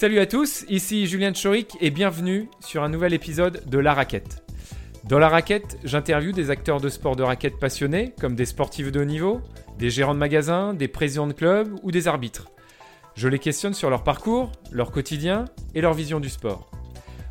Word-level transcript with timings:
Salut 0.00 0.20
à 0.20 0.26
tous, 0.26 0.64
ici 0.68 1.08
Julien 1.08 1.32
Chorik 1.32 1.76
et 1.80 1.90
bienvenue 1.90 2.48
sur 2.60 2.84
un 2.84 2.88
nouvel 2.88 3.12
épisode 3.14 3.68
de 3.68 3.78
La 3.78 3.94
Raquette. 3.94 4.44
Dans 5.02 5.18
La 5.18 5.28
Raquette, 5.28 5.76
j'interviewe 5.82 6.30
des 6.30 6.50
acteurs 6.50 6.80
de 6.80 6.88
sport 6.88 7.16
de 7.16 7.24
raquette 7.24 7.58
passionnés, 7.58 8.14
comme 8.20 8.36
des 8.36 8.44
sportifs 8.44 8.92
de 8.92 9.00
haut 9.00 9.04
niveau, 9.04 9.40
des 9.76 9.90
gérants 9.90 10.14
de 10.14 10.20
magasins, 10.20 10.72
des 10.72 10.86
présidents 10.86 11.26
de 11.26 11.32
clubs 11.32 11.74
ou 11.82 11.90
des 11.90 12.06
arbitres. 12.06 12.46
Je 13.16 13.26
les 13.26 13.40
questionne 13.40 13.74
sur 13.74 13.90
leur 13.90 14.04
parcours, 14.04 14.52
leur 14.70 14.92
quotidien 14.92 15.46
et 15.74 15.80
leur 15.80 15.94
vision 15.94 16.20
du 16.20 16.28
sport. 16.28 16.70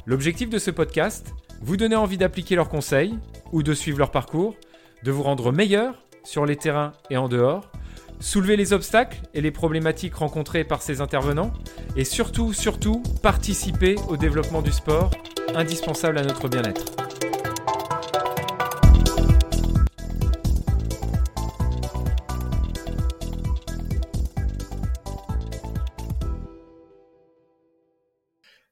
L'objectif 0.06 0.50
de 0.50 0.60
ce 0.60 0.70
podcast, 0.70 1.34
vous 1.62 1.78
donner 1.78 1.96
envie 1.96 2.18
d'appliquer 2.18 2.58
leurs 2.58 2.68
conseils 2.68 3.18
ou 3.54 3.64
de 3.64 3.74
suivre 3.74 4.00
leur 4.00 4.12
parcours, 4.12 4.58
de 5.04 5.12
vous 5.12 5.24
rendre 5.24 5.54
meilleur 5.54 6.04
sur 6.26 6.46
les 6.46 6.58
terrains 6.58 6.92
et 7.10 7.16
en 7.16 7.30
dehors, 7.30 7.72
soulever 8.20 8.56
les 8.56 8.74
obstacles 8.74 9.20
et 9.34 9.42
les 9.42 9.52
problématiques 9.52 10.16
rencontrées 10.16 10.64
par 10.64 10.82
ces 10.82 11.02
intervenants, 11.02 11.54
et 11.96 12.04
surtout, 12.04 12.54
surtout, 12.54 13.04
participer 13.22 13.96
au 14.08 14.18
développement 14.18 14.62
du 14.62 14.72
sport, 14.72 15.12
indispensable 15.56 16.18
à 16.18 16.24
notre 16.24 16.48
bien-être. 16.48 16.86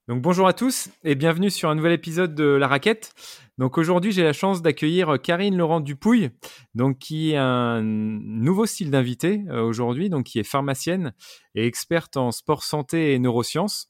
Donc 0.07 0.21
bonjour 0.21 0.47
à 0.47 0.53
tous 0.53 0.89
et 1.03 1.15
bienvenue 1.15 1.49
sur 1.49 1.69
un 1.69 1.75
nouvel 1.75 1.91
épisode 1.91 2.35
de 2.35 2.43
La 2.43 2.67
Raquette. 2.67 3.11
Donc 3.57 3.77
aujourd'hui, 3.77 4.11
j'ai 4.11 4.23
la 4.23 4.33
chance 4.33 4.61
d'accueillir 4.61 5.17
Karine 5.21 5.55
Laurent 5.55 5.79
Dupouille, 5.79 6.31
donc 6.73 6.99
qui 6.99 7.31
est 7.31 7.37
un 7.37 7.81
nouveau 7.81 8.65
style 8.65 8.91
d'invité 8.91 9.45
euh, 9.47 9.61
aujourd'hui, 9.61 10.09
donc 10.09 10.25
qui 10.25 10.39
est 10.39 10.43
pharmacienne 10.43 11.13
et 11.55 11.65
experte 11.65 12.17
en 12.17 12.31
sport 12.31 12.63
santé 12.63 13.13
et 13.13 13.19
neurosciences. 13.19 13.89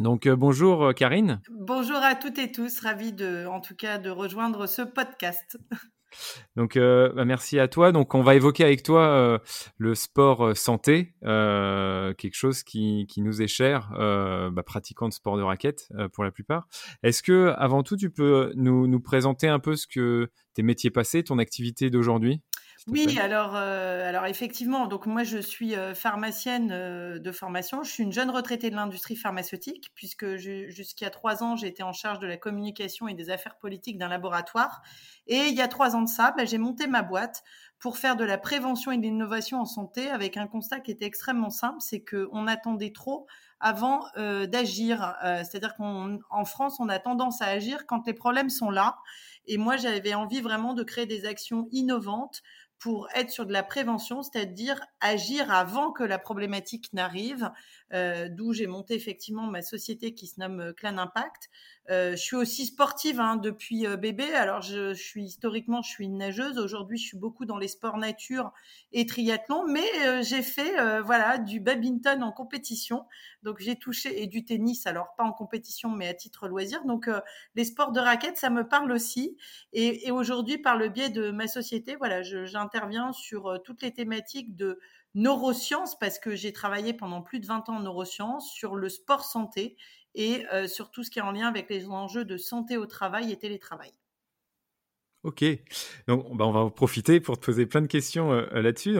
Donc 0.00 0.26
euh, 0.26 0.36
bonjour 0.36 0.84
euh, 0.84 0.92
Karine. 0.92 1.40
Bonjour 1.50 1.96
à 1.96 2.14
toutes 2.14 2.38
et 2.38 2.52
tous, 2.52 2.80
ravi 2.80 3.12
de 3.12 3.46
en 3.46 3.60
tout 3.60 3.76
cas 3.76 3.98
de 3.98 4.10
rejoindre 4.10 4.66
ce 4.66 4.82
podcast. 4.82 5.58
Donc, 6.56 6.76
euh, 6.76 7.12
bah, 7.12 7.24
merci 7.24 7.58
à 7.58 7.68
toi. 7.68 7.92
Donc, 7.92 8.14
on 8.14 8.22
va 8.22 8.34
évoquer 8.34 8.64
avec 8.64 8.82
toi 8.82 9.02
euh, 9.02 9.38
le 9.78 9.94
sport 9.94 10.46
euh, 10.46 10.54
santé, 10.54 11.14
quelque 11.22 12.34
chose 12.34 12.62
qui, 12.62 13.06
nous 13.16 13.42
est 13.42 13.48
cher, 13.48 13.90
bah, 14.52 14.62
pratiquant 14.62 15.08
de 15.08 15.14
sport 15.14 15.36
de 15.36 15.42
raquette 15.42 15.88
pour 16.12 16.24
la 16.24 16.30
plupart. 16.30 16.68
Est-ce 17.02 17.22
que, 17.22 17.54
avant 17.56 17.82
tout, 17.82 17.96
tu 17.96 18.10
peux 18.10 18.52
nous, 18.56 18.86
nous 18.86 19.00
présenter 19.00 19.48
un 19.48 19.58
peu 19.58 19.76
ce 19.76 19.86
que 19.86 20.30
tes 20.54 20.62
métiers 20.62 20.90
passés, 20.90 21.22
ton 21.22 21.38
activité 21.38 21.90
d'aujourd'hui? 21.90 22.40
Oui, 22.86 23.18
alors, 23.18 23.56
euh, 23.56 24.06
alors 24.06 24.26
effectivement, 24.26 24.86
donc 24.86 25.06
moi 25.06 25.22
je 25.22 25.38
suis 25.38 25.74
euh, 25.74 25.94
pharmacienne 25.94 26.70
euh, 26.70 27.18
de 27.18 27.32
formation. 27.32 27.82
Je 27.82 27.90
suis 27.90 28.02
une 28.02 28.12
jeune 28.12 28.28
retraitée 28.28 28.68
de 28.68 28.76
l'industrie 28.76 29.16
pharmaceutique, 29.16 29.90
puisque 29.94 30.36
jusqu'à 30.36 31.08
trois 31.08 31.42
ans 31.42 31.56
j'ai 31.56 31.68
été 31.68 31.82
en 31.82 31.94
charge 31.94 32.18
de 32.18 32.26
la 32.26 32.36
communication 32.36 33.08
et 33.08 33.14
des 33.14 33.30
affaires 33.30 33.56
politiques 33.56 33.96
d'un 33.96 34.08
laboratoire. 34.08 34.82
Et 35.26 35.46
il 35.46 35.54
y 35.54 35.62
a 35.62 35.68
trois 35.68 35.96
ans 35.96 36.02
de 36.02 36.10
ça, 36.10 36.34
bah, 36.36 36.44
j'ai 36.44 36.58
monté 36.58 36.86
ma 36.86 37.00
boîte 37.00 37.42
pour 37.78 37.96
faire 37.96 38.16
de 38.16 38.24
la 38.24 38.36
prévention 38.36 38.92
et 38.92 38.98
de 38.98 39.02
l'innovation 39.02 39.60
en 39.60 39.64
santé 39.64 40.10
avec 40.10 40.36
un 40.36 40.46
constat 40.46 40.80
qui 40.80 40.90
était 40.90 41.06
extrêmement 41.06 41.48
simple, 41.50 41.78
c'est 41.80 42.04
qu'on 42.04 42.46
attendait 42.46 42.92
trop 42.92 43.26
avant 43.60 44.06
d'agir. 44.16 45.16
C'est-à-dire 45.22 45.74
qu'en 45.74 46.44
France, 46.44 46.80
on 46.80 46.88
a 46.88 46.98
tendance 46.98 47.42
à 47.42 47.46
agir 47.46 47.86
quand 47.86 48.06
les 48.06 48.14
problèmes 48.14 48.48
sont 48.50 48.70
là. 48.70 48.98
Et 49.46 49.58
moi, 49.58 49.76
j'avais 49.76 50.14
envie 50.14 50.40
vraiment 50.40 50.72
de 50.72 50.82
créer 50.82 51.06
des 51.06 51.26
actions 51.26 51.68
innovantes 51.72 52.42
pour 52.78 53.08
être 53.14 53.30
sur 53.30 53.46
de 53.46 53.52
la 53.52 53.62
prévention, 53.62 54.22
c'est-à-dire 54.22 54.80
agir 55.00 55.50
avant 55.50 55.92
que 55.92 56.04
la 56.04 56.18
problématique 56.18 56.92
n'arrive, 56.92 57.50
euh, 57.94 58.28
d'où 58.28 58.52
j'ai 58.52 58.66
monté 58.66 58.94
effectivement 58.94 59.46
ma 59.46 59.62
société 59.62 60.14
qui 60.14 60.26
se 60.26 60.40
nomme 60.40 60.60
euh, 60.60 60.72
Clan 60.72 60.98
Impact. 60.98 61.48
Euh, 61.90 62.12
je 62.12 62.16
suis 62.16 62.34
aussi 62.34 62.66
sportive 62.66 63.20
hein, 63.20 63.36
depuis 63.36 63.86
bébé. 63.98 64.32
Alors 64.34 64.62
je, 64.62 64.94
suis 64.94 65.22
historiquement, 65.22 65.80
je 65.82 65.90
suis 65.90 66.06
une 66.06 66.18
nageuse. 66.18 66.58
Aujourd'hui, 66.58 66.98
je 66.98 67.06
suis 67.06 67.18
beaucoup 67.18 67.44
dans 67.44 67.58
les 67.58 67.68
sports 67.68 67.98
nature 67.98 68.52
et 68.92 69.06
triathlon, 69.06 69.66
mais 69.68 70.22
j'ai 70.22 70.42
fait 70.42 71.00
voilà 71.02 71.36
du 71.36 71.60
badminton 71.60 72.22
en 72.22 72.32
compétition. 72.32 73.04
Donc 73.42 73.60
j'ai 73.60 73.76
touché 73.76 74.22
et 74.22 74.26
du 74.26 74.46
tennis, 74.46 74.86
alors 74.86 75.14
pas 75.18 75.24
en 75.24 75.32
compétition, 75.32 75.90
mais 75.90 76.08
à 76.08 76.14
titre 76.14 76.48
loisir. 76.48 76.82
Donc 76.86 77.10
les 77.54 77.64
sports 77.64 77.92
de 77.92 78.00
raquettes, 78.00 78.38
ça 78.38 78.48
me 78.48 78.66
parle 78.66 78.90
aussi. 78.90 79.36
Et, 79.74 80.06
et 80.06 80.10
aujourd'hui, 80.10 80.56
par 80.56 80.78
le 80.78 80.88
biais 80.88 81.10
de 81.10 81.30
ma 81.30 81.48
société, 81.48 81.96
voilà, 81.96 82.22
j'interviens 82.22 83.12
sur 83.12 83.60
toutes 83.62 83.82
les 83.82 83.92
thématiques 83.92 84.56
de 84.56 84.80
neurosciences 85.14 85.98
parce 85.98 86.18
que 86.18 86.34
j'ai 86.34 86.52
travaillé 86.52 86.92
pendant 86.92 87.22
plus 87.22 87.40
de 87.40 87.46
20 87.46 87.68
ans 87.68 87.76
en 87.76 87.80
neurosciences 87.80 88.52
sur 88.52 88.76
le 88.76 88.88
sport 88.88 89.24
santé 89.24 89.76
et 90.14 90.44
euh, 90.52 90.68
sur 90.68 90.90
tout 90.90 91.04
ce 91.04 91.10
qui 91.10 91.18
est 91.18 91.22
en 91.22 91.32
lien 91.32 91.48
avec 91.48 91.68
les 91.70 91.86
enjeux 91.86 92.24
de 92.24 92.36
santé 92.36 92.76
au 92.76 92.86
travail 92.86 93.32
et 93.32 93.38
télétravail. 93.38 93.92
Ok, 95.22 95.42
donc 96.06 96.36
bah, 96.36 96.44
on 96.44 96.52
va 96.52 96.60
en 96.60 96.70
profiter 96.70 97.18
pour 97.18 97.38
te 97.38 97.46
poser 97.46 97.64
plein 97.64 97.80
de 97.80 97.86
questions 97.86 98.32
euh, 98.32 98.46
euh, 98.52 98.62
là-dessus. 98.62 98.96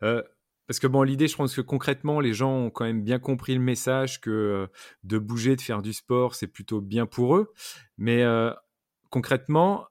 Parce 0.00 0.80
que 0.80 0.88
bon, 0.88 1.02
l'idée, 1.02 1.28
je 1.28 1.36
pense 1.36 1.54
que 1.54 1.60
concrètement, 1.60 2.18
les 2.18 2.32
gens 2.32 2.50
ont 2.50 2.70
quand 2.70 2.84
même 2.84 3.04
bien 3.04 3.20
compris 3.20 3.54
le 3.54 3.60
message 3.60 4.20
que 4.20 4.68
de 5.04 5.18
bouger, 5.18 5.54
de 5.54 5.60
faire 5.60 5.80
du 5.80 5.92
sport, 5.92 6.34
c'est 6.34 6.48
plutôt 6.48 6.80
bien 6.80 7.06
pour 7.06 7.36
eux. 7.36 7.52
Mais 7.98 8.24
concrètement, 9.08 9.86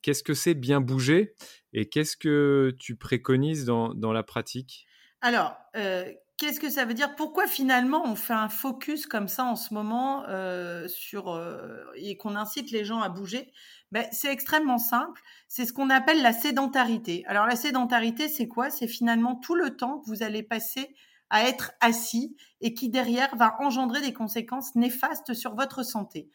qu'est-ce 0.00 0.22
que 0.22 0.32
c'est 0.32 0.54
bien 0.54 0.80
bouger 0.80 1.34
et 1.74 1.86
qu'est-ce 1.90 2.16
que 2.16 2.74
tu 2.78 2.96
préconises 2.96 3.66
dans, 3.66 3.92
dans 3.92 4.14
la 4.14 4.22
pratique? 4.22 4.86
Alors, 5.22 5.56
euh, 5.76 6.10
qu'est-ce 6.38 6.60
que 6.60 6.70
ça 6.70 6.84
veut 6.84 6.94
dire? 6.94 7.14
Pourquoi 7.14 7.46
finalement 7.46 8.02
on 8.06 8.14
fait 8.14 8.32
un 8.32 8.48
focus 8.48 9.06
comme 9.06 9.28
ça 9.28 9.44
en 9.44 9.56
ce 9.56 9.74
moment 9.74 10.24
euh, 10.28 10.88
sur 10.88 11.30
euh, 11.30 11.84
et 11.96 12.16
qu'on 12.16 12.36
incite 12.36 12.70
les 12.70 12.84
gens 12.84 13.00
à 13.00 13.08
bouger? 13.10 13.52
Ben, 13.92 14.06
C'est 14.12 14.32
extrêmement 14.32 14.78
simple. 14.78 15.20
C'est 15.48 15.66
ce 15.66 15.72
qu'on 15.72 15.90
appelle 15.90 16.22
la 16.22 16.32
sédentarité. 16.32 17.24
Alors 17.26 17.46
la 17.46 17.56
sédentarité, 17.56 18.28
c'est 18.28 18.48
quoi? 18.48 18.70
C'est 18.70 18.88
finalement 18.88 19.36
tout 19.36 19.54
le 19.54 19.76
temps 19.76 19.98
que 19.98 20.06
vous 20.08 20.22
allez 20.22 20.42
passer 20.42 20.94
à 21.28 21.44
être 21.44 21.72
assis 21.80 22.36
et 22.60 22.74
qui 22.74 22.88
derrière 22.88 23.36
va 23.36 23.56
engendrer 23.60 24.00
des 24.00 24.12
conséquences 24.14 24.74
néfastes 24.74 25.34
sur 25.34 25.54
votre 25.54 25.84
santé. 25.84 26.30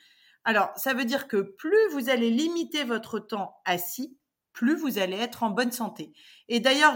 Alors, 0.45 0.69
ça 0.75 0.93
veut 0.93 1.05
dire 1.05 1.27
que 1.27 1.37
plus 1.37 1.89
vous 1.91 2.09
allez 2.09 2.29
limiter 2.29 2.83
votre 2.83 3.19
temps 3.19 3.57
assis, 3.65 4.15
plus 4.55 4.75
vous 4.75 4.97
allez 4.97 5.17
être 5.17 5.43
en 5.43 5.49
bonne 5.49 5.73
santé. 5.73 6.13
Et 6.47 6.61
d'ailleurs, 6.61 6.95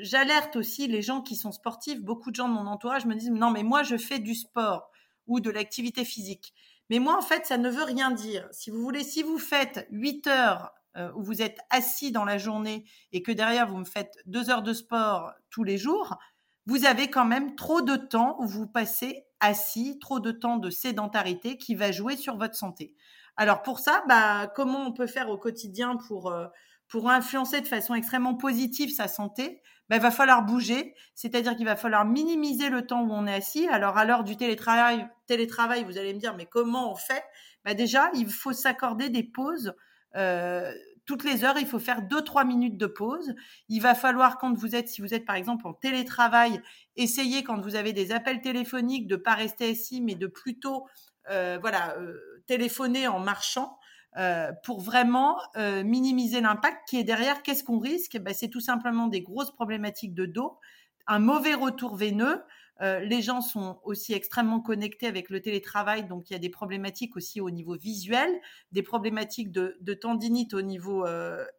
j'alerte 0.00 0.56
aussi 0.56 0.88
les 0.88 1.02
gens 1.02 1.20
qui 1.20 1.36
sont 1.36 1.52
sportifs. 1.52 2.00
Beaucoup 2.00 2.30
de 2.30 2.36
gens 2.36 2.48
de 2.48 2.54
mon 2.54 2.66
entourage 2.66 3.04
me 3.04 3.14
disent 3.14 3.30
non, 3.30 3.50
mais 3.50 3.62
moi, 3.62 3.82
je 3.82 3.96
fais 3.96 4.18
du 4.18 4.34
sport 4.34 4.90
ou 5.26 5.38
de 5.38 5.50
l'activité 5.50 6.04
physique. 6.04 6.54
Mais 6.88 6.98
moi, 6.98 7.16
en 7.16 7.20
fait, 7.20 7.44
ça 7.44 7.58
ne 7.58 7.68
veut 7.68 7.84
rien 7.84 8.10
dire. 8.10 8.48
Si 8.50 8.70
vous 8.70 8.80
voulez, 8.80 9.04
si 9.04 9.22
vous 9.22 9.38
faites 9.38 9.86
8 9.90 10.26
heures 10.28 10.72
euh, 10.96 11.12
où 11.14 11.22
vous 11.22 11.42
êtes 11.42 11.58
assis 11.68 12.10
dans 12.10 12.24
la 12.24 12.38
journée 12.38 12.86
et 13.12 13.22
que 13.22 13.32
derrière, 13.32 13.68
vous 13.68 13.76
me 13.76 13.84
faites 13.84 14.16
2 14.24 14.48
heures 14.48 14.62
de 14.62 14.72
sport 14.72 15.34
tous 15.50 15.64
les 15.64 15.76
jours, 15.76 16.16
vous 16.64 16.86
avez 16.86 17.10
quand 17.10 17.26
même 17.26 17.54
trop 17.54 17.82
de 17.82 17.96
temps 17.96 18.36
où 18.40 18.46
vous 18.46 18.66
passez 18.66 19.26
assis, 19.40 19.98
trop 19.98 20.20
de 20.20 20.32
temps 20.32 20.56
de 20.56 20.70
sédentarité 20.70 21.58
qui 21.58 21.74
va 21.74 21.92
jouer 21.92 22.16
sur 22.16 22.38
votre 22.38 22.56
santé. 22.56 22.94
Alors 23.36 23.62
pour 23.62 23.78
ça, 23.78 24.02
bah, 24.08 24.46
comment 24.54 24.86
on 24.86 24.92
peut 24.92 25.06
faire 25.06 25.28
au 25.28 25.36
quotidien 25.36 25.96
pour 25.96 26.32
euh, 26.32 26.46
pour 26.88 27.10
influencer 27.10 27.60
de 27.60 27.66
façon 27.66 27.94
extrêmement 27.94 28.34
positive 28.34 28.90
sa 28.90 29.08
santé, 29.08 29.60
ben, 29.88 29.96
il 29.96 30.02
va 30.02 30.10
falloir 30.10 30.44
bouger, 30.44 30.94
c'est-à-dire 31.14 31.56
qu'il 31.56 31.64
va 31.64 31.76
falloir 31.76 32.04
minimiser 32.04 32.68
le 32.68 32.86
temps 32.86 33.02
où 33.02 33.12
on 33.12 33.26
est 33.26 33.34
assis. 33.34 33.68
Alors 33.68 33.96
à 33.96 34.04
l'heure 34.04 34.24
du 34.24 34.36
télétravail, 34.36 35.08
télétravail, 35.26 35.84
vous 35.84 35.98
allez 35.98 36.12
me 36.12 36.18
dire, 36.18 36.34
mais 36.36 36.46
comment 36.46 36.92
on 36.92 36.94
fait? 36.94 37.24
Ben, 37.64 37.74
Déjà, 37.74 38.10
il 38.14 38.30
faut 38.30 38.52
s'accorder 38.52 39.08
des 39.08 39.22
pauses. 39.22 39.74
Euh, 40.16 40.72
toutes 41.06 41.24
les 41.24 41.42
heures, 41.42 41.56
il 41.58 41.66
faut 41.66 41.78
faire 41.78 42.02
2-3 42.02 42.46
minutes 42.46 42.76
de 42.76 42.86
pause. 42.86 43.34
Il 43.70 43.80
va 43.80 43.94
falloir, 43.94 44.36
quand 44.36 44.52
vous 44.52 44.76
êtes, 44.76 44.90
si 44.90 45.00
vous 45.00 45.14
êtes 45.14 45.24
par 45.24 45.36
exemple 45.36 45.66
en 45.66 45.72
télétravail, 45.72 46.60
essayer 46.96 47.42
quand 47.44 47.58
vous 47.60 47.76
avez 47.76 47.94
des 47.94 48.12
appels 48.12 48.42
téléphoniques 48.42 49.06
de 49.06 49.16
pas 49.16 49.34
rester 49.34 49.70
assis, 49.70 50.02
mais 50.02 50.16
de 50.16 50.26
plutôt 50.26 50.86
euh, 51.30 51.58
voilà, 51.62 51.96
euh, 51.96 52.42
téléphoner 52.46 53.08
en 53.08 53.20
marchant. 53.20 53.78
Euh, 54.16 54.52
pour 54.64 54.80
vraiment 54.80 55.38
euh, 55.56 55.84
minimiser 55.84 56.40
l'impact 56.40 56.88
qui 56.88 56.98
est 56.98 57.04
derrière. 57.04 57.42
Qu'est-ce 57.42 57.62
qu'on 57.62 57.78
risque? 57.78 58.18
Ben, 58.18 58.32
C'est 58.34 58.48
tout 58.48 58.60
simplement 58.60 59.06
des 59.06 59.20
grosses 59.20 59.52
problématiques 59.52 60.14
de 60.14 60.24
dos, 60.24 60.58
un 61.06 61.18
mauvais 61.18 61.54
retour 61.54 61.94
veineux. 61.94 62.42
Euh, 62.80 63.00
les 63.00 63.22
gens 63.22 63.40
sont 63.40 63.80
aussi 63.84 64.14
extrêmement 64.14 64.60
connectés 64.60 65.06
avec 65.08 65.30
le 65.30 65.40
télétravail, 65.42 66.06
donc 66.06 66.30
il 66.30 66.32
y 66.32 66.36
a 66.36 66.38
des 66.38 66.48
problématiques 66.48 67.16
aussi 67.16 67.40
au 67.40 67.50
niveau 67.50 67.76
visuel, 67.76 68.30
des 68.72 68.82
problématiques 68.82 69.50
de, 69.50 69.76
de 69.80 69.94
tendinite 69.94 70.54
au 70.54 70.62
niveau 70.62 71.04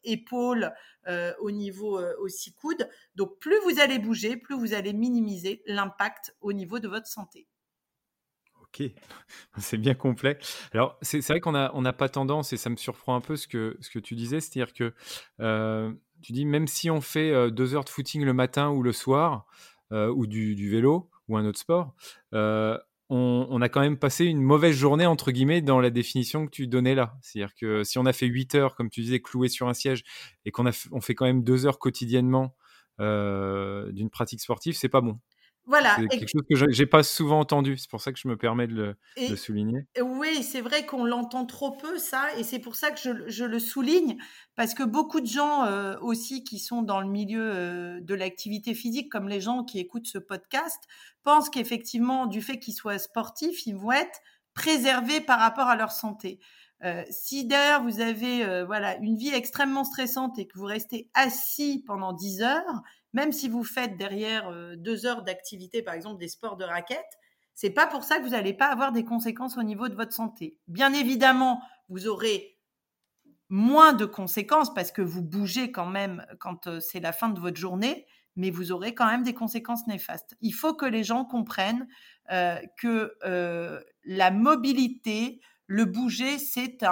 épaule, 0.05 0.73
au 1.41 1.51
niveau 1.51 1.99
aussi 2.21 2.53
coude. 2.53 2.89
Donc 3.15 3.37
plus 3.39 3.57
vous 3.65 3.81
allez 3.81 3.99
bouger, 3.99 4.37
plus 4.37 4.55
vous 4.55 4.73
allez 4.73 4.93
minimiser 4.93 5.61
l'impact 5.65 6.35
au 6.39 6.53
niveau 6.53 6.79
de 6.79 6.87
votre 6.87 7.07
santé. 7.07 7.47
Ok, 8.73 8.83
c'est 9.57 9.77
bien 9.77 9.95
complet. 9.95 10.37
Alors, 10.73 10.97
c'est 11.01 11.25
vrai 11.27 11.39
qu'on 11.39 11.51
n'a 11.51 11.93
pas 11.93 12.09
tendance, 12.09 12.53
et 12.53 12.57
ça 12.57 12.69
me 12.69 12.75
surprend 12.75 13.15
un 13.15 13.21
peu 13.21 13.35
ce 13.35 13.47
que, 13.47 13.99
tu 13.99 14.15
disais, 14.15 14.39
c'est-à-dire 14.39 14.73
que 14.73 14.93
euh, 15.41 15.91
tu 16.21 16.33
dis, 16.33 16.45
même 16.45 16.67
si 16.67 16.89
on 16.89 17.01
fait 17.01 17.31
euh, 17.31 17.49
deux 17.49 17.73
heures 17.73 17.83
de 17.83 17.89
footing 17.89 18.23
le 18.23 18.33
matin 18.33 18.69
ou 18.69 18.83
le 18.83 18.91
soir, 18.91 19.45
euh, 19.91 20.09
ou 20.09 20.27
du, 20.27 20.69
vélo, 20.69 21.09
ou 21.27 21.37
un 21.37 21.45
autre 21.45 21.59
sport, 21.59 21.95
on, 23.11 23.61
a 23.61 23.69
quand 23.69 23.81
même 23.81 23.97
passé 23.97 24.25
une 24.25 24.41
mauvaise 24.41 24.75
journée, 24.75 25.07
entre 25.07 25.31
guillemets, 25.31 25.61
dans 25.61 25.79
la 25.79 25.89
définition 25.89 26.45
que 26.45 26.51
tu 26.51 26.67
donnais 26.67 26.93
là. 26.93 27.15
C'est-à-dire 27.21 27.55
que 27.55 27.83
si 27.83 27.97
on 27.97 28.05
a 28.05 28.13
fait 28.13 28.27
8 28.27 28.53
heures, 28.53 28.75
comme 28.75 28.91
tu 28.91 29.01
disais, 29.01 29.19
cloué 29.19 29.49
sur 29.49 29.67
un 29.67 29.73
siège, 29.73 30.03
et 30.45 30.51
qu'on 30.51 30.69
on 30.91 31.01
fait 31.01 31.15
quand 31.15 31.25
même 31.25 31.43
2 31.43 31.65
heures 31.65 31.79
quotidiennement 31.79 32.55
d'une 32.99 34.09
pratique 34.11 34.41
sportive, 34.41 34.75
c'est 34.77 34.89
pas 34.89 35.01
bon. 35.01 35.19
Voilà. 35.69 35.97
C'est 35.97 36.07
quelque 36.07 36.29
chose 36.29 36.41
que 36.49 36.71
j'ai 36.71 36.87
pas 36.87 37.03
souvent 37.03 37.39
entendu. 37.39 37.77
C'est 37.77 37.91
pour 37.91 38.01
ça 38.01 38.11
que 38.11 38.17
je 38.17 38.27
me 38.27 38.35
permets 38.35 38.65
de 38.65 38.95
le, 39.17 39.35
souligner. 39.35 39.85
Oui, 40.01 40.41
c'est 40.41 40.61
vrai 40.61 40.83
qu'on 40.87 41.05
l'entend 41.05 41.45
trop 41.45 41.69
peu, 41.69 41.99
ça. 41.99 42.35
Et 42.37 42.43
c'est 42.43 42.57
pour 42.57 42.75
ça 42.75 42.89
que 42.89 42.99
je, 43.27 43.45
le 43.45 43.59
souligne. 43.59 44.17
Parce 44.55 44.73
que 44.73 44.81
beaucoup 44.81 45.21
de 45.21 45.27
gens 45.27 45.65
euh, 45.65 45.95
aussi 46.01 46.43
qui 46.43 46.57
sont 46.57 46.81
dans 46.81 46.99
le 46.99 47.07
milieu 47.07 47.51
euh, 47.53 47.99
de 48.01 48.15
l'activité 48.15 48.73
physique, 48.73 49.11
comme 49.11 49.29
les 49.29 49.41
gens 49.41 49.63
qui 49.63 49.77
écoutent 49.77 50.07
ce 50.07 50.17
podcast, 50.17 50.79
pensent 51.21 51.51
qu'effectivement, 51.51 52.25
du 52.25 52.41
fait 52.41 52.57
qu'ils 52.57 52.73
soient 52.73 52.97
sportifs, 52.97 53.67
ils 53.67 53.75
vont 53.75 53.91
être 53.91 54.21
préservés 54.55 55.21
par 55.21 55.37
rapport 55.37 55.67
à 55.67 55.75
leur 55.75 55.91
santé. 55.91 56.39
Euh, 56.83 57.03
si 57.11 57.45
derrière 57.45 57.83
vous 57.83 57.99
avez 57.99 58.63
voilà 58.63 58.95
une 58.99 59.17
vie 59.17 59.33
extrêmement 59.33 59.83
stressante 59.83 60.39
et 60.39 60.47
que 60.47 60.57
vous 60.57 60.65
restez 60.65 61.09
assis 61.13 61.83
pendant 61.85 62.13
10 62.13 62.41
heures, 62.41 62.83
même 63.13 63.31
si 63.31 63.49
vous 63.49 63.63
faites 63.63 63.97
derrière 63.97 64.49
euh, 64.49 64.75
deux 64.75 65.05
heures 65.05 65.23
d'activité, 65.23 65.81
par 65.81 65.93
exemple 65.93 66.19
des 66.19 66.27
sports 66.27 66.57
de 66.57 66.63
raquettes, 66.63 67.17
c'est 67.55 67.71
pas 67.71 67.87
pour 67.87 68.03
ça 68.03 68.17
que 68.17 68.23
vous 68.23 68.29
n'allez 68.29 68.53
pas 68.53 68.67
avoir 68.67 68.91
des 68.91 69.03
conséquences 69.03 69.57
au 69.57 69.63
niveau 69.63 69.89
de 69.89 69.95
votre 69.95 70.13
santé. 70.13 70.57
Bien 70.67 70.93
évidemment, 70.93 71.61
vous 71.89 72.07
aurez 72.07 72.57
moins 73.49 73.93
de 73.93 74.05
conséquences 74.05 74.73
parce 74.73 74.91
que 74.91 75.01
vous 75.01 75.23
bougez 75.23 75.71
quand 75.71 75.87
même 75.87 76.25
quand 76.39 76.67
euh, 76.67 76.79
c'est 76.79 76.99
la 76.99 77.11
fin 77.11 77.29
de 77.29 77.39
votre 77.39 77.57
journée, 77.57 78.05
mais 78.35 78.51
vous 78.51 78.71
aurez 78.71 78.93
quand 78.93 79.07
même 79.07 79.23
des 79.23 79.33
conséquences 79.33 79.87
néfastes. 79.87 80.35
Il 80.39 80.53
faut 80.53 80.75
que 80.75 80.85
les 80.85 81.03
gens 81.03 81.25
comprennent 81.25 81.87
euh, 82.31 82.57
que 82.77 83.17
la 84.05 84.31
mobilité, 84.31 85.41
le 85.65 85.85
bouger, 85.85 86.37
c'est 86.37 86.83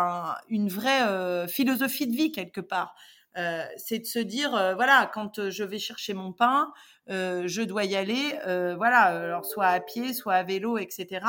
une 0.49 0.67
vraie 0.67 1.47
philosophie 1.47 2.07
de 2.07 2.15
vie 2.15 2.31
quelque 2.31 2.59
part. 2.59 2.95
Euh, 3.37 3.65
c'est 3.77 3.99
de 3.99 4.05
se 4.05 4.19
dire, 4.19 4.55
euh, 4.55 4.73
voilà, 4.73 5.09
quand 5.13 5.37
euh, 5.37 5.51
je 5.51 5.63
vais 5.63 5.77
chercher 5.77 6.13
mon 6.13 6.33
pain, 6.33 6.71
je 7.09 7.61
dois 7.61 7.85
y 7.85 7.95
aller, 7.95 8.37
voilà, 8.75 9.03
alors 9.03 9.45
soit 9.45 9.67
à 9.67 9.79
pied, 9.79 10.13
soit 10.13 10.33
à 10.33 10.43
vélo, 10.43 10.77
etc. 10.77 11.25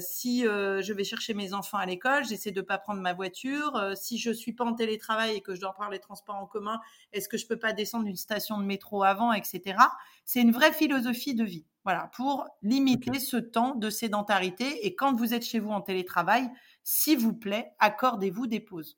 si 0.00 0.42
je 0.42 0.92
vais 0.92 1.02
chercher 1.02 1.34
mes 1.34 1.52
enfants 1.52 1.78
à 1.78 1.84
l'école, 1.86 2.24
j'essaie 2.24 2.52
de 2.52 2.60
pas 2.60 2.78
prendre 2.78 3.00
ma 3.00 3.12
voiture. 3.12 3.72
si 3.96 4.18
je 4.18 4.30
suis 4.30 4.52
pas 4.52 4.64
en 4.64 4.74
télétravail 4.74 5.34
et 5.34 5.40
que 5.40 5.56
je 5.56 5.60
dois 5.60 5.72
prendre 5.72 5.90
les 5.90 5.98
transports 5.98 6.36
en 6.36 6.46
commun, 6.46 6.78
est-ce 7.12 7.28
que 7.28 7.36
je 7.36 7.48
peux 7.48 7.58
pas 7.58 7.72
descendre 7.72 8.04
d'une 8.04 8.14
station 8.14 8.56
de 8.56 8.64
métro 8.64 9.02
avant, 9.02 9.32
etc. 9.32 9.80
C'est 10.24 10.42
une 10.42 10.52
vraie 10.52 10.72
philosophie 10.72 11.34
de 11.34 11.42
vie, 11.42 11.66
voilà, 11.82 12.08
pour 12.14 12.46
limiter 12.62 13.18
ce 13.18 13.36
temps 13.36 13.74
de 13.74 13.90
sédentarité. 13.90 14.86
Et 14.86 14.94
quand 14.94 15.12
vous 15.12 15.34
êtes 15.34 15.44
chez 15.44 15.58
vous 15.58 15.70
en 15.70 15.80
télétravail, 15.80 16.48
s'il 16.84 17.18
vous 17.18 17.34
plaît, 17.34 17.72
accordez-vous 17.80 18.46
des 18.46 18.60
pauses. 18.60 18.96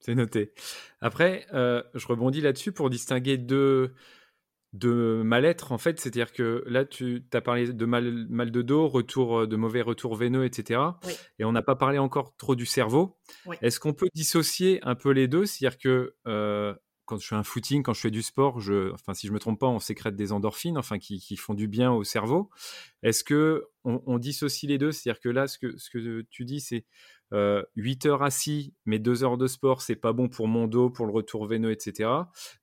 C'est 0.00 0.14
noté. 0.14 0.52
Après, 1.00 1.46
euh, 1.52 1.82
je 1.94 2.06
rebondis 2.06 2.40
là-dessus 2.40 2.72
pour 2.72 2.90
distinguer 2.90 3.38
deux, 3.38 3.94
de 4.76 5.22
mal-être, 5.24 5.72
en 5.72 5.78
fait. 5.78 5.98
C'est-à-dire 6.00 6.32
que 6.32 6.62
là, 6.66 6.84
tu 6.84 7.24
as 7.32 7.40
parlé 7.40 7.72
de 7.72 7.84
mal, 7.84 8.26
mal 8.28 8.50
de 8.50 8.62
dos, 8.62 8.88
retour, 8.88 9.40
euh, 9.40 9.46
de 9.46 9.56
mauvais 9.56 9.82
retours 9.82 10.14
veineux, 10.16 10.44
etc. 10.44 10.80
Et 11.38 11.44
on 11.44 11.52
n'a 11.52 11.62
pas 11.62 11.76
parlé 11.76 11.98
encore 11.98 12.36
trop 12.36 12.54
du 12.54 12.66
cerveau. 12.66 13.18
Est-ce 13.62 13.80
qu'on 13.80 13.94
peut 13.94 14.08
dissocier 14.14 14.80
un 14.82 14.94
peu 14.94 15.10
les 15.10 15.28
deux? 15.28 15.46
C'est-à-dire 15.46 15.78
que 15.78 16.14
euh, 16.26 16.74
quand 17.06 17.18
je 17.18 17.26
fais 17.26 17.36
un 17.36 17.44
footing, 17.44 17.82
quand 17.82 17.94
je 17.94 18.00
fais 18.00 18.10
du 18.10 18.22
sport, 18.22 18.60
je, 18.60 18.92
enfin, 18.92 19.14
si 19.14 19.28
je 19.28 19.32
me 19.32 19.38
trompe 19.38 19.60
pas, 19.60 19.68
on 19.68 19.78
sécrète 19.78 20.16
des 20.16 20.32
endorphines, 20.32 20.76
enfin, 20.76 20.98
qui, 20.98 21.36
font 21.36 21.54
du 21.54 21.68
bien 21.68 21.92
au 21.92 22.04
cerveau. 22.04 22.50
Est-ce 23.02 23.22
que 23.24 23.64
on, 23.84 24.18
dissocie 24.18 24.68
les 24.68 24.78
deux? 24.78 24.90
C'est-à-dire 24.90 25.20
que 25.20 25.28
là, 25.28 25.46
ce 25.46 25.58
que, 25.58 25.76
ce 25.78 25.88
que 25.90 26.22
tu 26.30 26.44
dis, 26.44 26.60
c'est 26.60 26.84
8 27.32 28.06
euh, 28.06 28.08
heures 28.08 28.22
assis, 28.22 28.74
mais 28.84 28.98
2 28.98 29.24
heures 29.24 29.36
de 29.36 29.46
sport, 29.46 29.82
c'est 29.82 29.96
pas 29.96 30.12
bon 30.12 30.28
pour 30.28 30.48
mon 30.48 30.66
dos, 30.66 30.90
pour 30.90 31.06
le 31.06 31.12
retour 31.12 31.46
veineux, 31.46 31.72
etc. 31.72 32.10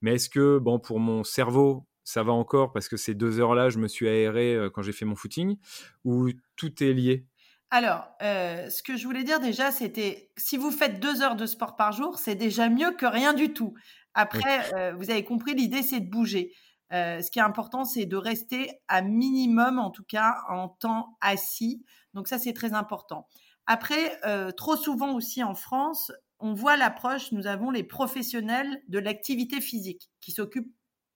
Mais 0.01 0.15
est-ce 0.15 0.29
que, 0.29 0.57
bon, 0.57 0.79
pour 0.79 0.99
mon 0.99 1.23
cerveau, 1.23 1.85
ça 2.03 2.23
va 2.23 2.33
encore 2.33 2.71
parce 2.71 2.89
que 2.89 2.97
ces 2.97 3.13
deux 3.13 3.39
heures-là, 3.39 3.69
je 3.69 3.79
me 3.79 3.87
suis 3.87 4.07
aéré 4.07 4.55
euh, 4.55 4.69
quand 4.69 4.81
j'ai 4.81 4.91
fait 4.91 5.05
mon 5.05 5.15
footing, 5.15 5.57
ou 6.03 6.29
tout 6.55 6.83
est 6.83 6.93
lié? 6.93 7.25
Alors, 7.71 8.07
euh, 8.21 8.69
ce 8.69 8.83
que 8.83 8.97
je 8.97 9.05
voulais 9.05 9.23
dire 9.23 9.39
déjà, 9.39 9.71
c'était 9.71 10.29
si 10.37 10.57
vous 10.57 10.71
faites 10.71 10.99
deux 10.99 11.21
heures 11.21 11.35
de 11.35 11.45
sport 11.45 11.75
par 11.75 11.91
jour, 11.91 12.19
c'est 12.19 12.35
déjà 12.35 12.69
mieux 12.69 12.91
que 12.91 13.05
rien 13.05 13.33
du 13.33 13.51
tout. 13.51 13.73
Après, 14.13 14.93
vous 14.93 15.09
avez 15.09 15.23
compris, 15.23 15.55
l'idée, 15.55 15.81
c'est 15.81 15.99
de 15.99 16.07
bouger. 16.07 16.53
ce 16.91 17.31
qui 17.31 17.39
est 17.39 17.43
important, 17.43 17.83
c'est 17.83 18.05
de 18.05 18.15
rester 18.15 18.69
à 18.87 19.01
minimum, 19.01 19.79
en 19.79 19.89
tout 19.89 20.03
cas, 20.03 20.35
en 20.49 20.69
temps 20.69 21.17
assis. 21.19 21.83
Donc 22.13 22.27
ça, 22.27 22.37
c'est 22.37 22.53
très 22.53 22.73
important. 22.73 23.27
Après, 23.65 24.19
euh, 24.25 24.51
trop 24.51 24.75
souvent 24.75 25.13
aussi 25.13 25.43
en 25.43 25.55
France, 25.55 26.11
on 26.39 26.53
voit 26.53 26.75
l'approche, 26.75 27.31
nous 27.31 27.47
avons 27.47 27.71
les 27.71 27.83
professionnels 27.83 28.81
de 28.89 28.99
l'activité 28.99 29.61
physique 29.61 30.09
qui 30.19 30.31
s'occupent 30.31 30.73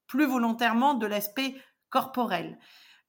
plus 0.07 0.25
volontairement 0.25 0.93
de 0.93 1.05
l'aspect 1.05 1.55
corporel. 1.89 2.57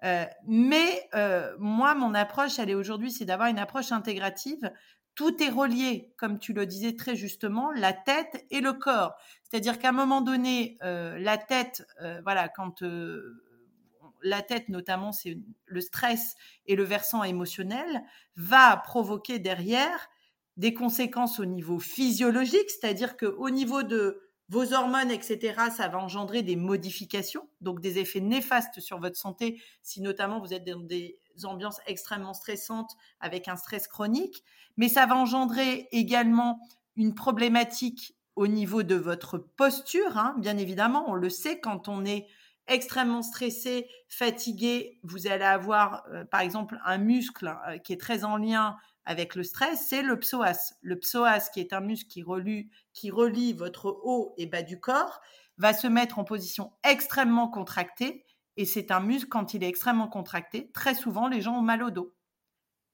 Euh, 0.04 0.24
mais 0.46 1.08
euh, 1.14 1.54
moi, 1.58 1.94
mon 1.94 2.14
approche, 2.14 2.58
elle 2.58 2.70
est 2.70 2.74
aujourd'hui, 2.74 3.12
c'est 3.12 3.24
d'avoir 3.24 3.48
une 3.48 3.58
approche 3.58 3.92
intégrative. 3.92 4.72
Tout 5.14 5.40
est 5.42 5.50
relié, 5.50 6.12
comme 6.16 6.38
tu 6.38 6.52
le 6.52 6.66
disais 6.66 6.96
très 6.96 7.14
justement, 7.14 7.70
la 7.72 7.92
tête 7.92 8.44
et 8.50 8.60
le 8.60 8.72
corps. 8.72 9.14
C'est-à-dire 9.44 9.78
qu'à 9.78 9.90
un 9.90 9.92
moment 9.92 10.20
donné, 10.20 10.76
la 10.80 11.38
tête, 11.38 11.84
voilà, 12.22 12.48
quand 12.48 12.84
la 14.22 14.42
tête 14.42 14.68
notamment, 14.68 15.12
c'est 15.12 15.38
le 15.66 15.80
stress 15.80 16.34
et 16.66 16.76
le 16.76 16.84
versant 16.84 17.22
émotionnel, 17.24 18.02
va 18.36 18.76
provoquer 18.76 19.38
derrière 19.38 20.08
des 20.56 20.74
conséquences 20.74 21.38
au 21.38 21.44
niveau 21.44 21.78
physiologique, 21.78 22.68
c'est-à-dire 22.68 23.16
qu'au 23.16 23.50
niveau 23.50 23.82
de 23.82 24.28
vos 24.48 24.72
hormones, 24.72 25.10
etc., 25.10 25.54
ça 25.74 25.88
va 25.88 25.98
engendrer 25.98 26.42
des 26.42 26.56
modifications, 26.56 27.48
donc 27.60 27.80
des 27.80 27.98
effets 27.98 28.20
néfastes 28.20 28.80
sur 28.80 28.98
votre 28.98 29.16
santé, 29.16 29.62
si 29.82 30.00
notamment 30.00 30.40
vous 30.40 30.54
êtes 30.54 30.64
dans 30.64 30.80
des 30.80 31.20
ambiances 31.44 31.80
extrêmement 31.86 32.34
stressantes 32.34 32.90
avec 33.20 33.46
un 33.46 33.56
stress 33.56 33.86
chronique, 33.86 34.42
mais 34.76 34.88
ça 34.88 35.06
va 35.06 35.16
engendrer 35.16 35.88
également 35.92 36.60
une 36.96 37.14
problématique 37.14 38.16
au 38.36 38.46
niveau 38.46 38.82
de 38.82 38.94
votre 38.94 39.38
posture, 39.38 40.16
hein. 40.16 40.34
bien 40.38 40.56
évidemment, 40.56 41.04
on 41.08 41.14
le 41.14 41.28
sait 41.28 41.60
quand 41.60 41.88
on 41.88 42.04
est 42.04 42.26
extrêmement 42.68 43.22
stressé, 43.22 43.88
fatigué, 44.08 45.00
vous 45.02 45.26
allez 45.26 45.44
avoir, 45.44 46.04
euh, 46.12 46.24
par 46.24 46.40
exemple, 46.40 46.78
un 46.84 46.98
muscle 46.98 47.54
euh, 47.68 47.78
qui 47.78 47.92
est 47.92 48.00
très 48.00 48.24
en 48.24 48.36
lien 48.36 48.76
avec 49.04 49.34
le 49.34 49.42
stress, 49.42 49.86
c'est 49.88 50.02
le 50.02 50.18
psoas. 50.18 50.74
Le 50.82 50.98
psoas, 50.98 51.48
qui 51.52 51.60
est 51.60 51.72
un 51.72 51.80
muscle 51.80 52.08
qui 52.08 52.22
relie, 52.22 52.70
qui 52.92 53.10
relie 53.10 53.54
votre 53.54 53.86
haut 54.04 54.34
et 54.36 54.46
bas 54.46 54.62
du 54.62 54.78
corps, 54.78 55.20
va 55.56 55.72
se 55.72 55.86
mettre 55.86 56.18
en 56.18 56.24
position 56.24 56.72
extrêmement 56.84 57.48
contractée. 57.48 58.24
Et 58.56 58.66
c'est 58.66 58.90
un 58.90 59.00
muscle, 59.00 59.28
quand 59.28 59.54
il 59.54 59.64
est 59.64 59.68
extrêmement 59.68 60.08
contracté, 60.08 60.70
très 60.72 60.94
souvent, 60.94 61.26
les 61.26 61.40
gens 61.40 61.58
ont 61.58 61.62
mal 61.62 61.82
au 61.82 61.90
dos. 61.90 62.14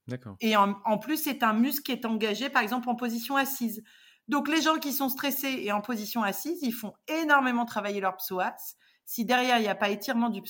D'accord. 0.07 0.37
Et 0.40 0.57
en, 0.57 0.76
en 0.85 0.99
plus, 0.99 1.16
c'est 1.16 1.43
un 1.43 1.54
muscle 1.54 1.83
qui 1.83 1.93
est 1.93 2.04
engagé, 2.04 2.49
par 2.49 2.62
exemple, 2.62 2.88
en 2.88 2.95
position 2.95 3.37
assise. 3.37 3.83
Donc, 4.28 4.49
les 4.49 4.62
gens 4.62 4.78
qui 4.78 4.93
sont 4.93 5.09
stressés 5.09 5.61
et 5.62 5.73
en 5.73 5.81
position 5.81 6.23
assise, 6.23 6.59
ils 6.62 6.73
font 6.73 6.95
énormément 7.09 7.64
travailler 7.64 8.00
leur 8.00 8.16
psoas 8.16 8.76
si 9.04 9.25
derrière, 9.25 9.58
il 9.58 9.62
n'y 9.62 9.68
a 9.68 9.75
pas 9.75 9.90
étirement 9.90 10.30
du, 10.30 10.42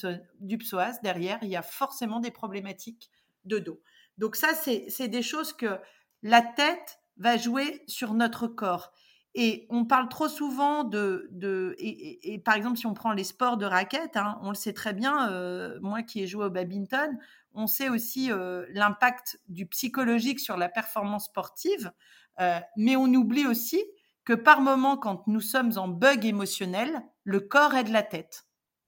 psoas, 0.59 0.99
derrière, 1.03 1.39
il 1.43 1.49
y 1.49 1.57
a 1.57 1.63
forcément 1.63 2.21
des 2.21 2.31
problématiques 2.31 3.11
de 3.45 3.59
dos. 3.59 3.81
Donc 4.19 4.37
ça, 4.37 4.49
c'est 4.55 5.09
des 5.09 5.23
choses 5.23 5.53
que 5.53 5.79
la 6.23 6.41
tête 6.41 7.01
va 7.17 7.37
jouer 7.37 7.83
sur 7.87 8.15
notre 8.15 8.47
corps. 8.47 8.93
Et 9.37 9.67
on 9.69 9.85
parle 9.85 10.09
trop 10.09 10.29
souvent 10.29 10.85
de... 10.85 11.29
de 11.33 11.75
et, 11.79 12.41
par 12.45 12.55
exemple, 12.55 12.79
si 12.79 12.87
on 12.87 12.95
prend 12.95 13.13
les 13.13 13.25
sports 13.25 13.57
de 13.57 13.67
raquettes, 13.67 14.17
hein, 14.17 14.39
on 14.43 14.51
le 14.51 14.55
sait 14.55 14.73
très 14.73 14.93
bien, 14.93 15.31
euh, 15.33 15.79
moi 15.81 16.03
qui 16.03 16.23
ai 16.23 16.29
joué 16.29 16.45
au 16.45 16.51
badminton, 16.51 17.19
on 17.53 17.67
sait 17.67 17.89
aussi 17.89 18.31
euh, 18.31 18.65
l'impact 18.71 19.41
du 19.49 19.67
psychologique 19.67 20.39
sur 20.39 20.57
la 20.57 20.69
performance 20.69 21.27
sportive, 21.27 21.93
euh, 22.41 22.61
mais 22.77 22.95
on 22.95 23.07
oublie 23.07 23.47
aussi 23.47 23.83
que 24.25 24.33
par 24.33 24.61
moment, 24.61 24.97
quand 24.97 25.27
nous 25.27 25.41
sommes 25.41 25.73
en 25.77 25.89
bug 25.89 26.25
émotionnel, 26.25 27.03
le 27.25 27.41
corps 27.41 27.75
aide 27.75 27.89
la 27.89 28.03
tête. 28.03 28.47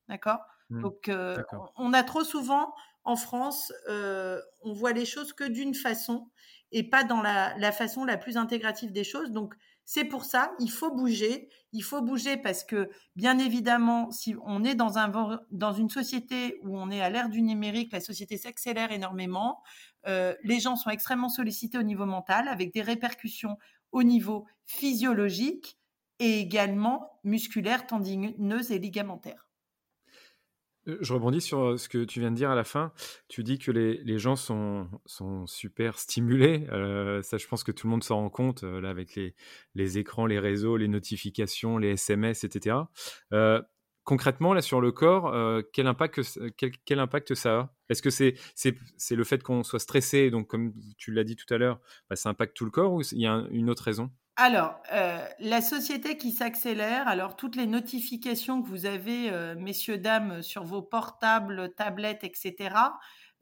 D'accord? 0.09 0.41
Mmh. 0.71 0.83
Donc, 0.83 1.09
euh, 1.09 1.37
on 1.77 1.93
a 1.93 2.03
trop 2.03 2.25
souvent 2.25 2.75
en 3.05 3.17
France, 3.17 3.73
euh, 3.89 4.41
on 4.63 4.73
voit 4.73 4.93
les 4.93 5.05
choses 5.05 5.33
que 5.33 5.45
d'une 5.45 5.75
façon 5.75 6.29
et 6.73 6.83
pas 6.83 7.05
dans 7.05 7.23
la, 7.23 7.73
façon 7.73 8.05
la 8.05 8.17
plus 8.17 8.37
intégrative 8.37 8.93
des 8.93 9.05
choses. 9.05 9.31
Donc, 9.31 9.55
c'est 9.85 10.05
pour 10.05 10.25
ça, 10.25 10.53
il 10.59 10.71
faut 10.71 10.93
bouger. 10.93 11.49
Il 11.73 11.83
faut 11.83 12.03
bouger 12.03 12.37
parce 12.37 12.65
que, 12.65 12.91
bien 13.15 13.39
évidemment, 13.39 14.11
si 14.11 14.35
on 14.43 14.65
est 14.65 14.75
dans, 14.75 14.99
un, 14.99 15.41
dans 15.53 15.73
une 15.73 15.89
société 15.89 16.59
où 16.65 16.77
on 16.77 16.91
est 16.91 17.01
à 17.01 17.09
l'ère 17.09 17.29
du 17.29 17.43
numérique, 17.43 17.93
la 17.93 18.01
société 18.01 18.37
s'accélère 18.37 18.91
énormément. 18.91 19.63
Euh, 20.09 20.35
les 20.43 20.59
gens 20.59 20.75
sont 20.75 20.91
extrêmement 20.91 21.29
sollicités 21.29 21.79
au 21.79 21.85
niveau 21.85 22.07
mental 22.07 22.49
avec 22.49 22.73
des 22.73 22.83
répercussions 22.83 23.57
au 23.97 24.03
niveau 24.03 24.47
physiologique 24.67 25.79
et 26.19 26.39
également 26.41 27.19
musculaire, 27.25 27.87
tendineuse 27.87 28.71
et 28.71 28.79
ligamentaire. 28.79 29.49
Euh, 30.87 30.99
je 31.01 31.15
rebondis 31.15 31.41
sur 31.41 31.63
euh, 31.63 31.77
ce 31.79 31.89
que 31.89 32.05
tu 32.05 32.21
viens 32.21 32.31
de 32.31 32.37
dire 32.37 32.51
à 32.51 32.55
la 32.55 32.65
fin. 32.65 32.93
Tu 33.29 33.43
dis 33.43 33.59
que 33.59 33.71
les, 33.71 34.19
gens 34.19 34.37
sont, 34.37 34.87
sont 35.07 35.47
super 35.47 35.99
stimulés. 35.99 36.67
Euh, 36.71 37.23
ça, 37.23 37.39
je 37.39 37.47
pense 37.47 37.65
que 37.65 37.73
tout 37.73 37.87
le 37.87 37.93
monde 37.93 38.05
s'en 38.05 38.17
rend 38.17 38.29
compte, 38.29 38.65
là, 38.65 38.91
avec 38.91 39.15
les, 39.15 39.35
les 39.75 39.97
écrans, 39.97 40.27
les 40.27 40.41
réseaux, 40.41 40.77
les 40.77 40.89
notifications, 40.89 41.79
les 41.79 41.93
SMS, 41.93 42.45
etc. 42.45 42.77
concrètement, 44.05 44.53
là, 44.53 44.61
sur 44.61 44.83
le 44.83 44.93
corps, 44.93 45.35
quel, 45.73 45.87
impact, 45.87 46.21
quel, 46.85 46.99
impact 46.99 47.35
ça 47.35 47.59
a? 47.59 47.76
Est-ce 47.89 48.03
que 48.03 48.11
c'est 48.11 48.35
c'est 48.55 49.17
le 49.17 49.25
fait 49.25 49.43
qu'on 49.43 49.63
soit 49.63 49.79
stressé, 49.81 50.31
donc 50.31 50.49
comme 50.49 50.73
tu 50.99 51.13
l'as 51.13 51.25
dit 51.25 51.37
tout 51.37 51.53
à 51.53 51.59
l'heure, 51.59 51.81
bah, 52.11 52.17
ça 52.17 52.29
impacte 52.31 52.57
tout 52.57 52.65
le 52.65 52.71
corps, 52.71 52.93
ou 52.93 53.03
il 53.13 53.21
y 53.21 53.27
a 53.27 53.47
une 53.51 53.71
autre 53.71 53.83
raison? 53.85 54.11
Alors, 54.39 54.83
euh, 54.93 55.27
la 55.39 55.63
société 55.63 56.19
qui 56.19 56.31
s'accélère, 56.31 57.09
alors 57.09 57.37
toutes 57.37 57.57
les 57.57 57.67
notifications 57.67 58.63
que 58.63 58.69
vous 58.69 58.85
avez, 58.85 59.31
euh, 59.31 59.55
messieurs, 59.57 59.97
dames, 59.97 60.43
sur 60.43 60.63
vos 60.63 60.83
portables, 60.83 61.73
tablettes, 61.75 62.23
etc., 62.23 62.75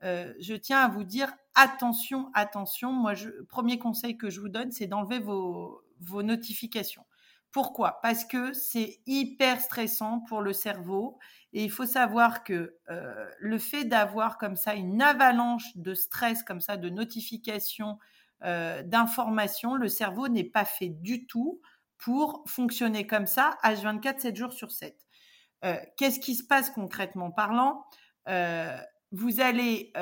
euh, 0.04 0.32
je 0.38 0.54
tiens 0.54 0.80
à 0.80 0.88
vous 0.88 1.02
dire 1.02 1.32
attention, 1.56 2.30
attention. 2.32 2.92
Moi, 2.92 3.14
le 3.14 3.44
premier 3.44 3.78
conseil 3.78 4.16
que 4.16 4.30
je 4.30 4.40
vous 4.40 4.48
donne, 4.48 4.70
c'est 4.70 4.86
d'enlever 4.86 5.18
vos, 5.18 5.82
vos 6.00 6.22
notifications. 6.22 7.04
Pourquoi? 7.50 8.00
Parce 8.02 8.24
que 8.24 8.52
c'est 8.52 9.00
hyper 9.06 9.60
stressant 9.60 10.20
pour 10.28 10.42
le 10.42 10.52
cerveau 10.52 11.18
et 11.54 11.64
il 11.64 11.70
faut 11.70 11.86
savoir 11.86 12.44
que 12.44 12.76
le 13.38 13.58
fait 13.58 13.84
d'avoir 13.84 14.36
comme 14.38 14.56
ça 14.56 14.74
une 14.74 15.00
avalanche 15.00 15.76
de 15.76 15.94
stress, 15.94 16.42
comme 16.42 16.60
ça, 16.60 16.76
de 16.76 16.90
notifications, 16.90 17.98
euh, 18.44 18.82
d'informations. 18.82 19.74
Le 19.74 19.88
cerveau 19.88 20.28
n'est 20.28 20.44
pas 20.44 20.66
fait 20.66 20.90
du 20.90 21.26
tout 21.26 21.62
pour 21.96 22.44
fonctionner 22.46 23.06
comme 23.06 23.26
ça, 23.26 23.56
H24, 23.62 24.18
7 24.18 24.36
jours 24.36 24.52
sur 24.52 24.70
7. 24.70 24.94
Euh, 25.64 25.76
qu'est-ce 25.96 26.20
qui 26.20 26.34
se 26.34 26.44
passe 26.44 26.68
concrètement 26.68 27.30
parlant? 27.30 27.86
Euh, 28.28 28.76
Vous 29.12 29.40
allez 29.40 29.92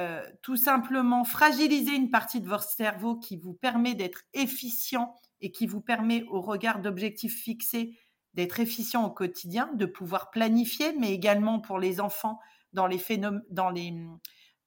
tout 0.42 0.56
simplement 0.56 1.22
fragiliser 1.24 1.94
une 1.94 2.10
partie 2.10 2.40
de 2.40 2.48
votre 2.48 2.64
cerveau 2.64 3.16
qui 3.16 3.36
vous 3.36 3.52
permet 3.52 3.94
d'être 3.94 4.22
efficient 4.32 5.14
et 5.40 5.52
qui 5.52 5.66
vous 5.66 5.82
permet, 5.82 6.24
au 6.28 6.40
regard 6.40 6.80
d'objectifs 6.80 7.36
fixés, 7.42 7.96
d'être 8.34 8.60
efficient 8.60 9.04
au 9.04 9.10
quotidien, 9.10 9.70
de 9.74 9.86
pouvoir 9.86 10.30
planifier, 10.30 10.94
mais 10.98 11.12
également 11.12 11.60
pour 11.60 11.78
les 11.78 12.00
enfants 12.00 12.40
dans 12.72 12.86
les 12.86 12.98
phénomènes, 12.98 13.42
dans 13.50 13.70
les, 13.70 13.94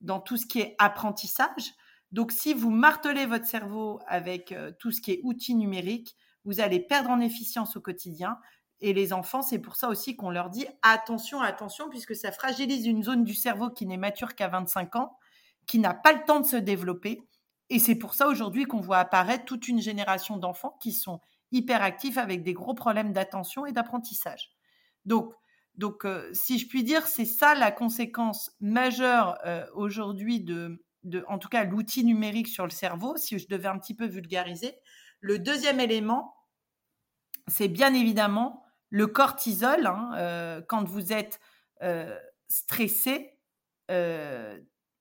dans 0.02 0.20
tout 0.20 0.38
ce 0.38 0.46
qui 0.46 0.60
est 0.60 0.76
apprentissage. 0.78 1.74
Donc, 2.12 2.32
si 2.32 2.54
vous 2.54 2.70
martelez 2.70 3.26
votre 3.26 3.46
cerveau 3.46 4.00
avec 4.08 4.52
euh, 4.52 4.72
tout 4.80 4.92
ce 4.92 5.02
qui 5.02 5.12
est 5.12 5.20
outils 5.24 5.56
numériques, 5.56 6.16
vous 6.46 6.60
allez 6.60 6.80
perdre 6.80 7.10
en 7.10 7.20
efficience 7.20 7.76
au 7.76 7.82
quotidien. 7.82 8.38
Et 8.82 8.94
les 8.94 9.14
enfants, 9.14 9.42
c'est 9.42 9.60
pour 9.60 9.76
ça 9.76 9.90
aussi 9.90 10.16
qu'on 10.16 10.30
leur 10.30 10.50
dit 10.50 10.68
attention, 10.84 11.42
attention, 11.42 11.90
puisque 11.90 12.16
ça 12.16 12.32
fragilise 12.32 12.86
une 12.86 13.04
zone 13.04 13.24
du 13.24 13.34
cerveau 13.34 13.70
qui 13.70 13.86
n'est 13.86 13.98
mature 13.98 14.36
qu'à 14.36 14.48
25 14.48 14.96
ans, 14.96 15.18
qui 15.66 15.80
n'a 15.80 15.94
pas 15.94 16.14
le 16.14 16.24
temps 16.26 16.40
de 16.40 16.46
se 16.46 16.58
développer. 16.58 17.22
Et 17.70 17.80
c'est 17.80 17.96
pour 17.96 18.14
ça 18.14 18.28
aujourd'hui 18.28 18.66
qu'on 18.66 18.82
voit 18.82 19.00
apparaître 19.00 19.46
toute 19.46 19.68
une 19.68 19.82
génération 19.82 20.38
d'enfants 20.38 20.78
qui 20.80 20.92
sont 20.92 21.20
hyperactifs 21.56 22.18
avec 22.18 22.44
des 22.44 22.54
gros 22.54 22.74
problèmes 22.74 23.14
d'attention 23.14 23.66
et 23.66 23.72
d'apprentissage. 23.72 24.52
Donc, 25.06 25.34
donc 25.76 26.06
euh, 26.06 26.30
si 26.34 26.60
je 26.60 26.68
puis 26.68 26.84
dire, 26.84 27.08
c'est 27.08 27.26
ça 27.26 27.56
la 27.56 27.72
conséquence 27.72 28.52
majeure 28.60 29.38
euh, 29.46 29.66
aujourd'hui 29.74 30.42
de, 30.42 30.80
en 31.28 31.38
tout 31.38 31.50
cas 31.50 31.64
l'outil 31.64 32.04
numérique 32.04 32.48
sur 32.48 32.66
le 32.66 32.72
cerveau, 32.72 33.18
si 33.18 33.40
je 33.40 33.48
devais 33.48 33.68
un 33.68 33.78
petit 33.78 33.96
peu 33.96 34.06
vulgariser. 34.06 34.76
Le 35.20 35.40
deuxième 35.40 35.80
élément, 35.80 36.36
c'est 37.48 37.68
bien 37.68 37.94
évidemment 37.94 38.64
le 38.90 39.08
cortisol. 39.08 39.86
Hein, 39.86 40.12
euh, 40.16 40.62
quand 40.68 40.84
vous 40.84 41.14
êtes 41.14 41.40
stressé, 42.48 43.38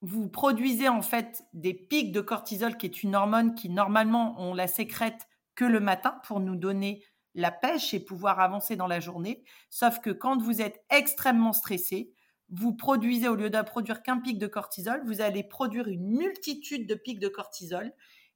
vous 0.02 0.28
produisez 0.28 0.88
en 0.88 1.00
fait 1.00 1.44
des 1.54 1.72
pics 1.72 2.12
de 2.12 2.20
cortisol, 2.20 2.76
qui 2.76 2.86
est 2.86 3.02
une 3.02 3.14
hormone 3.14 3.54
qui 3.54 3.70
normalement 3.70 4.34
on 4.38 4.52
la 4.52 4.66
sécrète 4.66 5.26
que 5.54 5.64
le 5.64 5.80
matin 5.80 6.20
pour 6.24 6.40
nous 6.40 6.56
donner 6.56 7.04
la 7.34 7.50
pêche 7.50 7.94
et 7.94 8.00
pouvoir 8.00 8.40
avancer 8.40 8.76
dans 8.76 8.86
la 8.86 9.00
journée. 9.00 9.44
Sauf 9.70 10.00
que 10.00 10.10
quand 10.10 10.40
vous 10.40 10.60
êtes 10.62 10.84
extrêmement 10.90 11.52
stressé, 11.52 12.12
vous 12.50 12.74
produisez, 12.74 13.28
au 13.28 13.34
lieu 13.34 13.50
de 13.50 13.60
produire 13.62 14.02
qu'un 14.02 14.18
pic 14.18 14.38
de 14.38 14.46
cortisol, 14.46 15.02
vous 15.04 15.20
allez 15.20 15.42
produire 15.42 15.88
une 15.88 16.16
multitude 16.16 16.86
de 16.86 16.94
pics 16.94 17.18
de 17.18 17.28
cortisol. 17.28 17.92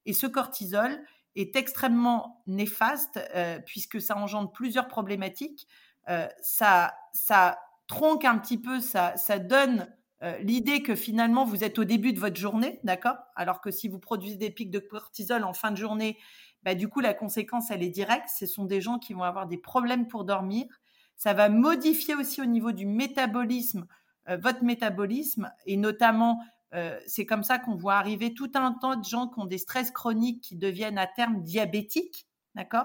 Et 0.07 0.13
ce 0.13 0.27
cortisol 0.27 0.99
est 1.37 1.55
extrêmement 1.55 2.43
néfaste 2.47 3.21
euh, 3.35 3.61
puisque 3.65 4.01
ça 4.01 4.17
engendre 4.17 4.51
plusieurs 4.51 4.89
problématiques. 4.89 5.69
Euh, 6.09 6.27
ça, 6.41 6.95
ça 7.13 7.59
tronque 7.87 8.25
un 8.25 8.39
petit 8.39 8.59
peu, 8.59 8.81
ça, 8.81 9.17
ça 9.17 9.39
donne 9.39 9.89
euh, 10.23 10.37
l'idée 10.39 10.83
que 10.83 10.97
finalement 10.97 11.45
vous 11.45 11.63
êtes 11.63 11.79
au 11.79 11.85
début 11.85 12.13
de 12.13 12.19
votre 12.19 12.37
journée, 12.37 12.81
d'accord? 12.83 13.17
Alors 13.37 13.61
que 13.61 13.71
si 13.71 13.89
vous 13.89 14.01
produisez 14.01 14.37
des 14.37 14.51
pics 14.51 14.71
de 14.71 14.81
cortisol 14.81 15.45
en 15.45 15.53
fin 15.53 15.71
de 15.71 15.77
journée, 15.77 16.19
bah, 16.69 16.75
du 16.75 16.89
coup 16.89 17.01
la 17.01 17.15
conséquence 17.15 17.71
elle 17.71 17.83
est 17.83 17.89
directe. 17.89 18.29
Ce 18.29 18.45
sont 18.45 18.67
des 18.67 18.83
gens 18.83 18.99
qui 18.99 19.15
vont 19.15 19.23
avoir 19.23 19.47
des 19.47 19.57
problèmes 19.57 20.07
pour 20.07 20.25
dormir. 20.25 20.67
Ça 21.17 21.33
va 21.33 21.49
modifier 21.49 22.15
aussi 22.15 22.43
au 22.43 22.45
niveau 22.45 22.73
du 22.73 22.85
métabolisme 22.85 23.87
euh, 24.29 24.37
votre 24.37 24.63
métabolisme 24.65 25.51
et 25.65 25.79
notamment 25.79 26.43
euh, 26.75 26.99
c'est 27.07 27.25
comme 27.25 27.43
ça 27.43 27.59
qu'on 27.59 27.75
voit 27.75 27.95
arriver 27.95 28.35
tout 28.35 28.51
un 28.55 28.73
tas 28.73 28.97
de 28.97 29.05
gens 29.05 29.29
qui 29.29 29.41
ont 29.41 29.47
des 29.47 29.57
stress 29.57 29.91
chroniques 29.91 30.43
qui 30.43 30.57
deviennent 30.57 30.99
à 30.99 31.07
terme 31.07 31.43
diabétiques, 31.43 32.27
d'accord? 32.55 32.85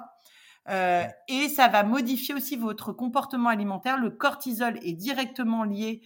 Euh, 0.69 1.03
Et 1.27 1.49
ça 1.49 1.67
va 1.67 1.83
modifier 1.83 2.33
aussi 2.33 2.55
votre 2.55 2.93
comportement 2.93 3.49
alimentaire. 3.49 3.97
Le 3.97 4.11
cortisol 4.11 4.79
est 4.81 4.93
directement 4.93 5.65
lié, 5.65 6.01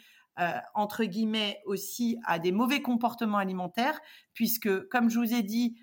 entre 0.73 1.03
guillemets, 1.03 1.61
aussi 1.65 2.17
à 2.25 2.39
des 2.39 2.51
mauvais 2.51 2.81
comportements 2.81 3.37
alimentaires, 3.37 3.99
puisque, 4.33 4.87
comme 4.87 5.11
je 5.11 5.19
vous 5.19 5.33
ai 5.35 5.43
dit, 5.43 5.77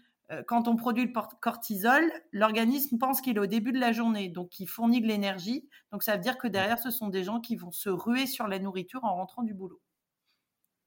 quand 0.46 0.68
on 0.68 0.76
produit 0.76 1.04
le 1.04 1.12
cortisol, 1.40 2.02
l'organisme 2.32 2.98
pense 2.98 3.20
qu'il 3.20 3.36
est 3.36 3.40
au 3.40 3.46
début 3.46 3.72
de 3.72 3.78
la 3.78 3.92
journée, 3.92 4.28
donc 4.28 4.58
il 4.58 4.66
fournit 4.66 5.00
de 5.00 5.06
l'énergie. 5.06 5.68
Donc 5.92 6.02
ça 6.02 6.16
veut 6.16 6.22
dire 6.22 6.38
que 6.38 6.48
derrière, 6.48 6.78
ce 6.78 6.90
sont 6.90 7.08
des 7.08 7.24
gens 7.24 7.40
qui 7.40 7.56
vont 7.56 7.72
se 7.72 7.90
ruer 7.90 8.26
sur 8.26 8.48
la 8.48 8.58
nourriture 8.58 9.04
en 9.04 9.14
rentrant 9.16 9.42
du 9.42 9.54
boulot. 9.54 9.80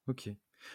Ok. 0.08 0.30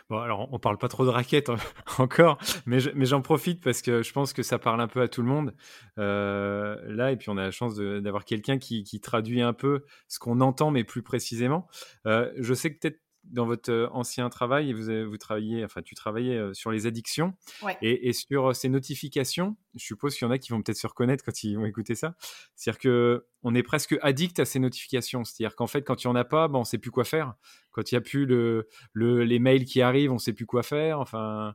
Bon, 0.09 0.19
alors 0.19 0.49
on 0.53 0.59
parle 0.59 0.79
pas 0.79 0.89
trop 0.89 1.05
de 1.05 1.11
raquettes 1.11 1.51
encore, 1.99 2.39
mais 2.67 2.79
j'en 2.81 3.21
profite 3.21 3.63
parce 3.63 3.83
que 3.83 4.03
je 4.03 4.13
pense 4.13 4.33
que 4.33 4.43
ça 4.43 4.59
parle 4.59 4.81
un 4.81 4.89
peu 4.89 5.01
à 5.01 5.09
tout 5.09 5.23
le 5.23 5.29
monde 5.29 5.55
euh, 5.99 6.77
là, 6.87 7.11
et 7.13 7.17
puis 7.17 7.29
on 7.31 7.37
a 7.37 7.43
la 7.43 7.51
chance 7.51 7.75
d'avoir 7.77 8.25
quelqu'un 8.25 8.59
qui, 8.59 9.01
traduit 9.01 9.43
un 9.43 9.53
peu 9.53 9.85
ce 10.09 10.19
qu'on 10.19 10.41
entend, 10.41 10.71
mais 10.71 10.85
plus 10.85 11.03
précisément. 11.03 11.67
Euh, 12.07 12.33
je 12.39 12.55
sais 12.55 12.73
que 12.73 12.79
peut-être 12.79 13.02
dans 13.25 13.47
votre 13.47 13.89
ancien 13.93 14.29
travail, 14.29 14.73
vous, 14.73 15.09
vous 15.09 15.17
travaillez, 15.17 15.65
enfin, 15.65 15.83
tu 15.83 15.95
travaillais 15.95 16.53
sur 16.55 16.71
les 16.71 16.87
addictions 16.87 17.35
et, 17.81 18.13
sur 18.13 18.55
ces 18.55 18.69
notifications. 18.69 19.57
Je 19.75 19.85
suppose 19.85 20.17
qu'il 20.17 20.27
y 20.27 20.29
en 20.29 20.33
a 20.33 20.39
qui 20.39 20.51
vont 20.51 20.63
peut-être 20.63 20.79
se 20.79 20.87
reconnaître 20.87 21.25
quand 21.25 21.45
ils 21.45 21.57
vont 21.57 21.65
écouter 21.65 21.95
ça. 21.95 22.15
C'est-à-dire 22.57 22.81
que 22.81 23.27
on 23.43 23.55
est 23.55 23.63
presque 23.63 23.97
addict 24.03 24.39
à 24.41 24.45
ces 24.45 24.59
notifications. 24.59 25.25
C'est-à-dire 25.25 25.57
qu'en 25.57 25.67
fait, 25.67 25.83
quand 25.83 26.05
il 26.05 26.09
n'y 26.09 26.13
en 26.13 26.17
a 26.17 26.25
pas, 26.25 26.49
ben, 26.49 26.59
on 26.59 26.63
ne 26.63 26.67
sait 26.67 26.79
plus 26.79 26.91
quoi 26.91 27.05
faire. 27.05 27.35
Quand 27.73 27.91
il 27.91 27.95
n'y 27.95 27.99
a 27.99 28.03
plus 28.03 28.27
le, 28.27 28.69
les 28.95 29.39
mails 29.39 29.65
qui 29.65 29.83
arrivent, 29.83 30.11
on 30.11 30.15
ne 30.15 30.21
sait 30.21 30.33
plus 30.33 30.47
quoi 30.47 30.63
faire. 30.63 31.01
Enfin, 31.01 31.55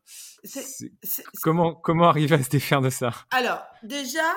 comment, 1.42 1.74
comment 1.74 2.10
arriver 2.10 2.36
à 2.36 2.44
se 2.44 2.50
défaire 2.50 2.82
de 2.82 2.90
ça? 2.90 3.12
Alors, 3.32 3.64
déjà, 3.84 4.28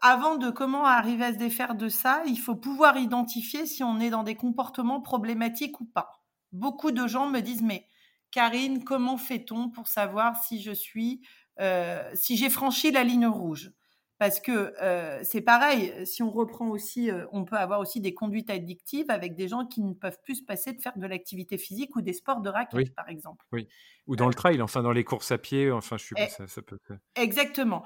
avant 0.00 0.36
de 0.36 0.50
comment 0.50 0.86
arriver 0.86 1.24
à 1.24 1.32
se 1.32 1.38
défaire 1.38 1.74
de 1.74 1.88
ça, 1.88 2.22
il 2.26 2.38
faut 2.38 2.56
pouvoir 2.56 2.96
identifier 2.96 3.66
si 3.66 3.82
on 3.82 4.00
est 4.00 4.10
dans 4.10 4.22
des 4.22 4.36
comportements 4.36 5.00
problématiques 5.00 5.80
ou 5.80 5.84
pas 5.84 6.10
beaucoup 6.56 6.90
de 6.90 7.06
gens 7.06 7.28
me 7.28 7.40
disent 7.40 7.62
mais 7.62 7.86
Karine, 8.30 8.84
comment 8.84 9.16
fait-on 9.16 9.70
pour 9.70 9.88
savoir 9.88 10.36
si 10.42 10.60
je 10.60 10.72
suis, 10.72 11.22
euh, 11.60 12.02
si 12.14 12.36
j'ai 12.36 12.50
franchi 12.50 12.90
la 12.90 13.04
ligne 13.04 13.26
rouge? 13.26 13.72
Parce 14.18 14.40
que 14.40 14.74
euh, 14.82 15.20
c'est 15.24 15.42
pareil, 15.42 15.92
si 16.06 16.22
on 16.22 16.30
reprend 16.30 16.68
aussi, 16.68 17.10
euh, 17.10 17.26
on 17.32 17.44
peut 17.44 17.56
avoir 17.56 17.80
aussi 17.80 18.00
des 18.00 18.14
conduites 18.14 18.48
addictives 18.48 19.10
avec 19.10 19.34
des 19.34 19.46
gens 19.46 19.66
qui 19.66 19.82
ne 19.82 19.92
peuvent 19.92 20.18
plus 20.22 20.36
se 20.36 20.44
passer 20.44 20.72
de 20.72 20.80
faire 20.80 20.96
de 20.96 21.06
l'activité 21.06 21.58
physique 21.58 21.94
ou 21.96 22.00
des 22.00 22.14
sports 22.14 22.40
de 22.40 22.48
raquette, 22.48 22.94
par 22.94 23.08
exemple. 23.08 23.44
Oui. 23.52 23.68
Ou 24.06 24.16
dans 24.16 24.28
le 24.28 24.34
trail, 24.34 24.62
enfin 24.62 24.82
dans 24.82 24.92
les 24.92 25.04
courses 25.04 25.32
à 25.32 25.38
pied, 25.38 25.70
enfin 25.70 25.98
je 25.98 26.04
suis 26.04 26.14
eh 26.18 26.28
ça, 26.28 26.46
ça 26.46 26.62
peut. 26.62 26.78
Exactement. 27.14 27.84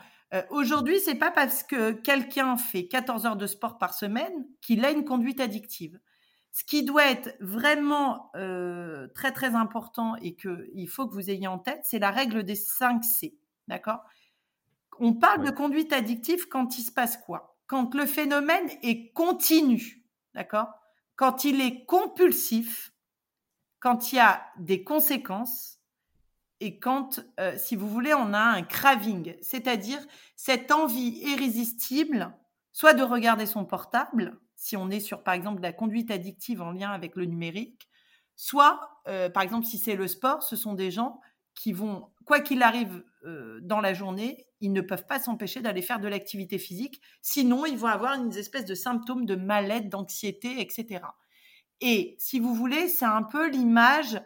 Aujourd'hui, 0.50 1.00
c'est 1.00 1.16
pas 1.16 1.32
parce 1.32 1.64
que 1.64 1.90
quelqu'un 1.90 2.56
fait 2.56 2.86
14 2.86 3.26
heures 3.26 3.36
de 3.36 3.48
sport 3.48 3.78
par 3.78 3.94
semaine 3.94 4.46
qu'il 4.60 4.84
a 4.84 4.92
une 4.92 5.04
conduite 5.04 5.40
addictive. 5.40 5.98
Ce 6.52 6.64
qui 6.64 6.84
doit 6.84 7.08
être 7.08 7.36
vraiment 7.40 8.30
euh, 8.34 9.06
très 9.14 9.32
très 9.32 9.54
important 9.54 10.16
et 10.16 10.34
qu'il 10.34 10.88
faut 10.88 11.06
que 11.06 11.14
vous 11.14 11.30
ayez 11.30 11.46
en 11.46 11.58
tête, 11.58 11.80
c'est 11.84 12.00
la 12.00 12.10
règle 12.10 12.42
des 12.42 12.56
5 12.56 13.04
C. 13.04 13.36
D'accord? 13.68 14.00
On 15.02 15.14
parle 15.14 15.46
de 15.46 15.50
conduite 15.50 15.94
addictive 15.94 16.46
quand 16.48 16.78
il 16.78 16.82
se 16.82 16.92
passe 16.92 17.16
quoi? 17.16 17.58
Quand 17.66 17.94
le 17.94 18.04
phénomène 18.04 18.68
est 18.82 19.12
continu. 19.12 20.04
D'accord? 20.34 20.68
Quand 21.16 21.44
il 21.44 21.62
est 21.62 21.86
compulsif, 21.86 22.92
quand 23.78 24.12
il 24.12 24.16
y 24.16 24.18
a 24.18 24.44
des 24.58 24.84
conséquences 24.84 25.78
et 26.60 26.78
quand, 26.78 27.20
euh, 27.40 27.56
si 27.56 27.76
vous 27.76 27.88
voulez, 27.88 28.12
on 28.12 28.34
a 28.34 28.40
un 28.40 28.62
craving, 28.62 29.34
c'est-à-dire 29.40 30.00
cette 30.36 30.70
envie 30.70 31.18
irrésistible, 31.20 32.36
soit 32.72 32.92
de 32.92 33.02
regarder 33.02 33.46
son 33.46 33.64
portable, 33.64 34.38
si 34.54 34.76
on 34.76 34.90
est 34.90 35.00
sur, 35.00 35.22
par 35.22 35.32
exemple, 35.32 35.62
la 35.62 35.72
conduite 35.72 36.10
addictive 36.10 36.60
en 36.60 36.72
lien 36.72 36.90
avec 36.90 37.16
le 37.16 37.24
numérique, 37.24 37.88
soit, 38.36 39.02
par 39.32 39.42
exemple, 39.42 39.64
si 39.64 39.78
c'est 39.78 39.96
le 39.96 40.06
sport, 40.06 40.42
ce 40.42 40.56
sont 40.56 40.74
des 40.74 40.90
gens 40.90 41.20
qui 41.54 41.72
vont, 41.72 42.10
quoi 42.26 42.40
qu'il 42.40 42.62
arrive 42.62 43.02
dans 43.62 43.80
la 43.80 43.94
journée, 43.94 44.46
ils 44.60 44.72
ne 44.72 44.80
peuvent 44.80 45.06
pas 45.06 45.18
s'empêcher 45.18 45.60
d'aller 45.60 45.82
faire 45.82 46.00
de 46.00 46.08
l'activité 46.08 46.58
physique. 46.58 47.00
Sinon, 47.22 47.66
ils 47.66 47.78
vont 47.78 47.88
avoir 47.88 48.14
une 48.14 48.34
espèce 48.36 48.64
de 48.64 48.74
symptômes 48.74 49.24
de 49.24 49.34
mal-être, 49.34 49.88
d'anxiété, 49.88 50.60
etc. 50.60 51.00
Et 51.80 52.14
si 52.18 52.38
vous 52.38 52.54
voulez, 52.54 52.88
c'est 52.88 53.06
un 53.06 53.22
peu 53.22 53.48
l'image 53.48 54.20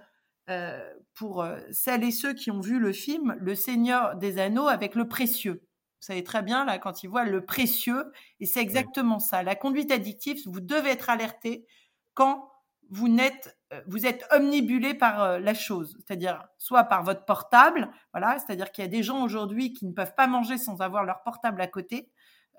euh, 0.51 0.83
pour 1.15 1.43
euh, 1.43 1.59
celles 1.71 2.05
et 2.05 2.11
ceux 2.11 2.35
qui 2.35 2.51
ont 2.51 2.61
vu 2.61 2.79
le 2.79 2.93
film 2.93 3.37
Le 3.39 3.55
Seigneur 3.55 4.17
des 4.17 4.39
Anneaux 4.39 4.67
avec 4.67 4.95
le 4.95 5.09
précieux. 5.09 5.63
Vous 6.01 6.09
savez 6.09 6.25
très 6.25 6.43
bien, 6.43 6.67
là, 6.67 6.79
quand 6.79 7.03
ils 7.03 7.09
voient 7.09 7.25
le 7.25 7.47
précieux, 7.47 8.13
et 8.41 8.45
c'est 8.45 8.61
exactement 8.61 9.19
ça. 9.19 9.43
La 9.43 9.55
conduite 9.55 9.91
addictive, 9.91 10.39
vous 10.45 10.61
devez 10.61 10.91
être 10.91 11.09
alerté 11.09 11.67
quand 12.13 12.51
vous, 12.91 13.09
n'êtes, 13.09 13.57
vous 13.87 14.07
êtes 14.07 14.27
omnibulé 14.33 14.95
par 14.95 15.39
la 15.39 15.55
chose, 15.55 15.97
c'est-à-dire 15.99 16.45
soit 16.59 16.85
par 16.85 17.03
votre 17.03 17.25
portable, 17.25 17.91
voilà, 18.13 18.39
c'est-à-dire 18.39 18.73
qu'il 18.73 18.83
y 18.83 18.87
a 18.87 18.91
des 18.91 19.03
gens 19.03 19.23
aujourd'hui 19.23 19.73
qui 19.73 19.87
ne 19.87 19.93
peuvent 19.93 20.15
pas 20.15 20.27
manger 20.27 20.59
sans 20.59 20.81
avoir 20.81 21.05
leur 21.05 21.23
portable 21.23 21.61
à 21.61 21.67
côté, 21.67 22.11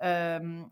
euh, 0.02 0.62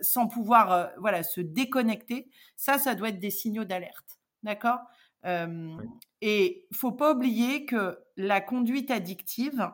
sans 0.00 0.26
pouvoir 0.26 0.90
voilà 0.98 1.22
se 1.22 1.40
déconnecter. 1.40 2.28
Ça, 2.56 2.78
ça 2.78 2.94
doit 2.94 3.10
être 3.10 3.20
des 3.20 3.30
signaux 3.30 3.64
d'alerte, 3.64 4.18
d'accord? 4.42 4.80
Euh, 5.26 5.76
Et 6.20 6.66
faut 6.72 6.92
pas 6.92 7.12
oublier 7.12 7.66
que 7.66 7.98
la 8.16 8.40
conduite 8.40 8.90
addictive, 8.90 9.70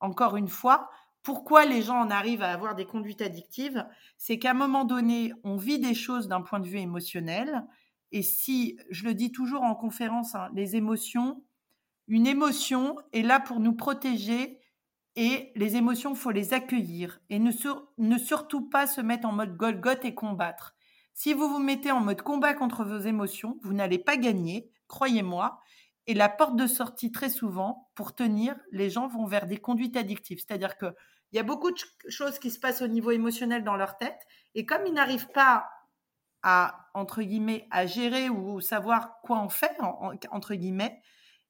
encore 0.00 0.36
une 0.36 0.48
fois, 0.48 0.90
pourquoi 1.22 1.64
les 1.64 1.80
gens 1.80 1.98
en 1.98 2.10
arrivent 2.10 2.42
à 2.42 2.52
avoir 2.52 2.74
des 2.74 2.84
conduites 2.84 3.22
addictives? 3.22 3.86
C'est 4.18 4.38
qu'à 4.38 4.50
un 4.50 4.54
moment 4.54 4.84
donné, 4.84 5.32
on 5.42 5.56
vit 5.56 5.78
des 5.78 5.94
choses 5.94 6.28
d'un 6.28 6.42
point 6.42 6.60
de 6.60 6.68
vue 6.68 6.78
émotionnel. 6.78 7.64
Et 8.14 8.22
si, 8.22 8.78
je 8.90 9.02
le 9.02 9.12
dis 9.12 9.32
toujours 9.32 9.64
en 9.64 9.74
conférence, 9.74 10.36
hein, 10.36 10.48
les 10.54 10.76
émotions, 10.76 11.42
une 12.06 12.28
émotion 12.28 12.94
est 13.12 13.22
là 13.22 13.40
pour 13.40 13.58
nous 13.58 13.74
protéger 13.74 14.60
et 15.16 15.50
les 15.56 15.74
émotions, 15.74 16.14
faut 16.14 16.30
les 16.30 16.54
accueillir 16.54 17.20
et 17.28 17.40
ne, 17.40 18.18
surtout 18.18 18.68
pas 18.68 18.86
se 18.86 19.00
mettre 19.00 19.26
en 19.26 19.32
mode 19.32 19.56
Golgoth 19.56 20.04
et 20.04 20.14
combattre. 20.14 20.76
Si 21.12 21.34
vous 21.34 21.48
vous 21.48 21.58
mettez 21.58 21.90
en 21.90 21.98
mode 21.98 22.22
combat 22.22 22.54
contre 22.54 22.84
vos 22.84 23.00
émotions, 23.00 23.58
vous 23.64 23.72
n'allez 23.72 23.98
pas 23.98 24.16
gagner, 24.16 24.70
croyez-moi. 24.86 25.58
Et 26.06 26.14
la 26.14 26.28
porte 26.28 26.54
de 26.54 26.68
sortie, 26.68 27.10
très 27.10 27.30
souvent, 27.30 27.90
pour 27.96 28.14
tenir, 28.14 28.54
les 28.70 28.90
gens 28.90 29.08
vont 29.08 29.26
vers 29.26 29.48
des 29.48 29.56
conduites 29.56 29.96
addictives. 29.96 30.38
C'est-à-dire 30.38 30.78
qu'il 30.78 30.94
y 31.32 31.40
a 31.40 31.42
beaucoup 31.42 31.72
de 31.72 31.78
choses 32.08 32.38
qui 32.38 32.52
se 32.52 32.60
passent 32.60 32.82
au 32.82 32.86
niveau 32.86 33.10
émotionnel 33.10 33.64
dans 33.64 33.74
leur 33.74 33.98
tête. 33.98 34.20
Et 34.54 34.64
comme 34.64 34.86
ils 34.86 34.94
n'arrivent 34.94 35.32
pas 35.34 35.66
à, 36.44 36.90
entre 36.92 37.22
guillemets, 37.22 37.66
à 37.70 37.86
gérer 37.86 38.28
ou 38.28 38.60
savoir 38.60 39.20
quoi 39.22 39.38
en 39.38 39.48
faire, 39.48 39.72
entre 40.30 40.54
guillemets, 40.54 41.00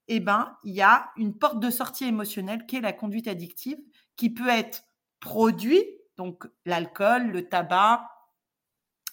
eh 0.07 0.21
ben, 0.21 0.57
il 0.63 0.73
y 0.73 0.83
a 0.83 1.11
une 1.17 1.37
porte 1.37 1.59
de 1.59 1.69
sortie 1.69 2.05
émotionnelle 2.05 2.65
qui 2.67 2.77
est 2.77 2.81
la 2.81 2.93
conduite 2.93 3.27
addictive, 3.27 3.79
qui 4.17 4.31
peut 4.31 4.49
être 4.49 4.85
produit, 5.19 5.83
donc 6.17 6.47
l'alcool, 6.65 7.27
le 7.33 7.49
tabac, 7.49 8.09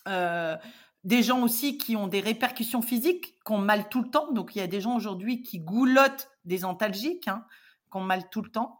euh, 0.08 0.56
des 1.04 1.24
gens 1.24 1.42
aussi 1.42 1.80
qui 1.80 1.96
ont 1.96 2.08
des 2.08 2.20
répercussions 2.20 2.84
physiques, 2.84 3.34
qui 3.44 3.52
ont 3.52 3.58
mal 3.58 3.90
tout 3.90 4.04
le 4.04 4.10
temps. 4.12 4.32
Donc, 4.34 4.56
il 4.56 4.60
y 4.60 4.62
a 4.62 4.68
des 4.68 4.82
gens 4.82 4.96
aujourd'hui 4.96 5.42
qui 5.42 5.60
goulottent 5.60 6.30
des 6.46 6.64
antalgiques, 6.64 7.28
hein, 7.28 7.44
qui 7.92 7.98
ont 7.98 8.02
mal 8.02 8.30
tout 8.30 8.44
le 8.44 8.52
temps. 8.52 8.80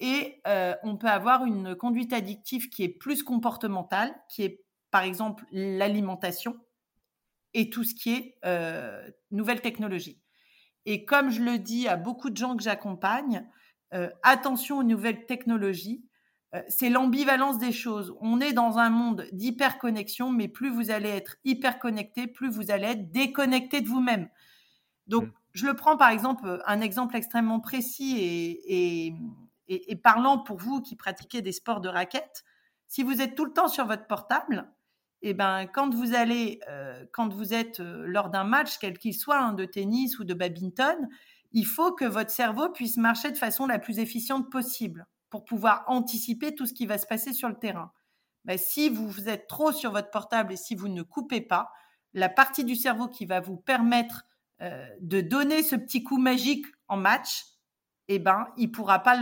Et 0.00 0.42
euh, 0.46 0.74
on 0.82 0.98
peut 0.98 1.08
avoir 1.08 1.46
une 1.46 1.76
conduite 1.76 2.12
addictive 2.12 2.68
qui 2.68 2.82
est 2.82 2.90
plus 2.90 3.22
comportementale, 3.22 4.14
qui 4.28 4.42
est 4.42 4.62
par 4.92 5.02
exemple 5.02 5.44
l'alimentation 5.50 6.60
et 7.54 7.68
tout 7.68 7.82
ce 7.82 7.94
qui 7.94 8.12
est 8.12 8.38
euh, 8.44 9.10
nouvelle 9.32 9.60
technologie. 9.60 10.20
Et 10.86 11.04
comme 11.04 11.30
je 11.30 11.42
le 11.42 11.58
dis 11.58 11.88
à 11.88 11.96
beaucoup 11.96 12.30
de 12.30 12.36
gens 12.36 12.56
que 12.56 12.62
j'accompagne, 12.62 13.44
euh, 13.94 14.08
attention 14.22 14.78
aux 14.78 14.82
nouvelles 14.84 15.26
technologies. 15.26 16.02
Euh, 16.54 16.62
c'est 16.68 16.88
l'ambivalence 16.88 17.58
des 17.58 17.72
choses. 17.72 18.16
On 18.20 18.40
est 18.40 18.54
dans 18.54 18.78
un 18.78 18.88
monde 18.88 19.26
d'hyperconnexion, 19.32 20.30
mais 20.30 20.48
plus 20.48 20.70
vous 20.70 20.90
allez 20.90 21.10
être 21.10 21.36
hyperconnecté, 21.44 22.26
plus 22.26 22.48
vous 22.48 22.70
allez 22.70 22.86
être 22.86 23.12
déconnecté 23.12 23.82
de 23.82 23.88
vous-même. 23.88 24.30
Donc, 25.08 25.24
mm. 25.24 25.32
je 25.52 25.66
le 25.66 25.74
prends 25.74 25.98
par 25.98 26.08
exemple, 26.08 26.62
un 26.64 26.80
exemple 26.80 27.16
extrêmement 27.16 27.60
précis 27.60 28.16
et, 28.18 29.08
et, 29.08 29.14
et, 29.68 29.96
parlant 29.96 30.38
pour 30.38 30.56
vous 30.56 30.80
qui 30.80 30.96
pratiquez 30.96 31.42
des 31.42 31.52
sports 31.52 31.82
de 31.82 31.90
raquettes. 31.90 32.44
Si 32.88 33.02
vous 33.02 33.20
êtes 33.20 33.34
tout 33.34 33.44
le 33.44 33.52
temps 33.52 33.68
sur 33.68 33.86
votre 33.86 34.06
portable, 34.06 34.70
eh 35.22 35.34
ben, 35.34 35.66
quand 35.66 35.88
vous 35.90 36.14
euh, 36.14 37.52
êtes 37.52 37.80
euh, 37.80 38.04
lors 38.06 38.28
d'un 38.28 38.44
match, 38.44 38.78
quel 38.78 38.98
qu'il 38.98 39.14
soit, 39.14 39.38
hein, 39.38 39.52
de 39.52 39.64
tennis 39.64 40.18
ou 40.18 40.24
de 40.24 40.34
badminton, 40.34 41.08
il 41.52 41.64
faut 41.64 41.92
que 41.92 42.04
votre 42.04 42.30
cerveau 42.30 42.70
puisse 42.70 42.96
marcher 42.96 43.30
de 43.30 43.38
façon 43.38 43.66
la 43.66 43.78
plus 43.78 43.98
efficiente 43.98 44.50
possible 44.50 45.06
pour 45.30 45.44
pouvoir 45.44 45.84
anticiper 45.86 46.54
tout 46.54 46.66
ce 46.66 46.74
qui 46.74 46.86
va 46.86 46.98
se 46.98 47.06
passer 47.06 47.32
sur 47.32 47.48
le 47.48 47.54
terrain. 47.54 47.92
Ben, 48.44 48.58
si 48.58 48.88
vous, 48.88 49.28
êtes 49.28 49.46
trop 49.46 49.70
sur 49.70 49.92
votre 49.92 50.10
portable 50.10 50.52
et 50.52 50.56
si 50.56 50.74
vous 50.74 50.88
ne 50.88 51.02
coupez 51.02 51.40
pas, 51.40 51.70
la 52.14 52.28
partie 52.28 52.64
du 52.64 52.74
cerveau 52.74 53.06
qui 53.06 53.24
va 53.24 53.40
vous 53.40 53.56
permettre 53.56 54.24
euh, 54.60 54.86
de 55.00 55.20
donner 55.20 55.62
ce 55.62 55.76
petit 55.76 56.02
coup 56.02 56.18
magique 56.18 56.66
en 56.88 56.96
match, 56.96 57.44
eh 58.08 58.18
ben, 58.18 58.48
il 58.56 58.72
pourra 58.72 58.98
pas 58.98 59.16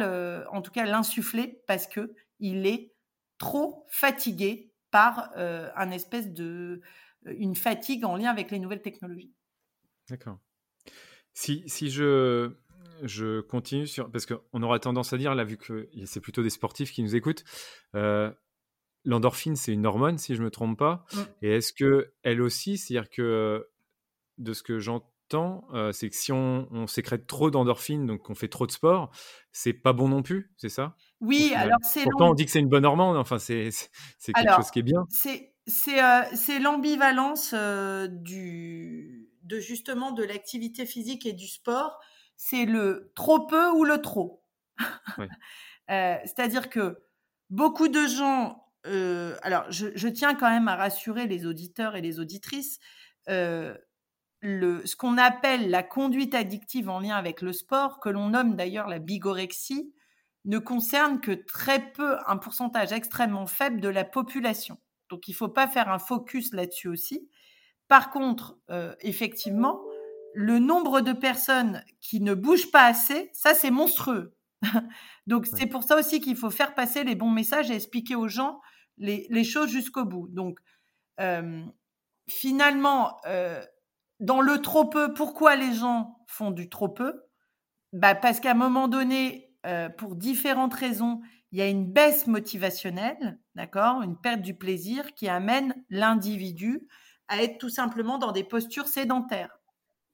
en 0.50 0.62
tout 0.62 0.70
cas 0.70 0.86
l'insuffler 0.86 1.62
parce 1.66 1.86
que 1.86 2.14
il 2.38 2.66
est 2.66 2.94
trop 3.36 3.86
fatigué 3.90 4.69
par 4.90 5.30
euh, 5.36 5.70
un 5.76 5.90
espèce 5.90 6.32
de 6.32 6.80
une 7.24 7.54
fatigue 7.54 8.04
en 8.04 8.16
lien 8.16 8.30
avec 8.30 8.50
les 8.50 8.58
nouvelles 8.58 8.82
technologies. 8.82 9.34
D'accord. 10.08 10.38
Si, 11.34 11.62
si 11.66 11.90
je, 11.90 12.52
je 13.02 13.40
continue 13.40 13.86
sur. 13.86 14.10
Parce 14.10 14.26
qu'on 14.26 14.62
aura 14.62 14.78
tendance 14.78 15.12
à 15.12 15.18
dire, 15.18 15.34
là, 15.34 15.44
vu 15.44 15.56
que 15.56 15.88
c'est 16.04 16.20
plutôt 16.20 16.42
des 16.42 16.50
sportifs 16.50 16.92
qui 16.92 17.02
nous 17.02 17.14
écoutent, 17.14 17.44
euh, 17.94 18.32
l'endorphine, 19.04 19.56
c'est 19.56 19.72
une 19.72 19.86
hormone, 19.86 20.18
si 20.18 20.34
je 20.34 20.40
ne 20.40 20.46
me 20.46 20.50
trompe 20.50 20.78
pas. 20.78 21.04
Mm. 21.12 21.18
Et 21.42 21.50
est-ce 21.56 21.72
que 21.72 22.12
elle 22.22 22.40
aussi, 22.40 22.78
c'est-à-dire 22.78 23.10
que 23.10 23.68
de 24.38 24.52
ce 24.52 24.62
que 24.62 24.78
j'entends, 24.78 25.09
euh, 25.34 25.92
c'est 25.92 26.08
que 26.08 26.16
si 26.16 26.32
on, 26.32 26.86
sécrète 26.86 27.26
trop 27.26 27.50
d'endorphines, 27.50 28.06
donc 28.06 28.28
on 28.30 28.34
fait 28.34 28.48
trop 28.48 28.66
de 28.66 28.72
sport, 28.72 29.10
c'est 29.52 29.72
pas 29.72 29.92
bon 29.92 30.08
non 30.08 30.22
plus, 30.22 30.52
c'est 30.56 30.68
ça? 30.68 30.96
Oui, 31.20 31.52
alors 31.54 31.78
c'est. 31.82 32.04
Pourtant, 32.04 32.30
on 32.30 32.34
dit 32.34 32.44
que 32.44 32.50
c'est 32.50 32.60
une 32.60 32.68
bonne 32.68 32.84
hormone, 32.84 33.16
enfin, 33.16 33.38
c'est 33.38 33.70
quelque 34.34 34.54
chose 34.56 34.70
qui 34.70 34.80
est 34.80 34.82
bien. 34.82 35.06
C'est 35.66 36.02
euh, 36.02 36.58
l'ambivalence 36.60 37.52
euh, 37.54 38.08
du 38.08 39.28
de 39.44 39.60
justement 39.60 40.12
de 40.12 40.24
l'activité 40.24 40.86
physique 40.86 41.26
et 41.26 41.32
du 41.32 41.46
sport. 41.46 41.98
C'est 42.36 42.64
le 42.64 43.12
trop 43.14 43.46
peu 43.46 43.70
ou 43.70 43.84
le 43.84 44.00
trop. 44.00 44.42
C'est-à-dire 45.88 46.70
que 46.70 47.02
beaucoup 47.50 47.88
de 47.88 48.06
gens. 48.06 48.64
alors, 48.84 49.70
je, 49.70 49.88
je, 49.94 50.08
tiens 50.08 50.34
quand 50.34 50.48
même 50.48 50.68
à 50.68 50.76
rassurer 50.76 51.26
les 51.26 51.46
auditeurs 51.46 51.96
et 51.96 52.00
les 52.00 52.18
auditrices 52.20 52.78
ce 54.42 54.96
qu'on 54.96 55.18
appelle 55.18 55.70
la 55.70 55.82
conduite 55.82 56.34
addictive 56.34 56.88
en 56.88 57.00
lien 57.00 57.16
avec 57.16 57.42
le 57.42 57.52
sport, 57.52 58.00
que 58.00 58.08
l'on 58.08 58.30
nomme 58.30 58.56
d'ailleurs 58.56 58.88
la 58.88 58.98
bigorexie, 58.98 59.92
ne 60.46 60.58
concerne 60.58 61.20
que 61.20 61.32
très 61.32 61.92
peu, 61.92 62.16
un 62.26 62.38
pourcentage 62.38 62.92
extrêmement 62.92 63.46
faible 63.46 63.80
de 63.80 63.88
la 63.88 64.04
population. 64.04 64.78
Donc 65.10 65.28
il 65.28 65.32
ne 65.32 65.36
faut 65.36 65.48
pas 65.48 65.68
faire 65.68 65.90
un 65.90 65.98
focus 65.98 66.52
là-dessus 66.52 66.88
aussi. 66.88 67.28
Par 67.88 68.10
contre, 68.10 68.58
euh, 68.70 68.94
effectivement, 69.00 69.82
le 70.32 70.58
nombre 70.58 71.00
de 71.00 71.12
personnes 71.12 71.84
qui 72.00 72.20
ne 72.20 72.34
bougent 72.34 72.70
pas 72.70 72.84
assez, 72.84 73.30
ça 73.32 73.54
c'est 73.54 73.70
monstrueux. 73.70 74.34
Donc 75.26 75.46
c'est 75.46 75.66
pour 75.66 75.82
ça 75.82 75.98
aussi 75.98 76.20
qu'il 76.20 76.36
faut 76.36 76.50
faire 76.50 76.74
passer 76.74 77.04
les 77.04 77.14
bons 77.14 77.30
messages 77.30 77.70
et 77.70 77.74
expliquer 77.74 78.14
aux 78.14 78.28
gens 78.28 78.60
les, 78.96 79.44
choses 79.44 79.70
jusqu'au 79.70 80.04
bout. 80.04 80.28
Donc 80.28 80.58
euh, 81.18 81.62
finalement, 82.28 83.16
euh, 83.26 83.62
dans 84.20 84.40
le 84.40 84.60
trop 84.60 84.84
peu, 84.84 85.12
pourquoi 85.14 85.56
les 85.56 85.72
gens 85.74 86.18
font 86.26 86.50
du 86.50 86.68
trop 86.68 86.88
peu? 86.88 87.24
Bah 87.92 88.14
Parce 88.14 88.40
qu'à 88.40 88.52
un 88.52 88.54
moment 88.54 88.88
donné, 88.88 89.54
euh, 89.66 89.88
pour 89.88 90.14
différentes 90.14 90.74
raisons, 90.74 91.20
il 91.52 91.58
y 91.58 91.62
a 91.62 91.68
une 91.68 91.90
baisse 91.90 92.26
motivationnelle, 92.26 93.40
d'accord 93.54 94.02
Une 94.02 94.18
perte 94.18 94.42
du 94.42 94.54
plaisir 94.54 95.14
qui 95.14 95.28
amène 95.28 95.74
l'individu 95.88 96.86
à 97.28 97.42
être 97.42 97.58
tout 97.58 97.68
simplement 97.68 98.18
dans 98.18 98.32
des 98.32 98.44
postures 98.44 98.86
sédentaires, 98.86 99.58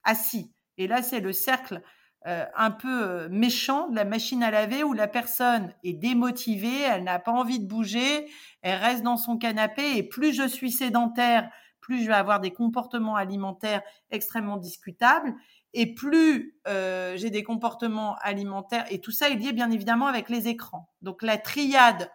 assis. 0.05 0.53
Et 0.79 0.87
là, 0.87 1.03
c'est 1.03 1.21
le 1.21 1.33
cercle 1.33 1.83
euh, 2.27 2.45
un 2.57 2.71
peu 2.71 3.03
euh, 3.05 3.29
méchant 3.31 3.89
de 3.89 3.97
la 3.97 4.05
machine 4.05 4.43
à 4.43 4.51
laver 4.51 4.83
où 4.83 4.95
la 4.95 5.07
personne 5.07 5.73
est 5.85 5.93
démotivée, 5.93 6.81
elle 6.81 7.05
n'a 7.05 7.19
pas 7.19 7.33
envie 7.33 7.61
de 7.61 7.67
bouger, 7.67 8.27
elle 8.63 8.79
reste 8.79 9.03
dans 9.03 9.17
son 9.17 9.39
canapé 9.39 9.97
et 9.97 10.03
plus 10.03 10.33
je 10.33 10.49
suis 10.49 10.73
sédentaire, 10.73 11.49
plus 11.87 12.03
je 12.03 12.09
vais 12.09 12.15
avoir 12.15 12.41
des 12.41 12.53
comportements 12.53 13.15
alimentaires 13.15 13.83
extrêmement 14.11 14.57
discutables 14.57 15.33
et 15.73 15.95
plus 15.95 16.59
euh, 16.67 17.17
j'ai 17.17 17.31
des 17.31 17.45
comportements 17.45 18.17
alimentaires 18.23 18.87
et 18.91 19.01
tout 19.01 19.13
ça 19.13 19.29
est 19.29 19.37
lié 19.37 19.53
bien 19.53 19.71
évidemment 19.71 20.09
avec 20.09 20.29
les 20.29 20.49
écrans. 20.49 20.91
Donc 21.01 21.23
la 21.23 21.39
triade 21.39 22.11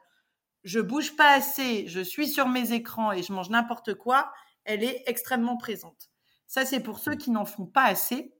je 0.65 0.81
bouge 0.81 1.15
pas 1.15 1.31
assez, 1.33 1.87
je 1.87 2.01
suis 2.01 2.27
sur 2.27 2.49
mes 2.49 2.73
écrans 2.73 3.13
et 3.13 3.23
je 3.23 3.31
mange 3.31 3.49
n'importe 3.49 3.95
quoi, 3.95 4.31
elle 4.65 4.83
est 4.83 5.03
extrêmement 5.07 5.57
présente. 5.57 6.11
Ça, 6.47 6.65
c'est 6.65 6.81
pour 6.81 6.99
ceux 6.99 7.15
qui 7.15 7.31
n'en 7.31 7.45
font 7.45 7.65
pas 7.65 7.85
assez. 7.85 8.35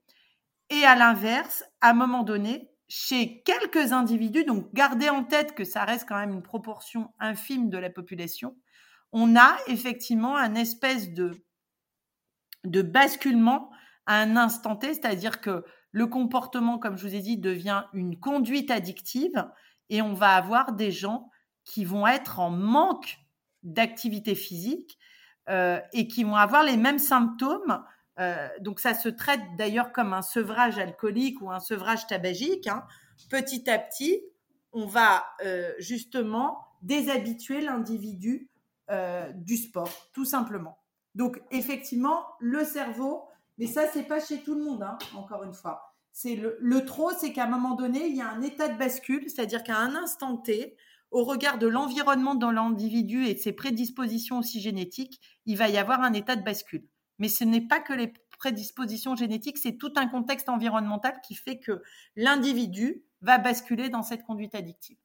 Et 0.68 0.84
à 0.84 0.94
l'inverse, 0.94 1.64
à 1.80 1.90
un 1.90 1.94
moment 1.94 2.24
donné, 2.24 2.70
chez 2.86 3.42
quelques 3.42 3.92
individus, 3.92 4.44
donc 4.44 4.72
gardez 4.74 5.08
en 5.08 5.24
tête 5.24 5.54
que 5.54 5.64
ça 5.64 5.84
reste 5.84 6.06
quand 6.06 6.18
même 6.18 6.32
une 6.32 6.42
proportion 6.42 7.10
infime 7.18 7.70
de 7.70 7.78
la 7.78 7.90
population, 7.90 8.54
on 9.12 9.36
a 9.36 9.56
effectivement 9.66 10.36
un 10.36 10.54
espèce 10.54 11.12
de, 11.12 11.32
de 12.64 12.82
basculement 12.82 13.70
à 14.06 14.16
un 14.20 14.36
instant 14.36 14.76
T, 14.76 14.94
c'est-à-dire 14.94 15.40
que 15.40 15.64
le 15.90 16.06
comportement, 16.06 16.78
comme 16.78 16.96
je 16.96 17.06
vous 17.06 17.14
ai 17.14 17.20
dit, 17.20 17.36
devient 17.36 17.84
une 17.92 18.18
conduite 18.18 18.70
addictive 18.70 19.46
et 19.90 20.00
on 20.00 20.14
va 20.14 20.34
avoir 20.34 20.72
des 20.72 20.90
gens 20.90 21.30
qui 21.64 21.84
vont 21.84 22.06
être 22.06 22.40
en 22.40 22.50
manque 22.50 23.18
d'activité 23.62 24.34
physique 24.34 24.98
euh, 25.48 25.80
et 25.92 26.08
qui 26.08 26.24
vont 26.24 26.36
avoir 26.36 26.64
les 26.64 26.76
mêmes 26.76 26.98
symptômes 26.98 27.84
euh, 28.18 28.48
donc 28.60 28.80
ça 28.80 28.94
se 28.94 29.08
traite 29.08 29.40
d'ailleurs 29.56 29.92
comme 29.92 30.12
un 30.12 30.22
sevrage 30.22 30.78
alcoolique 30.78 31.40
ou 31.40 31.50
un 31.50 31.60
sevrage 31.60 32.06
tabagique. 32.06 32.66
Hein. 32.66 32.84
Petit 33.30 33.68
à 33.70 33.78
petit, 33.78 34.22
on 34.72 34.86
va 34.86 35.24
euh, 35.44 35.72
justement 35.78 36.58
déshabituer 36.82 37.60
l'individu 37.60 38.50
euh, 38.92 39.32
du 39.32 39.56
sport, 39.56 39.90
tout 40.12 40.24
simplement. 40.24 40.78
Donc 41.14 41.42
effectivement, 41.50 42.24
le 42.40 42.64
cerveau, 42.64 43.24
mais 43.58 43.66
ça 43.66 43.88
c'est 43.92 44.04
pas 44.04 44.20
chez 44.20 44.42
tout 44.42 44.54
le 44.54 44.62
monde, 44.62 44.82
hein, 44.82 44.98
encore 45.14 45.42
une 45.42 45.54
fois. 45.54 45.94
C'est 46.12 46.36
le, 46.36 46.56
le 46.60 46.84
trop, 46.84 47.10
c'est 47.12 47.32
qu'à 47.32 47.44
un 47.44 47.48
moment 47.48 47.74
donné, 47.74 48.06
il 48.06 48.16
y 48.16 48.20
a 48.20 48.28
un 48.28 48.42
état 48.42 48.68
de 48.68 48.78
bascule, 48.78 49.28
c'est-à-dire 49.28 49.62
qu'à 49.64 49.78
un 49.78 49.94
instant 49.94 50.36
T, 50.36 50.76
au 51.10 51.24
regard 51.24 51.58
de 51.58 51.66
l'environnement 51.66 52.34
dans 52.34 52.50
l'individu 52.50 53.26
et 53.26 53.34
de 53.34 53.38
ses 53.38 53.52
prédispositions 53.52 54.38
aussi 54.38 54.60
génétiques, 54.60 55.20
il 55.46 55.56
va 55.56 55.68
y 55.68 55.76
avoir 55.76 56.00
un 56.00 56.12
état 56.12 56.36
de 56.36 56.42
bascule. 56.42 56.86
Mais 57.18 57.28
ce 57.28 57.44
n'est 57.44 57.66
pas 57.66 57.80
que 57.80 57.92
les 57.92 58.12
prédispositions 58.38 59.14
génétiques, 59.14 59.58
c'est 59.58 59.76
tout 59.76 59.92
un 59.96 60.08
contexte 60.08 60.48
environnemental 60.48 61.20
qui 61.22 61.34
fait 61.34 61.60
que 61.60 61.82
l'individu 62.16 63.04
va 63.20 63.38
basculer 63.38 63.88
dans 63.88 64.02
cette 64.02 64.24
conduite 64.24 64.54
addictive. 64.54 64.98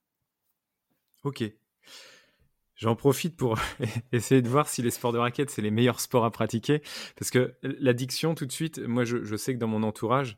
Ok. 1.23 1.43
J'en 2.77 2.95
profite 2.95 3.35
pour 3.35 3.57
essayer 4.11 4.41
de 4.41 4.47
voir 4.47 4.67
si 4.69 4.81
les 4.81 4.91
sports 4.91 5.11
de 5.11 5.17
raquette, 5.17 5.49
c'est 5.49 5.61
les 5.61 5.71
meilleurs 5.71 5.99
sports 5.99 6.25
à 6.25 6.31
pratiquer. 6.31 6.81
Parce 7.17 7.31
que 7.31 7.53
l'addiction, 7.61 8.35
tout 8.35 8.45
de 8.45 8.51
suite, 8.51 8.79
moi, 8.79 9.03
je, 9.03 9.35
sais 9.35 9.53
que 9.53 9.59
dans 9.59 9.67
mon 9.67 9.83
entourage, 9.83 10.37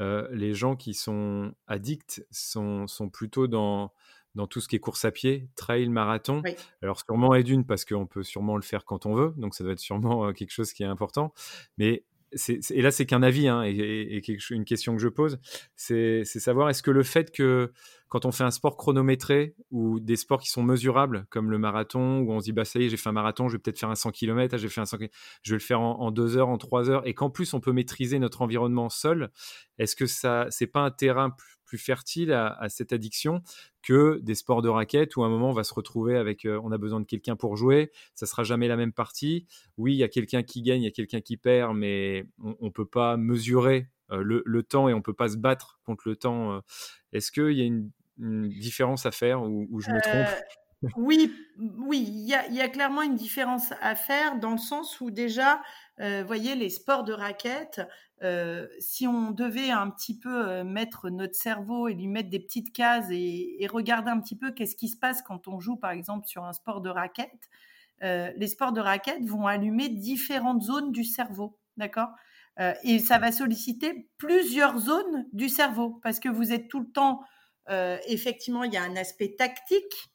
euh, 0.00 0.28
les 0.32 0.54
gens 0.54 0.76
qui 0.76 0.94
sont 0.94 1.52
addicts 1.66 2.24
sont, 2.30 2.86
sont 2.86 3.10
plutôt 3.10 3.48
dans, 3.48 3.92
dans 4.34 4.46
tout 4.46 4.60
ce 4.60 4.68
qui 4.68 4.76
est 4.76 4.80
course 4.80 5.04
à 5.04 5.10
pied, 5.10 5.48
trail, 5.56 5.88
marathon. 5.88 6.42
Alors 6.82 7.00
sûrement 7.00 7.34
et 7.34 7.42
d'une 7.42 7.66
parce 7.66 7.84
qu'on 7.84 8.06
peut 8.06 8.22
sûrement 8.22 8.56
le 8.56 8.62
faire 8.62 8.84
quand 8.84 9.06
on 9.06 9.14
veut, 9.14 9.34
donc 9.36 9.54
ça 9.54 9.64
doit 9.64 9.72
être 9.72 9.80
sûrement 9.80 10.26
euh, 10.26 10.32
quelque 10.32 10.52
chose 10.52 10.72
qui 10.72 10.82
est 10.82 10.86
important. 10.86 11.32
Mais 11.78 12.04
et 12.32 12.82
là 12.82 12.90
c'est 12.90 13.06
qu'un 13.06 13.22
avis 13.22 13.48
hein, 13.48 13.62
et, 13.64 14.22
une 14.50 14.64
question 14.64 14.94
que 14.94 15.02
je 15.02 15.08
pose, 15.08 15.38
c'est 15.76 16.24
savoir 16.24 16.70
est-ce 16.70 16.82
que 16.82 16.90
le 16.90 17.02
fait 17.02 17.32
que 17.32 17.72
quand 18.08 18.24
on 18.24 18.32
fait 18.32 18.44
un 18.44 18.50
sport 18.50 18.76
chronométré 18.76 19.54
ou 19.70 20.00
des 20.00 20.16
sports 20.16 20.40
qui 20.40 20.50
sont 20.50 20.62
mesurables 20.62 21.26
comme 21.30 21.50
le 21.50 21.58
marathon 21.58 22.20
où 22.20 22.32
on 22.32 22.40
se 22.40 22.44
dit 22.44 22.52
bah 22.52 22.64
ça 22.64 22.78
y 22.78 22.84
est 22.84 22.88
j'ai 22.88 22.96
fait 22.96 23.08
un 23.08 23.12
marathon, 23.12 23.48
je 23.48 23.54
vais 23.54 23.58
peut-être 23.60 23.78
faire 23.78 23.90
un 23.90 23.94
100 23.94 24.10
km, 24.10 24.54
ah, 24.54 24.58
j'ai 24.58 24.68
fait 24.68 24.80
un 24.80 24.86
100 24.86 24.98
je 25.42 25.50
vais 25.50 25.56
le 25.56 25.58
faire 25.58 25.80
en, 25.80 26.00
en, 26.00 26.10
deux 26.10 26.36
heures, 26.36 26.48
en 26.48 26.58
trois 26.58 26.90
heures 26.90 27.06
et 27.06 27.14
qu'en 27.14 27.30
plus 27.30 27.54
on 27.54 27.60
peut 27.60 27.72
maîtriser 27.72 28.18
notre 28.18 28.42
environnement 28.42 28.88
seul, 28.88 29.30
est-ce 29.78 29.96
que 29.96 30.06
ça 30.06 30.46
c'est 30.50 30.66
pas 30.66 30.80
un 30.80 30.90
terrain 30.90 31.34
plus 31.70 31.78
fertile 31.78 32.32
à, 32.32 32.68
cette 32.68 32.92
addiction 32.92 33.42
que 33.80 34.18
des 34.24 34.34
sports 34.34 34.60
de 34.60 34.68
raquettes 34.68 35.14
où 35.14 35.22
à 35.22 35.26
un 35.26 35.28
moment 35.28 35.50
on 35.50 35.52
va 35.52 35.62
se 35.62 35.72
retrouver 35.72 36.16
avec 36.16 36.44
euh, 36.44 36.60
on 36.64 36.72
a 36.72 36.78
besoin 36.78 36.98
de 36.98 37.06
quelqu'un 37.06 37.36
pour 37.36 37.56
jouer, 37.56 37.92
ça 38.16 38.26
sera 38.26 38.42
jamais 38.42 38.66
la 38.66 38.74
même 38.74 38.92
partie. 38.92 39.46
Oui, 39.78 39.94
il 39.94 39.98
y 39.98 40.02
a 40.02 40.08
quelqu'un 40.08 40.42
qui 40.42 40.62
gagne, 40.62 40.82
il 40.82 40.84
y 40.86 40.88
a 40.88 40.90
quelqu'un 40.90 41.20
qui 41.20 41.36
perd, 41.36 41.76
mais 41.76 42.26
on, 42.42 42.56
ne 42.60 42.70
peut 42.70 42.86
pas 42.86 43.16
mesurer 43.16 43.86
euh, 44.10 44.20
le, 44.44 44.62
temps 44.64 44.88
et 44.88 44.94
on 44.94 45.00
peut 45.00 45.14
pas 45.14 45.28
se 45.28 45.36
battre 45.36 45.78
contre 45.84 46.08
le 46.08 46.16
temps. 46.16 46.54
Euh. 46.54 46.60
Est-ce 47.12 47.30
qu'il 47.30 47.52
y 47.52 47.62
a 47.62 47.64
une, 47.64 47.90
différence 48.18 49.06
à 49.06 49.12
faire 49.12 49.42
ou, 49.44 49.80
je 49.80 49.92
me 49.92 50.00
trompe? 50.02 50.92
Oui, 50.96 51.32
oui, 51.78 52.04
il 52.08 52.28
y, 52.28 52.60
a, 52.60 52.68
clairement 52.68 53.02
une 53.02 53.14
différence 53.14 53.72
à 53.80 53.94
faire 53.94 54.40
dans 54.40 54.50
le 54.50 54.58
sens 54.58 55.00
où 55.00 55.10
déjà, 55.10 55.62
vous 55.98 56.26
voyez, 56.26 56.54
les 56.54 56.68
sports 56.68 57.04
de 57.04 57.14
raquettes, 57.14 57.80
euh, 58.22 58.66
si 58.80 59.06
on 59.06 59.30
devait 59.30 59.70
un 59.70 59.88
petit 59.88 60.18
peu 60.18 60.46
euh, 60.46 60.64
mettre 60.64 61.08
notre 61.08 61.34
cerveau 61.34 61.88
et 61.88 61.94
lui 61.94 62.06
mettre 62.06 62.28
des 62.28 62.40
petites 62.40 62.70
cases 62.72 63.06
et, 63.10 63.66
regarder 63.70 64.10
un 64.10 64.20
petit 64.20 64.36
peu 64.36 64.50
qu'est-ce 64.50 64.76
qui 64.76 64.88
se 64.88 64.98
passe 64.98 65.22
quand 65.22 65.48
on 65.48 65.58
joue 65.58 65.76
par 65.76 65.90
exemple 65.90 66.26
sur 66.26 66.44
un 66.44 66.52
sport 66.52 66.82
de 66.82 66.90
raquette, 66.90 67.48
euh, 68.02 68.30
les 68.36 68.46
sports 68.46 68.72
de 68.72 68.80
raquette 68.80 69.24
vont 69.24 69.46
allumer 69.46 69.88
différentes 69.88 70.62
zones 70.62 70.92
du 70.92 71.04
cerveau, 71.04 71.58
d'accord? 71.76 72.10
Et 72.82 72.98
ça 72.98 73.18
va 73.18 73.32
solliciter 73.32 74.10
plusieurs 74.18 74.78
zones 74.78 75.26
du 75.32 75.48
cerveau 75.48 75.98
parce 76.02 76.20
que 76.20 76.28
vous 76.28 76.52
êtes 76.52 76.68
tout 76.68 76.80
le 76.80 76.90
temps, 76.90 77.22
effectivement, 78.06 78.64
il 78.64 78.74
y 78.74 78.76
a 78.76 78.82
un 78.82 78.96
aspect 78.96 79.34
tactique, 79.38 80.10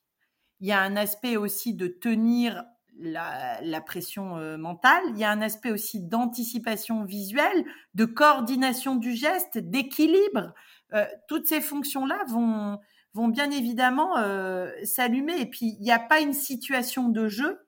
il 0.59 0.67
y 0.67 0.71
a 0.71 0.79
un 0.79 0.95
aspect 0.95 1.37
aussi 1.37 1.73
de 1.73 1.87
tenir 1.87 2.63
la, 2.99 3.81
pression 3.81 4.37
euh, 4.37 4.57
mentale. 4.57 5.03
Il 5.09 5.17
y 5.17 5.23
a 5.23 5.31
un 5.31 5.41
aspect 5.41 5.71
aussi 5.71 6.01
d'anticipation 6.01 7.03
visuelle, 7.03 7.65
de 7.93 8.05
coordination 8.05 8.95
du 8.95 9.13
geste, 9.13 9.57
d'équilibre. 9.57 10.53
Euh, 10.93 11.05
toutes 11.27 11.47
ces 11.47 11.61
fonctions-là 11.61 12.23
vont, 12.27 12.79
vont 13.13 13.27
bien 13.27 13.51
évidemment 13.51 14.17
euh, 14.17 14.71
s'allumer. 14.83 15.39
Et 15.39 15.45
puis, 15.45 15.75
il 15.79 15.81
n'y 15.81 15.91
a 15.91 15.99
pas 15.99 16.19
une 16.19 16.33
situation 16.33 17.09
de 17.09 17.27
jeu. 17.27 17.67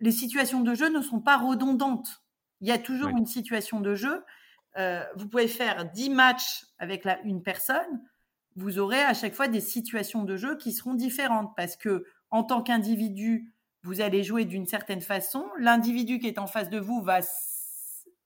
Les 0.00 0.12
situations 0.12 0.60
de 0.60 0.74
jeu 0.74 0.88
ne 0.88 1.00
sont 1.00 1.20
pas 1.20 1.36
redondantes. 1.36 2.22
Il 2.60 2.68
y 2.68 2.72
a 2.72 2.78
toujours 2.78 3.10
une 3.10 3.26
situation 3.26 3.80
de 3.80 3.94
jeu. 3.94 4.24
vous 5.16 5.28
pouvez 5.28 5.48
faire 5.48 5.90
10 5.90 6.10
matchs 6.10 6.64
avec 6.78 7.04
la, 7.04 7.20
une 7.22 7.42
personne. 7.42 8.02
Vous 8.56 8.78
aurez 8.78 9.02
à 9.02 9.14
chaque 9.14 9.34
fois 9.34 9.48
des 9.48 9.60
situations 9.60 10.24
de 10.24 10.36
jeu 10.36 10.56
qui 10.56 10.72
seront 10.72 10.94
différentes 10.94 11.52
parce 11.56 11.76
que 11.76 12.04
en 12.30 12.42
tant 12.42 12.62
qu'individu, 12.62 13.53
vous 13.84 14.00
allez 14.00 14.24
jouer 14.24 14.46
d'une 14.46 14.66
certaine 14.66 15.02
façon. 15.02 15.46
L'individu 15.58 16.18
qui 16.18 16.26
est 16.26 16.38
en 16.38 16.46
face 16.46 16.70
de 16.70 16.78
vous 16.80 17.02
va 17.02 17.20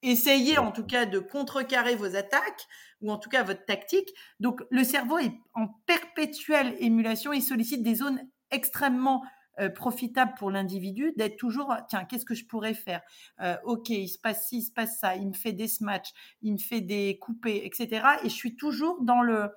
essayer 0.02 0.58
en 0.58 0.70
tout 0.70 0.86
cas 0.86 1.04
de 1.04 1.18
contrecarrer 1.18 1.96
vos 1.96 2.14
attaques 2.16 2.66
ou 3.00 3.10
en 3.10 3.18
tout 3.18 3.28
cas 3.28 3.42
votre 3.42 3.64
tactique. 3.64 4.08
Donc 4.38 4.62
le 4.70 4.84
cerveau 4.84 5.18
est 5.18 5.34
en 5.54 5.66
perpétuelle 5.86 6.76
émulation, 6.78 7.32
il 7.32 7.42
sollicite 7.42 7.82
des 7.82 7.96
zones 7.96 8.20
extrêmement 8.52 9.24
euh, 9.58 9.68
profitables 9.68 10.34
pour 10.38 10.52
l'individu 10.52 11.12
d'être 11.16 11.36
toujours 11.36 11.74
tiens 11.88 12.04
qu'est-ce 12.04 12.24
que 12.24 12.34
je 12.34 12.44
pourrais 12.44 12.74
faire? 12.74 13.02
Euh, 13.40 13.56
ok 13.64 13.90
il 13.90 14.08
se 14.08 14.18
passe 14.18 14.48
ci 14.48 14.58
il 14.58 14.62
se 14.62 14.70
passe 14.70 15.00
ça. 15.00 15.16
Il 15.16 15.28
me 15.28 15.34
fait 15.34 15.52
des 15.52 15.66
smatchs 15.66 16.12
il 16.42 16.52
me 16.52 16.58
fait 16.58 16.80
des 16.80 17.18
coupés 17.18 17.66
etc 17.66 18.06
et 18.22 18.28
je 18.28 18.34
suis 18.34 18.54
toujours 18.54 19.02
dans 19.02 19.20
le 19.20 19.50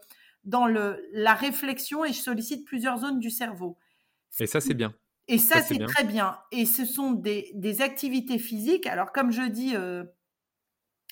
dans 0.43 0.65
le 0.65 1.07
la 1.13 1.35
réflexion 1.35 2.03
et 2.03 2.13
je 2.13 2.19
sollicite 2.19 2.65
plusieurs 2.65 2.97
zones 2.97 3.19
du 3.19 3.29
cerveau. 3.29 3.77
Et 4.39 4.47
ça 4.47 4.59
c'est 4.59 4.73
bien 4.73 4.95
et 5.31 5.37
ça, 5.37 5.61
c'est 5.61 5.79
très 5.79 6.03
bien. 6.03 6.37
Et 6.51 6.65
ce 6.65 6.83
sont 6.83 7.11
des, 7.11 7.51
des, 7.53 7.81
activités 7.81 8.37
physiques. 8.37 8.85
Alors, 8.85 9.13
comme 9.13 9.31
je 9.31 9.43
dis, 9.43 9.75
euh, 9.77 10.03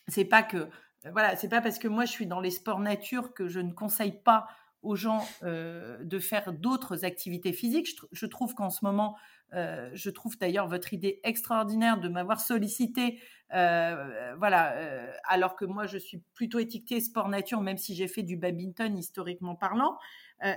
c'est 0.09 0.25
pas 0.25 0.43
que 0.43 0.67
voilà, 1.13 1.37
c'est 1.37 1.47
pas 1.47 1.61
parce 1.61 1.79
que 1.79 1.87
moi 1.87 2.03
je 2.03 2.11
suis 2.11 2.27
dans 2.27 2.41
les 2.41 2.51
sports 2.51 2.81
nature 2.81 3.33
que 3.33 3.47
je 3.47 3.61
ne 3.61 3.71
conseille 3.71 4.21
pas 4.21 4.47
aux 4.81 4.97
gens 4.97 5.25
euh, 5.43 5.97
de 6.03 6.19
faire 6.19 6.51
d'autres 6.51 7.05
activités 7.05 7.53
physiques. 7.53 7.95
Je, 8.11 8.25
trouve 8.25 8.53
qu'en 8.53 8.69
ce 8.69 8.83
moment, 8.83 9.15
euh, 9.53 9.89
je 9.93 10.09
trouve 10.09 10.37
d'ailleurs 10.37 10.67
votre 10.67 10.93
idée 10.93 11.21
extraordinaire 11.23 12.01
de 12.01 12.09
m'avoir 12.09 12.41
sollicité, 12.41 13.21
voilà, 13.49 14.75
alors 15.23 15.55
que 15.55 15.63
moi 15.63 15.87
je 15.87 15.97
suis 15.97 16.21
plutôt 16.33 16.59
étiquetée 16.59 16.99
sport 16.99 17.29
nature, 17.29 17.61
même 17.61 17.77
si 17.77 17.95
j'ai 17.95 18.09
fait 18.09 18.23
du 18.23 18.35
badminton 18.35 18.97
historiquement 18.97 19.55
parlant, 19.55 19.97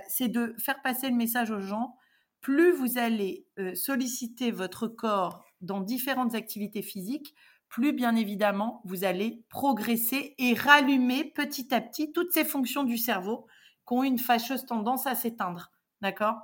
c'est 0.09 0.27
de 0.27 0.53
faire 0.57 0.81
passer 0.81 1.09
le 1.09 1.15
message 1.15 1.51
aux 1.51 1.61
gens 1.61 1.95
plus 2.43 2.73
vous 2.73 2.99
allez 2.99 3.47
euh, 3.57 3.73
solliciter 3.73 4.51
votre 4.51 4.87
corps 4.87 5.43
dans 5.61 5.79
différentes 5.79 6.35
activités 6.35 6.81
physiques, 6.81 7.33
plus 7.69 7.93
bien 7.93 8.15
évidemment 8.15 8.81
vous 8.83 9.05
allez 9.05 9.43
progresser 9.49 10.35
et 10.37 10.53
rallumer 10.53 11.23
petit 11.23 11.73
à 11.73 11.81
petit 11.81 12.11
toutes 12.11 12.33
ces 12.33 12.43
fonctions 12.45 12.83
du 12.83 12.97
cerveau 12.97 13.47
qui 13.87 13.93
ont 13.93 14.03
une 14.03 14.19
fâcheuse 14.19 14.65
tendance 14.65 15.07
à 15.07 15.15
s'éteindre. 15.15 15.71
D'accord? 16.01 16.35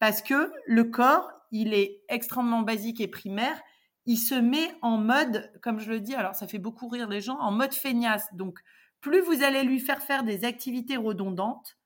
Parce 0.00 0.22
que 0.22 0.52
le 0.66 0.84
corps, 0.84 1.30
il 1.52 1.72
est 1.72 2.02
extrêmement 2.08 2.62
basique 2.62 3.00
et 3.00 3.08
primaire. 3.08 3.58
Il 4.06 4.18
se 4.18 4.34
met 4.34 4.76
en 4.82 4.98
mode, 4.98 5.52
comme 5.62 5.78
je 5.78 5.88
le 5.88 6.00
dis, 6.00 6.16
alors 6.16 6.34
ça 6.34 6.48
fait 6.48 6.58
beaucoup 6.58 6.88
rire 6.88 7.08
les 7.08 7.20
gens, 7.20 7.38
en 7.38 7.52
mode 7.52 7.72
feignasse. 7.72 8.26
Donc, 8.34 8.58
plus 9.00 9.20
vous 9.20 9.44
allez 9.44 9.62
lui 9.62 9.78
faire 9.78 10.02
faire 10.02 10.24
des 10.24 10.44
activités 10.44 10.96
redondantes, 10.96 11.78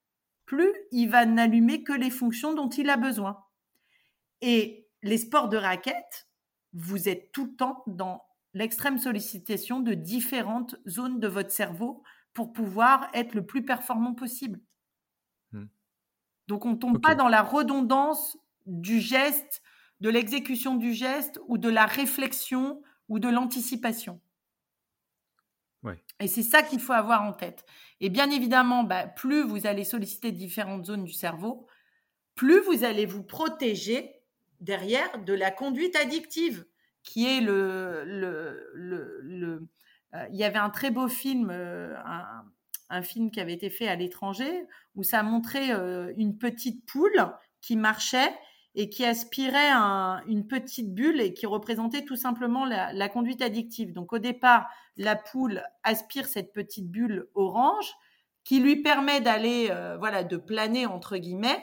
plus 0.46 0.72
il 0.90 1.11
va 1.11 1.26
n'allumer 1.26 1.83
que 1.83 1.92
les 1.92 2.11
fonctions 2.11 2.54
dont 2.54 2.70
il 2.70 2.88
a 2.88 2.96
besoin. 2.96 3.44
Et 4.40 4.88
les 5.03 5.18
sports 5.18 5.48
de 5.48 5.57
raquette, 5.57 6.29
vous 6.72 7.09
êtes 7.09 7.33
tout 7.33 7.46
le 7.46 7.57
temps 7.57 7.83
dans 7.87 8.22
l'extrême 8.55 8.98
sollicitation 8.98 9.81
de 9.81 9.94
différentes 9.94 10.77
zones 10.87 11.20
de 11.20 11.29
votre 11.29 11.51
cerveau 11.51 12.03
pour 12.33 12.53
pouvoir 12.53 13.09
être 13.14 13.35
le 13.35 13.44
plus 13.44 13.64
performant 13.64 14.14
possible. 14.14 14.61
Hmm. 15.53 15.66
Donc 16.46 16.64
on 16.64 16.72
ne 16.72 16.77
tombe 16.77 17.01
pas 17.01 17.14
dans 17.14 17.29
la 17.29 17.42
redondance 17.42 18.37
du 18.66 19.01
geste, 19.01 19.62
de 20.01 20.09
l'exécution 20.09 20.77
du 20.77 20.92
geste 20.92 21.40
ou 21.46 21.59
de 21.59 21.68
la 21.68 21.87
réflexion 21.87 22.83
ou 23.09 23.18
de 23.18 23.29
l'anticipation. 23.29 24.20
Et 26.20 26.27
c'est 26.27 26.42
ça 26.42 26.62
qu'il 26.62 26.81
faut 26.81 26.92
avoir 26.92 27.22
en 27.22 27.33
tête. 27.33 27.64
Et 28.01 28.11
bien 28.11 28.31
évidemment, 28.31 28.83
bah, 28.83 29.07
plus 29.07 29.42
vous 29.42 29.66
allez 29.66 29.85
solliciter 29.85 30.33
différentes 30.33 30.87
zones 30.87 31.05
du 31.05 31.12
cerveau, 31.12 31.66
plus 32.35 32.61
vous 32.61 32.85
allez 32.85 33.07
vous 33.07 33.22
protéger 33.22 34.17
derrière 34.61 35.18
de 35.25 35.33
la 35.33 35.51
conduite 35.51 35.97
addictive, 35.97 36.64
qui 37.03 37.27
est 37.27 37.40
le... 37.40 38.05
le, 38.05 38.71
le, 38.75 39.68
euh, 40.14 40.27
il 40.31 40.37
y 40.37 40.44
avait 40.44 40.59
un 40.59 40.71
très 40.71 40.90
beau 40.90 41.09
film, 41.09 41.51
euh, 41.51 41.94
un, 42.88 43.03
film 43.03 43.31
qui 43.31 43.40
avait 43.40 43.53
été 43.53 43.71
fait 43.71 43.88
à 43.88 43.97
l'étranger, 43.97 44.66
où 44.94 45.03
ça 45.03 45.23
montrait 45.23 45.73
euh, 45.73 46.12
une 46.16 46.38
petite 46.38 46.87
poule 46.87 47.27
qui 47.61 47.77
marchait 47.77 48.35
et 48.75 48.88
qui 48.88 49.05
aspirait 49.05 49.73
une 50.27 50.47
petite 50.47 50.94
bulle 50.94 51.21
et 51.21 51.35
qui 51.35 51.47
représentait 51.47 52.05
tout 52.05 52.16
simplement 52.16 52.64
la, 52.64 53.09
conduite 53.09 53.42
addictive. 53.42 53.92
Donc 53.92 54.12
au 54.12 54.18
départ, 54.18 54.68
la 54.97 55.16
poule 55.16 55.62
aspire 55.83 56.27
cette 56.27 56.53
petite 56.53 56.88
bulle 56.88 57.29
orange 57.35 57.92
qui 58.44 58.61
lui 58.61 58.77
permet 58.77 59.21
d'aller, 59.21 59.68
voilà, 59.99 60.23
de 60.23 60.37
planer 60.37 60.87
entre 60.87 61.16
guillemets. 61.16 61.61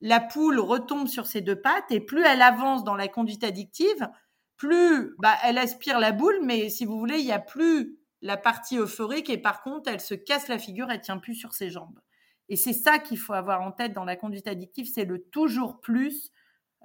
La 0.00 0.20
poule 0.20 0.60
retombe 0.60 1.08
sur 1.08 1.26
ses 1.26 1.40
deux 1.40 1.60
pattes 1.60 1.90
et 1.90 2.00
plus 2.00 2.22
elle 2.24 2.42
avance 2.42 2.84
dans 2.84 2.94
la 2.94 3.08
conduite 3.08 3.44
addictive, 3.44 4.08
plus 4.56 5.14
bah, 5.18 5.34
elle 5.44 5.58
aspire 5.58 5.98
la 5.98 6.12
boule, 6.12 6.40
mais 6.42 6.68
si 6.68 6.84
vous 6.84 6.98
voulez, 6.98 7.18
il 7.18 7.24
n'y 7.24 7.32
a 7.32 7.38
plus 7.38 7.98
la 8.22 8.36
partie 8.36 8.78
euphorique 8.78 9.30
et 9.30 9.38
par 9.38 9.62
contre, 9.62 9.90
elle 9.90 10.00
se 10.00 10.14
casse 10.14 10.48
la 10.48 10.58
figure, 10.58 10.90
elle 10.90 11.00
tient 11.00 11.18
plus 11.18 11.34
sur 11.34 11.52
ses 11.52 11.70
jambes. 11.70 12.00
Et 12.48 12.56
c'est 12.56 12.72
ça 12.72 12.98
qu'il 12.98 13.18
faut 13.18 13.34
avoir 13.34 13.60
en 13.62 13.72
tête 13.72 13.92
dans 13.92 14.04
la 14.04 14.16
conduite 14.16 14.48
addictive, 14.48 14.88
c'est 14.92 15.04
le 15.04 15.22
toujours 15.22 15.80
plus 15.80 16.32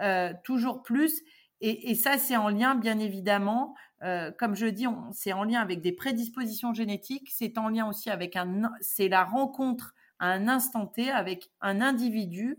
euh, 0.01 0.33
toujours 0.43 0.81
plus. 0.81 1.21
Et, 1.65 1.95
ça, 1.95 2.17
c'est 2.17 2.35
en 2.35 2.49
lien, 2.49 2.75
bien 2.75 2.99
évidemment, 2.99 3.73
euh, 4.01 4.31
comme 4.37 4.53
je 4.53 4.65
dis, 4.65 4.85
c'est 5.13 5.31
en 5.31 5.45
lien 5.45 5.61
avec 5.61 5.79
des 5.79 5.93
prédispositions 5.93 6.73
génétiques, 6.73 7.29
c'est 7.31 7.57
en 7.57 7.69
lien 7.69 7.87
aussi 7.87 8.09
avec 8.09 8.35
un, 8.35 8.69
c'est 8.81 9.07
la 9.07 9.23
rencontre 9.23 9.93
à 10.19 10.27
un 10.27 10.49
instant 10.49 10.87
T 10.87 11.09
avec 11.09 11.51
un 11.61 11.79
individu, 11.79 12.57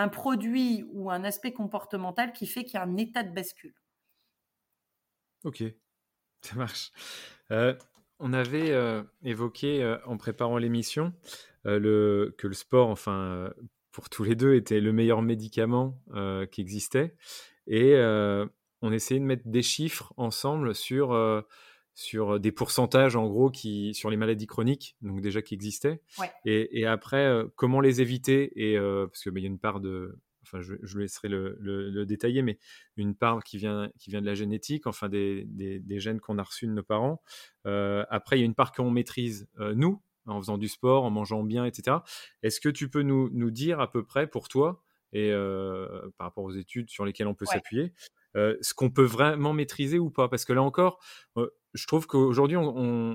un 0.00 0.08
produit 0.08 0.84
ou 0.92 1.10
un 1.10 1.24
aspect 1.24 1.52
comportemental 1.52 2.32
qui 2.32 2.46
fait 2.46 2.64
qu'il 2.64 2.74
y 2.74 2.76
a 2.76 2.82
un 2.82 2.96
état 2.96 3.22
de 3.22 3.34
bascule. 3.34 3.74
Ok, 5.44 5.62
ça 6.42 6.56
marche. 6.56 6.92
Euh, 7.50 7.74
on 8.18 8.32
avait 8.32 8.72
évoqué 9.22 9.98
en 10.06 10.16
préparant 10.16 10.56
l'émission 10.56 11.12
le, 11.64 12.34
que 12.38 12.46
le 12.46 12.54
sport, 12.54 12.88
enfin, 12.88 13.52
pour 13.96 14.10
tous 14.10 14.24
les 14.24 14.34
deux 14.34 14.54
était 14.54 14.78
le 14.78 14.92
meilleur 14.92 15.22
médicament 15.22 15.98
euh, 16.12 16.44
qui 16.44 16.60
existait. 16.60 17.14
Et 17.66 17.94
euh, 17.94 18.44
on 18.82 18.92
essayait 18.92 19.18
de 19.18 19.24
mettre 19.24 19.48
des 19.48 19.62
chiffres 19.62 20.12
ensemble 20.18 20.74
sur, 20.74 21.12
euh, 21.12 21.40
sur 21.96 22.38
des 22.38 22.52
pourcentages, 22.52 23.16
en 23.16 23.26
gros, 23.26 23.50
qui, 23.50 23.92
sur 23.94 24.10
les 24.10 24.16
maladies 24.16 24.46
chroniques, 24.46 24.96
donc 25.02 25.20
déjà 25.20 25.42
qui 25.42 25.54
existaient. 25.54 26.00
Et, 26.44 26.86
après, 26.86 27.42
comment 27.56 27.80
les 27.80 28.00
éviter 28.00 28.52
et, 28.54 28.78
Parce 28.78 29.22
qu'il 29.22 29.32
bah, 29.32 29.40
y 29.40 29.44
a 29.44 29.48
une 29.48 29.58
part 29.58 29.80
de. 29.80 30.18
Enfin, 30.42 30.60
je, 30.60 30.74
je 30.82 30.98
laisserai 30.98 31.28
le, 31.28 31.56
le, 31.58 32.06
détailler, 32.06 32.42
mais 32.42 32.58
une 32.96 33.16
part 33.16 33.42
qui 33.42 33.58
vient, 33.58 33.90
qui 33.98 34.10
vient 34.10 34.20
de 34.20 34.26
la 34.26 34.34
génétique, 34.34 34.86
enfin 34.86 35.08
des, 35.08 35.44
des, 35.48 35.80
des 35.80 35.98
gènes 35.98 36.20
qu'on 36.20 36.38
a 36.38 36.42
reçus 36.44 36.66
de 36.68 36.72
nos 36.72 36.84
parents. 36.84 37.20
après, 37.64 38.36
il 38.36 38.40
y 38.40 38.42
a 38.42 38.46
une 38.46 38.54
part 38.54 38.72
qu'on 38.72 38.90
maîtrise, 38.90 39.48
nous, 39.74 40.00
en 40.26 40.40
faisant 40.40 40.58
du 40.58 40.68
sport, 40.68 41.04
en 41.04 41.10
mangeant 41.10 41.42
bien, 41.42 41.64
etc. 41.64 41.98
Est-ce 42.42 42.60
que 42.60 42.68
tu 42.68 42.88
peux 42.88 43.02
nous, 43.02 43.30
nous, 43.32 43.50
dire 43.50 43.80
à 43.80 43.90
peu 43.90 44.04
près 44.04 44.26
pour 44.26 44.48
toi, 44.48 44.82
et 45.12 45.30
euh, 45.32 46.10
par 46.18 46.28
rapport 46.28 46.44
aux 46.44 46.52
études 46.52 46.90
sur 46.90 47.04
lesquelles 47.04 47.28
on 47.28 47.34
peut 47.34 47.46
s'appuyer, 47.46 47.92
euh, 48.36 48.56
ce 48.60 48.74
qu'on 48.74 48.90
peut 48.90 49.04
vraiment 49.04 49.52
maîtriser 49.52 49.98
ou 49.98 50.10
pas? 50.10 50.28
Parce 50.28 50.44
que 50.44 50.52
là 50.52 50.62
encore, 50.62 50.98
euh, 51.36 51.48
je 51.76 51.86
trouve 51.86 52.06
qu'aujourd'hui, 52.06 52.56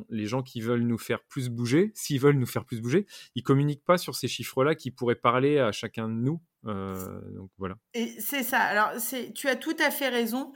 les 0.09 0.25
gens 0.25 0.43
qui 0.43 0.61
veulent 0.61 0.83
nous 0.83 0.97
faire 0.97 1.23
plus 1.23 1.49
bouger, 1.49 1.91
s'ils 1.95 2.19
veulent 2.19 2.37
nous 2.37 2.45
faire 2.45 2.63
plus 2.65 2.81
bouger, 2.81 3.05
ils 3.35 3.43
communiquent 3.43 3.83
pas 3.83 3.97
sur 3.97 4.15
ces 4.15 4.27
chiffres-là 4.27 4.75
qui 4.75 4.91
pourraient 4.91 5.15
parler 5.15 5.59
à 5.59 5.71
chacun 5.71 6.07
de 6.07 6.13
nous. 6.13 6.41
donc 6.63 7.49
voilà. 7.57 7.75
Et 7.93 8.07
c'est 8.19 8.43
ça. 8.43 8.59
Alors, 8.59 8.91
tu 9.35 9.47
as 9.47 9.55
tout 9.55 9.75
à 9.79 9.91
fait 9.91 10.09
raison. 10.09 10.53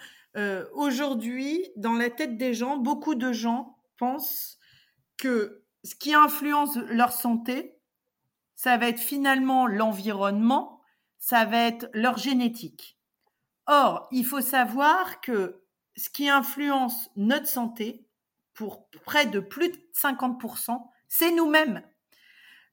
Aujourd'hui, 0.74 1.65
dans 1.76 1.94
la 1.94 2.10
tête 2.10 2.38
des 2.38 2.54
gens, 2.54 2.78
beaucoup 2.78 3.15
de 3.15 3.32
gens 3.34 3.78
pensent 3.98 4.58
que 5.18 5.63
ce 5.84 5.96
qui 5.96 6.13
influence 6.13 6.78
leur 6.89 7.12
santé, 7.12 7.78
ça 8.56 8.78
va 8.78 8.88
être 8.89 9.00
finalement 9.00 9.68
l'environnement, 9.68 10.82
ça 11.18 11.46
va 11.46 11.68
être 11.68 11.89
leur 11.94 12.18
génétique. 12.18 12.98
Or, 13.68 14.08
il 14.12 14.26
faut 14.26 14.41
savoir 14.41 15.22
que 15.22 15.62
ce 15.95 16.10
qui 16.10 16.29
influence 16.29 17.10
notre 17.15 17.47
santé, 17.47 18.05
pour 18.53 18.89
près 19.05 19.25
de 19.25 19.39
plus 19.39 19.69
de 19.69 19.77
50%, 19.93 20.81
c'est 21.08 21.31
nous-mêmes. 21.31 21.84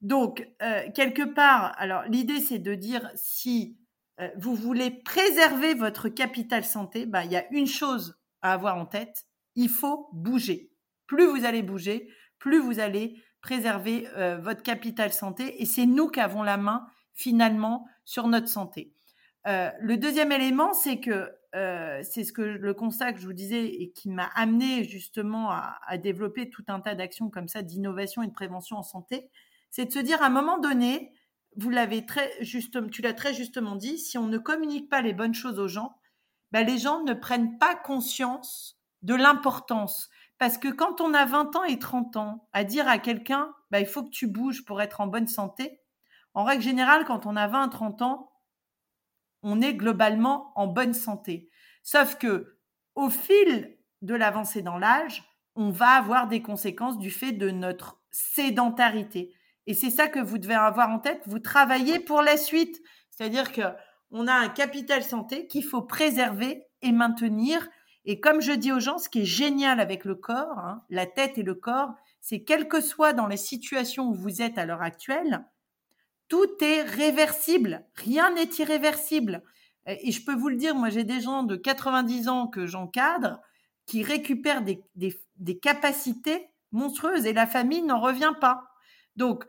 Donc, 0.00 0.48
euh, 0.62 0.90
quelque 0.94 1.22
part, 1.22 1.74
alors 1.78 2.02
l'idée 2.04 2.40
c'est 2.40 2.58
de 2.58 2.74
dire 2.74 3.10
si 3.14 3.78
euh, 4.20 4.28
vous 4.36 4.54
voulez 4.54 4.90
préserver 4.90 5.74
votre 5.74 6.08
capital 6.08 6.64
santé, 6.64 7.06
ben, 7.06 7.22
il 7.22 7.32
y 7.32 7.36
a 7.36 7.46
une 7.52 7.66
chose 7.66 8.18
à 8.42 8.52
avoir 8.52 8.76
en 8.76 8.86
tête, 8.86 9.26
il 9.54 9.68
faut 9.68 10.08
bouger. 10.12 10.72
Plus 11.06 11.26
vous 11.26 11.44
allez 11.44 11.62
bouger, 11.62 12.08
plus 12.38 12.58
vous 12.58 12.80
allez 12.80 13.22
préserver 13.42 14.08
euh, 14.16 14.38
votre 14.38 14.62
capital 14.62 15.12
santé. 15.12 15.62
Et 15.62 15.66
c'est 15.66 15.86
nous 15.86 16.08
qui 16.08 16.20
avons 16.20 16.42
la 16.42 16.56
main 16.56 16.86
finalement 17.14 17.86
sur 18.04 18.26
notre 18.26 18.48
santé. 18.48 18.94
Le 19.44 19.96
deuxième 19.96 20.30
élément, 20.30 20.72
c'est 20.72 21.00
que 21.00 21.28
euh, 21.54 22.02
c'est 22.02 22.24
ce 22.24 22.32
que 22.32 22.42
le 22.42 22.74
constat 22.74 23.12
que 23.12 23.20
je 23.20 23.26
vous 23.26 23.34
disais 23.34 23.66
et 23.66 23.90
qui 23.90 24.08
m'a 24.08 24.30
amené 24.34 24.84
justement 24.84 25.50
à, 25.50 25.98
développer 25.98 26.48
tout 26.48 26.64
un 26.68 26.80
tas 26.80 26.94
d'actions 26.94 27.28
comme 27.28 27.48
ça 27.48 27.62
d'innovation 27.62 28.22
et 28.22 28.26
de 28.26 28.32
prévention 28.32 28.78
en 28.78 28.82
santé, 28.82 29.30
c'est 29.70 29.86
de 29.86 29.92
se 29.92 29.98
dire 29.98 30.22
à 30.22 30.26
un 30.26 30.30
moment 30.30 30.58
donné, 30.58 31.12
vous 31.56 31.68
l'avez 31.68 32.06
très 32.06 32.32
justement, 32.40 32.88
tu 32.88 33.02
l'as 33.02 33.12
très 33.12 33.34
justement 33.34 33.76
dit, 33.76 33.98
si 33.98 34.16
on 34.16 34.26
ne 34.26 34.38
communique 34.38 34.88
pas 34.88 35.02
les 35.02 35.12
bonnes 35.12 35.34
choses 35.34 35.58
aux 35.58 35.68
gens, 35.68 35.94
ben 36.52 36.66
les 36.66 36.78
gens 36.78 37.02
ne 37.02 37.12
prennent 37.12 37.58
pas 37.58 37.74
conscience 37.74 38.78
de 39.02 39.14
l'importance. 39.14 40.08
Parce 40.38 40.58
que 40.58 40.68
quand 40.68 41.00
on 41.00 41.14
a 41.14 41.24
20 41.24 41.56
ans 41.56 41.64
et 41.64 41.78
30 41.78 42.16
ans, 42.16 42.48
à 42.52 42.64
dire 42.64 42.88
à 42.88 42.98
quelqu'un, 42.98 43.54
bah, 43.70 43.80
il 43.80 43.86
faut 43.86 44.02
que 44.02 44.10
tu 44.10 44.26
bouges 44.26 44.64
pour 44.64 44.80
être 44.82 45.00
en 45.00 45.06
bonne 45.06 45.28
santé, 45.28 45.80
en 46.34 46.44
règle 46.44 46.62
générale, 46.62 47.04
quand 47.04 47.26
on 47.26 47.36
a 47.36 47.46
20, 47.46 47.68
30 47.68 48.02
ans, 48.02 48.31
on 49.42 49.60
est 49.60 49.74
globalement 49.74 50.52
en 50.56 50.66
bonne 50.66 50.94
santé. 50.94 51.48
Sauf 51.82 52.16
que, 52.16 52.58
au 52.94 53.10
fil 53.10 53.76
de 54.02 54.14
l'avancée 54.14 54.62
dans 54.62 54.78
l'âge, 54.78 55.24
on 55.54 55.70
va 55.70 55.90
avoir 55.90 56.28
des 56.28 56.42
conséquences 56.42 56.98
du 56.98 57.10
fait 57.10 57.32
de 57.32 57.50
notre 57.50 58.00
sédentarité. 58.10 59.34
Et 59.66 59.74
c'est 59.74 59.90
ça 59.90 60.08
que 60.08 60.18
vous 60.18 60.38
devez 60.38 60.54
avoir 60.54 60.90
en 60.90 60.98
tête. 60.98 61.22
Vous 61.26 61.38
travaillez 61.38 62.00
pour 62.00 62.22
la 62.22 62.36
suite. 62.36 62.80
C'est-à-dire 63.10 63.52
que 63.52 63.62
on 64.10 64.26
a 64.26 64.34
un 64.34 64.48
capital 64.48 65.02
santé 65.02 65.46
qu'il 65.46 65.64
faut 65.64 65.82
préserver 65.82 66.66
et 66.82 66.92
maintenir 66.92 67.68
et 68.04 68.20
comme 68.20 68.40
je 68.40 68.52
dis 68.52 68.72
aux 68.72 68.80
gens, 68.80 68.98
ce 68.98 69.08
qui 69.08 69.22
est 69.22 69.26
génial 69.26 69.78
avec 69.78 70.04
le 70.04 70.14
corps, 70.14 70.58
hein, 70.58 70.82
la 70.90 71.06
tête 71.06 71.38
et 71.38 71.42
le 71.42 71.54
corps, 71.54 71.94
c'est 72.20 72.42
quel 72.42 72.68
que 72.68 72.80
soit 72.80 73.12
dans 73.12 73.26
les 73.26 73.36
situations 73.36 74.08
où 74.08 74.14
vous 74.14 74.42
êtes 74.42 74.58
à 74.58 74.66
l'heure 74.66 74.82
actuelle, 74.82 75.44
tout 76.32 76.64
est 76.64 76.80
réversible. 76.80 77.84
Rien 77.94 78.32
n'est 78.32 78.48
irréversible. 78.58 79.42
Et 79.84 80.12
je 80.12 80.24
peux 80.24 80.34
vous 80.34 80.48
le 80.48 80.56
dire, 80.56 80.74
moi 80.74 80.88
j'ai 80.88 81.04
des 81.04 81.20
gens 81.20 81.42
de 81.42 81.56
90 81.56 82.28
ans 82.28 82.46
que 82.46 82.64
j'encadre 82.64 83.38
qui 83.84 84.02
récupèrent 84.02 84.62
des, 84.62 85.58
capacités 85.60 86.48
monstrueuses 86.70 87.26
et 87.26 87.34
la 87.34 87.46
famille 87.46 87.82
n'en 87.82 88.00
revient 88.00 88.32
pas. 88.40 88.64
Donc, 89.14 89.44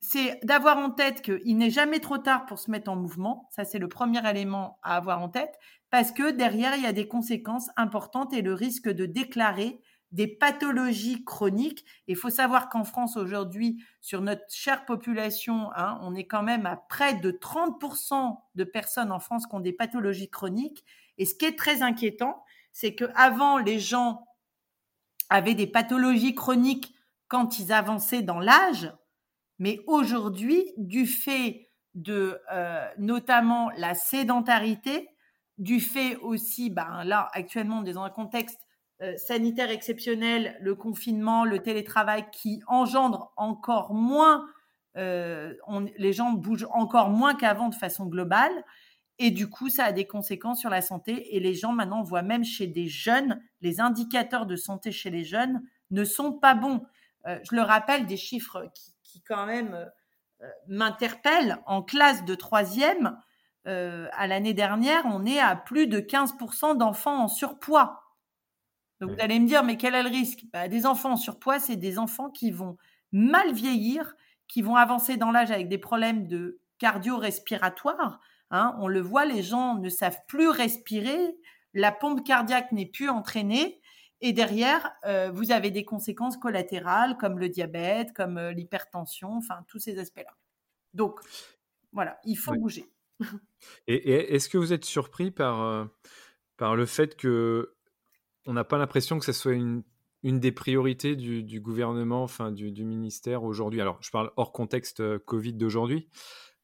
c'est 0.00 0.40
d'avoir 0.42 0.78
en 0.78 0.90
tête 0.90 1.22
qu'il 1.22 1.58
n'est 1.58 1.70
jamais 1.70 2.00
trop 2.00 2.18
tard 2.18 2.46
pour 2.46 2.58
se 2.58 2.72
mettre 2.72 2.90
en 2.90 2.96
mouvement. 2.96 3.48
Ça, 3.52 3.64
c'est 3.64 3.78
le 3.78 3.88
premier 3.88 4.28
élément 4.28 4.80
à 4.82 4.96
avoir 4.96 5.22
en 5.22 5.28
tête 5.28 5.54
parce 5.90 6.10
que 6.10 6.32
derrière, 6.32 6.74
il 6.74 6.82
y 6.82 6.86
a 6.86 6.92
des 6.92 7.06
conséquences 7.06 7.70
importantes 7.76 8.32
et 8.32 8.42
le 8.42 8.52
risque 8.52 8.88
de 8.88 9.06
déclarer 9.06 9.78
des 10.12 10.28
pathologies 10.28 11.24
chroniques. 11.24 11.84
Il 12.06 12.16
faut 12.16 12.30
savoir 12.30 12.68
qu'en 12.68 12.84
France, 12.84 13.16
aujourd'hui, 13.16 13.82
sur 14.00 14.20
notre 14.20 14.44
chère 14.48 14.84
population, 14.84 15.70
hein, 15.74 15.98
on 16.02 16.14
est 16.14 16.26
quand 16.26 16.42
même 16.42 16.66
à 16.66 16.76
près 16.76 17.14
de 17.14 17.30
30% 17.30 18.36
de 18.54 18.64
personnes 18.64 19.12
en 19.12 19.18
France 19.18 19.46
qui 19.46 19.54
ont 19.54 19.60
des 19.60 19.72
pathologies 19.72 20.30
chroniques. 20.30 20.84
Et 21.18 21.26
ce 21.26 21.34
qui 21.34 21.44
est 21.44 21.58
très 21.58 21.82
inquiétant, 21.82 22.44
c'est 22.72 22.94
qu'avant, 22.94 23.58
les 23.58 23.80
gens 23.80 24.26
avaient 25.28 25.54
des 25.54 25.66
pathologies 25.66 26.34
chroniques 26.34 26.94
quand 27.28 27.58
ils 27.58 27.72
avançaient 27.72 28.22
dans 28.22 28.38
l'âge, 28.38 28.92
mais 29.58 29.80
aujourd'hui, 29.86 30.72
du 30.76 31.06
fait 31.06 31.70
de 31.94 32.38
euh, 32.52 32.86
notamment 32.98 33.70
la 33.76 33.94
sédentarité, 33.94 35.08
du 35.58 35.80
fait 35.80 36.16
aussi, 36.16 36.68
ben 36.68 37.04
là 37.04 37.30
actuellement 37.32 37.78
on 37.78 37.84
est 37.86 37.94
dans 37.94 38.02
un 38.02 38.10
contexte 38.10 38.60
euh, 39.02 39.14
sanitaire 39.18 39.70
exceptionnel, 39.70 40.56
le 40.58 40.74
confinement, 40.74 41.44
le 41.44 41.58
télétravail 41.58 42.24
qui 42.32 42.62
engendre 42.66 43.30
encore 43.36 43.92
moins, 43.92 44.46
euh, 44.96 45.52
les 45.98 46.14
gens 46.14 46.32
bougent 46.32 46.66
encore 46.70 47.10
moins 47.10 47.34
qu'avant 47.34 47.68
de 47.68 47.74
façon 47.74 48.06
globale, 48.06 48.64
et 49.18 49.30
du 49.30 49.50
coup 49.50 49.68
ça 49.68 49.84
a 49.84 49.92
des 49.92 50.06
conséquences 50.06 50.60
sur 50.60 50.70
la 50.70 50.80
santé. 50.80 51.36
Et 51.36 51.40
les 51.40 51.52
gens 51.52 51.72
maintenant 51.72 52.02
voient 52.02 52.22
même 52.22 52.42
chez 52.42 52.68
des 52.68 52.88
jeunes, 52.88 53.38
les 53.60 53.80
indicateurs 53.82 54.46
de 54.46 54.56
santé 54.56 54.92
chez 54.92 55.10
les 55.10 55.24
jeunes 55.24 55.60
ne 55.90 56.04
sont 56.04 56.32
pas 56.32 56.54
bons. 56.54 56.80
Euh, 57.26 57.38
je 57.42 57.54
le 57.54 57.60
rappelle, 57.60 58.06
des 58.06 58.16
chiffres 58.16 58.64
qui, 59.02 59.20
quand 59.20 59.44
même 59.44 59.90
m'interpellent. 60.68 61.58
En 61.66 61.82
classe 61.82 62.24
de 62.24 62.34
troisième, 62.34 63.18
à 63.64 64.26
l'année 64.26 64.52
dernière, 64.54 65.02
on 65.06 65.24
est 65.24 65.40
à 65.40 65.56
plus 65.56 65.86
de 65.86 65.98
15% 65.98 66.76
d'enfants 66.76 67.24
en 67.24 67.28
surpoids. 67.28 68.05
Donc 69.00 69.10
vous 69.10 69.20
allez 69.20 69.38
me 69.38 69.46
dire, 69.46 69.62
mais 69.62 69.76
quel 69.76 69.94
est 69.94 70.02
le 70.02 70.08
risque? 70.08 70.44
Bah, 70.52 70.68
Des 70.68 70.86
enfants 70.86 71.12
en 71.12 71.16
surpoids, 71.16 71.60
c'est 71.60 71.76
des 71.76 71.98
enfants 71.98 72.30
qui 72.30 72.50
vont 72.50 72.76
mal 73.12 73.52
vieillir, 73.52 74.14
qui 74.48 74.62
vont 74.62 74.76
avancer 74.76 75.16
dans 75.16 75.30
l'âge 75.30 75.50
avec 75.50 75.68
des 75.68 75.78
problèmes 75.78 76.26
de 76.26 76.60
cardio-respiratoire. 76.78 78.20
Hein. 78.50 78.76
on 78.78 78.86
le 78.86 79.00
voit, 79.00 79.24
les 79.24 79.42
gens 79.42 79.76
ne 79.76 79.88
savent 79.88 80.20
plus 80.28 80.48
respirer, 80.48 81.36
la 81.74 81.90
pompe 81.90 82.24
cardiaque 82.24 82.72
n'est 82.72 82.86
plus 82.86 83.08
entraînée. 83.08 83.80
Et 84.22 84.32
derrière, 84.32 84.92
euh, 85.04 85.30
vous 85.30 85.52
avez 85.52 85.70
des 85.70 85.84
conséquences 85.84 86.36
collatérales 86.36 87.18
comme 87.18 87.38
le 87.38 87.48
diabète, 87.48 88.12
comme 88.14 88.38
euh, 88.38 88.52
l'hypertension, 88.52 89.36
enfin 89.36 89.64
tous 89.68 89.78
ces 89.78 89.98
aspects-là. 89.98 90.34
Donc, 90.94 91.20
voilà, 91.92 92.18
il 92.24 92.36
faut 92.36 92.54
bouger. 92.54 92.86
Et, 93.86 94.34
est-ce 94.34 94.48
que 94.48 94.58
vous 94.58 94.72
êtes 94.72 94.84
surpris 94.84 95.30
par, 95.30 95.60
euh, 95.60 95.84
par 96.56 96.76
le 96.76 96.86
fait 96.86 97.16
que 97.16 97.75
on 98.46 98.52
n'a 98.52 98.64
pas 98.64 98.78
l'impression 98.78 99.18
que 99.18 99.24
ce 99.24 99.32
soit 99.32 99.52
une, 99.52 99.82
des 100.22 100.52
priorités 100.52 101.16
du, 101.16 101.60
gouvernement, 101.60 102.22
enfin 102.22 102.52
du, 102.52 102.84
ministère 102.84 103.44
aujourd'hui 103.44 103.80
Alors, 103.80 103.98
je 104.00 104.10
parle 104.10 104.30
hors 104.36 104.52
contexte 104.52 105.18
Covid 105.18 105.54
d'aujourd'hui, 105.54 106.08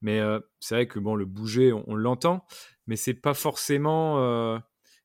mais 0.01 0.21
c'est 0.61 0.75
vrai 0.75 0.89
que 0.89 0.99
bon, 0.99 1.15
le 1.15 1.27
bouger, 1.27 1.73
on, 1.73 1.95
l'entend, 1.95 2.45
mais 2.87 2.97
c'est 2.97 3.15
pas 3.15 3.35
forcément 3.35 4.17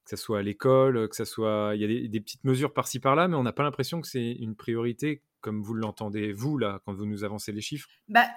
que 0.08 0.10
ce 0.10 0.16
soit 0.16 0.40
à 0.40 0.42
l'école, 0.42 1.10
que 1.10 1.16
ce 1.16 1.26
soit. 1.26 1.74
Il 1.76 1.82
y 1.82 1.84
a 1.84 2.08
des, 2.08 2.20
petites 2.20 2.46
mesures 2.46 2.74
par-ci 2.74 3.00
par-là, 3.00 3.28
mais 3.28 3.36
on 3.36 3.44
n'a 3.44 3.54
pas 3.54 3.64
l'impression 3.64 4.02
que 4.02 4.08
c'est 4.08 4.32
une 4.32 4.56
priorité 4.56 5.22
comme 5.42 5.62
vous 5.62 5.74
l'entendez, 5.74 6.34
vous, 6.34 6.58
là, 6.58 6.82
quand 6.86 6.94
vous 6.94 7.06
nous 7.06 7.24
avancez 7.24 7.52
les 7.52 7.62
chiffres 7.62 7.88
bah, 8.08 8.28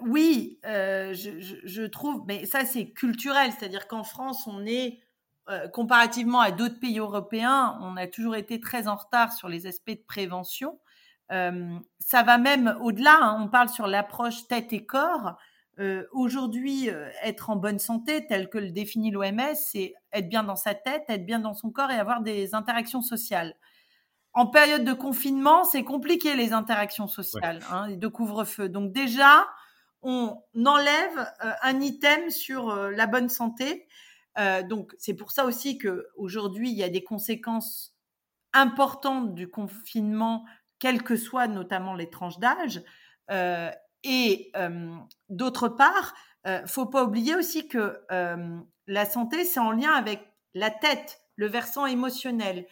Oui, 0.00 0.58
je, 0.62 1.86
trouve, 1.86 2.24
mais 2.26 2.46
ça, 2.46 2.64
c'est 2.64 2.90
culturel. 2.90 3.52
C'est-à-dire 3.52 3.86
qu'en 3.88 4.04
France, 4.04 4.46
on 4.46 4.64
est, 4.64 5.00
comparativement 5.72 6.40
à 6.40 6.50
d'autres 6.50 6.80
pays 6.80 6.98
européens, 6.98 7.78
on 7.82 7.96
a 7.96 8.06
toujours 8.06 8.34
été 8.34 8.60
très 8.60 8.88
en 8.88 8.96
retard 8.96 9.32
sur 9.32 9.48
les 9.48 9.66
aspects 9.66 9.90
de 9.90 10.04
prévention. 10.06 10.78
ça 11.28 12.22
va 12.22 12.38
même 12.38 12.76
au-delà, 12.80 13.18
hein. 13.20 13.42
on 13.42 13.48
parle 13.48 13.68
sur 13.68 13.86
l'approche 13.86 14.46
tête 14.48 14.72
et 14.72 14.86
corps. 14.86 15.36
Euh, 15.80 16.04
aujourd'hui, 16.12 16.88
euh, 16.88 17.08
être 17.22 17.50
en 17.50 17.56
bonne 17.56 17.80
santé, 17.80 18.26
tel 18.26 18.48
que 18.48 18.58
le 18.58 18.70
définit 18.70 19.10
l'OMS, 19.10 19.54
c'est 19.56 19.94
être 20.12 20.28
bien 20.28 20.44
dans 20.44 20.56
sa 20.56 20.74
tête, 20.74 21.04
être 21.08 21.26
bien 21.26 21.40
dans 21.40 21.54
son 21.54 21.70
corps 21.70 21.90
et 21.90 21.98
avoir 21.98 22.20
des 22.20 22.54
interactions 22.54 23.02
sociales. 23.02 23.56
En 24.34 24.46
période 24.46 24.84
de 24.84 24.92
confinement, 24.92 25.64
c'est 25.64 25.84
compliqué 25.84 26.36
les 26.36 26.52
interactions 26.52 27.08
sociales 27.08 27.60
hein, 27.70 27.90
de 27.90 28.08
couvre-feu. 28.08 28.68
Donc 28.68 28.92
déjà, 28.92 29.46
on 30.02 30.38
enlève 30.64 31.32
euh, 31.44 31.50
un 31.62 31.80
item 31.80 32.30
sur 32.30 32.74
la 32.74 33.06
bonne 33.06 33.28
santé. 33.28 33.88
Donc 34.68 34.94
c'est 34.98 35.14
pour 35.14 35.30
ça 35.30 35.44
aussi 35.44 35.78
que 35.78 36.08
aujourd'hui, 36.16 36.70
il 36.70 36.76
y 36.76 36.82
a 36.82 36.88
des 36.88 37.04
conséquences 37.04 37.96
importantes 38.52 39.34
du 39.34 39.48
confinement, 39.48 40.44
quelles 40.78 41.02
que 41.02 41.16
soient 41.16 41.46
notamment 41.46 41.94
les 41.94 42.10
tranches 42.10 42.38
d'âge. 42.38 42.82
Et 44.02 44.52
d'autre 45.28 45.68
part, 45.68 46.14
euh, 46.46 46.66
faut 46.66 46.86
pas 46.86 47.04
oublier 47.04 47.36
aussi 47.36 47.68
que 47.68 48.00
la 48.86 49.04
santé, 49.06 49.44
c'est 49.44 49.60
en 49.60 49.72
lien 49.72 49.92
avec 49.92 50.20
la 50.54 50.70
tête, 50.70 51.20
le 51.36 51.46
versant 51.46 51.86
émotionnel. 51.86 52.66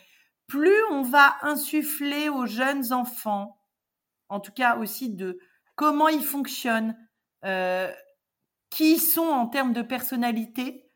Plus 0.47 0.77
on 0.91 1.03
va 1.03 1.37
insuffler 1.43 2.29
aux 2.29 2.47
jeunes 2.47 2.93
enfants, 2.93 3.59
en 4.29 4.41
tout 4.41 4.53
cas 4.53 4.77
aussi 4.77 5.11
de 5.11 5.39
comment 5.75 6.09
ils 6.09 6.25
fonctionnent, 6.25 6.97
euh, 7.45 7.91
qui 8.71 8.95
ils 8.95 9.01
sont 9.01 9.23
en 9.23 9.47
termes 9.47 9.73
de 9.73 9.83
personnalité, 9.83 10.92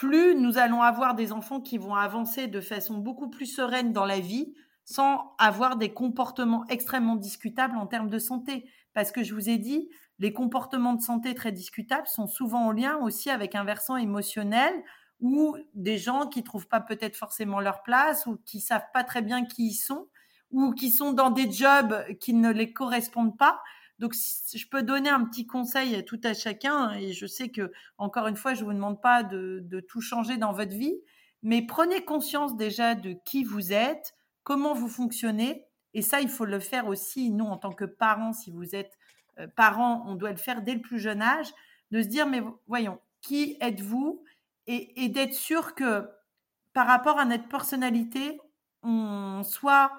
plus 0.00 0.34
nous 0.34 0.56
allons 0.56 0.80
avoir 0.80 1.14
des 1.14 1.30
enfants 1.30 1.60
qui 1.60 1.76
vont 1.76 1.94
avancer 1.94 2.46
de 2.46 2.62
façon 2.62 2.96
beaucoup 2.96 3.28
plus 3.28 3.44
sereine 3.44 3.92
dans 3.92 4.06
la 4.06 4.18
vie, 4.18 4.54
sans 4.86 5.34
avoir 5.36 5.76
des 5.76 5.92
comportements 5.92 6.64
extrêmement 6.70 7.16
discutables 7.16 7.76
en 7.76 7.86
termes 7.86 8.08
de 8.08 8.18
santé. 8.18 8.64
Parce 8.94 9.12
que 9.12 9.22
je 9.22 9.34
vous 9.34 9.50
ai 9.50 9.58
dit, 9.58 9.90
les 10.18 10.32
comportements 10.32 10.94
de 10.94 11.02
santé 11.02 11.34
très 11.34 11.52
discutables 11.52 12.06
sont 12.06 12.26
souvent 12.26 12.68
en 12.68 12.72
lien 12.72 12.96
aussi 12.96 13.28
avec 13.28 13.54
un 13.54 13.64
versant 13.64 13.98
émotionnel 13.98 14.72
ou 15.20 15.54
des 15.74 15.98
gens 15.98 16.28
qui 16.28 16.42
trouvent 16.42 16.68
pas 16.68 16.80
peut-être 16.80 17.16
forcément 17.16 17.60
leur 17.60 17.82
place 17.82 18.24
ou 18.24 18.38
qui 18.46 18.62
savent 18.62 18.88
pas 18.94 19.04
très 19.04 19.20
bien 19.20 19.44
qui 19.44 19.66
ils 19.66 19.74
sont 19.74 20.08
ou 20.50 20.72
qui 20.72 20.92
sont 20.92 21.12
dans 21.12 21.28
des 21.28 21.52
jobs 21.52 22.06
qui 22.20 22.32
ne 22.32 22.50
les 22.50 22.72
correspondent 22.72 23.36
pas. 23.36 23.60
Donc, 24.00 24.14
je 24.14 24.66
peux 24.66 24.82
donner 24.82 25.10
un 25.10 25.24
petit 25.24 25.46
conseil 25.46 25.94
à 25.94 26.02
tout 26.02 26.20
à 26.24 26.34
chacun, 26.34 26.90
et 26.94 27.12
je 27.12 27.26
sais 27.26 27.50
que, 27.50 27.70
encore 27.98 28.26
une 28.26 28.36
fois, 28.36 28.54
je 28.54 28.64
vous 28.64 28.72
demande 28.72 29.00
pas 29.00 29.22
de, 29.22 29.60
de 29.62 29.78
tout 29.78 30.00
changer 30.00 30.36
dans 30.38 30.52
votre 30.52 30.74
vie, 30.74 30.98
mais 31.42 31.62
prenez 31.62 32.04
conscience 32.04 32.56
déjà 32.56 32.96
de 32.96 33.14
qui 33.24 33.44
vous 33.44 33.72
êtes, 33.72 34.14
comment 34.42 34.74
vous 34.74 34.88
fonctionnez, 34.88 35.66
et 35.94 36.02
ça, 36.02 36.20
il 36.20 36.28
faut 36.28 36.44
le 36.44 36.60
faire 36.60 36.86
aussi, 36.88 37.30
nous, 37.30 37.44
en 37.44 37.56
tant 37.56 37.72
que 37.72 37.84
parents, 37.84 38.32
si 38.32 38.50
vous 38.50 38.74
êtes 38.74 38.98
euh, 39.38 39.46
parents, 39.56 40.04
on 40.06 40.14
doit 40.14 40.30
le 40.30 40.36
faire 40.36 40.62
dès 40.62 40.74
le 40.74 40.80
plus 40.80 40.98
jeune 40.98 41.22
âge, 41.22 41.48
de 41.90 42.02
se 42.02 42.08
dire, 42.08 42.26
mais 42.26 42.42
voyons, 42.68 43.00
qui 43.20 43.56
êtes-vous? 43.60 44.24
Et, 44.66 45.08
d'être 45.08 45.34
sûr 45.34 45.74
que 45.74 46.08
par 46.72 46.86
rapport 46.86 47.18
à 47.18 47.24
notre 47.24 47.48
personnalité, 47.48 48.40
on 48.84 49.42
soit 49.42 49.90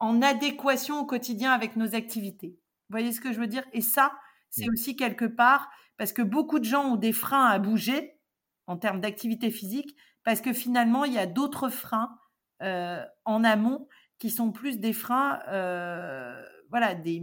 en 0.00 0.20
adéquation 0.20 1.00
au 1.00 1.06
quotidien 1.06 1.52
avec 1.52 1.76
nos 1.76 1.94
activités. 1.94 2.58
Vous 2.88 2.94
voyez 2.94 3.12
ce 3.12 3.20
que 3.20 3.32
je 3.32 3.38
veux 3.38 3.46
dire? 3.46 3.64
Et 3.72 3.80
ça, 3.80 4.12
c'est 4.50 4.68
aussi 4.70 4.96
quelque 4.96 5.24
part 5.24 5.70
parce 5.98 6.12
que 6.12 6.22
beaucoup 6.22 6.58
de 6.58 6.64
gens 6.64 6.92
ont 6.92 6.96
des 6.96 7.12
freins 7.12 7.44
à 7.44 7.58
bouger 7.58 8.18
en 8.66 8.76
termes 8.76 9.00
d'activité 9.00 9.50
physique, 9.50 9.96
parce 10.24 10.40
que 10.40 10.52
finalement, 10.52 11.04
il 11.04 11.14
y 11.14 11.18
a 11.18 11.26
d'autres 11.26 11.70
freins 11.70 12.18
euh, 12.62 13.02
en 13.24 13.44
amont 13.44 13.88
qui 14.18 14.30
sont 14.30 14.52
plus 14.52 14.78
des 14.78 14.92
freins, 14.92 15.40
euh, 15.48 16.40
voilà, 16.70 16.94
des, 16.94 17.22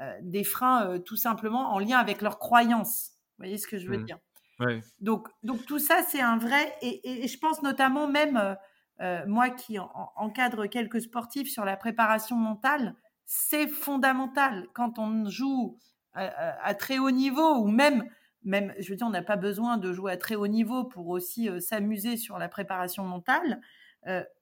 euh, 0.00 0.18
des 0.20 0.44
freins 0.44 0.86
euh, 0.86 0.98
tout 0.98 1.16
simplement 1.16 1.72
en 1.72 1.78
lien 1.78 1.98
avec 1.98 2.22
leurs 2.22 2.38
croyances. 2.38 3.12
Vous 3.38 3.44
voyez 3.44 3.56
ce 3.56 3.66
que 3.66 3.78
je 3.78 3.88
veux 3.88 3.98
mmh. 3.98 4.04
dire? 4.04 4.18
Donc, 5.00 5.28
donc 5.42 5.64
tout 5.66 5.78
ça, 5.80 6.02
c'est 6.06 6.20
un 6.20 6.36
vrai, 6.36 6.72
et, 6.82 7.26
je 7.26 7.38
pense 7.38 7.62
notamment 7.62 8.06
même, 8.06 8.56
moi 9.26 9.50
qui 9.50 9.76
encadre 9.80 10.68
quelques 10.68 11.00
sportifs 11.00 11.50
sur 11.50 11.64
la 11.64 11.76
préparation 11.76 12.36
mentale, 12.36 12.94
c'est 13.24 13.66
fondamental 13.68 14.66
quand 14.74 14.98
on 14.98 15.28
joue 15.28 15.78
à, 16.14 16.74
très 16.74 16.98
haut 16.98 17.10
niveau 17.10 17.56
ou 17.56 17.68
même, 17.68 18.04
même, 18.44 18.74
je 18.78 18.90
veux 18.90 18.96
dire, 18.96 19.06
on 19.06 19.10
n'a 19.10 19.22
pas 19.22 19.36
besoin 19.36 19.78
de 19.78 19.92
jouer 19.92 20.12
à 20.12 20.16
très 20.16 20.34
haut 20.34 20.46
niveau 20.46 20.84
pour 20.84 21.08
aussi 21.08 21.48
s'amuser 21.60 22.16
sur 22.16 22.38
la 22.38 22.48
préparation 22.48 23.04
mentale. 23.04 23.60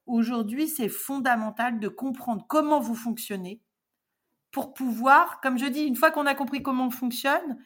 Aujourd'hui, 0.07 0.66
c'est 0.66 0.88
fondamental 0.88 1.79
de 1.79 1.88
comprendre 1.88 2.45
comment 2.49 2.81
vous 2.81 2.97
fonctionnez 2.97 3.61
pour 4.51 4.75
pouvoir, 4.75 5.40
comme 5.40 5.59
je 5.59 5.66
dis, 5.66 5.83
une 5.83 5.97
fois 5.97 6.11
qu'on 6.11 6.27
a 6.27 6.35
compris 6.35 6.62
comment 6.62 6.87
on 6.87 6.90
fonctionne, 6.90 7.59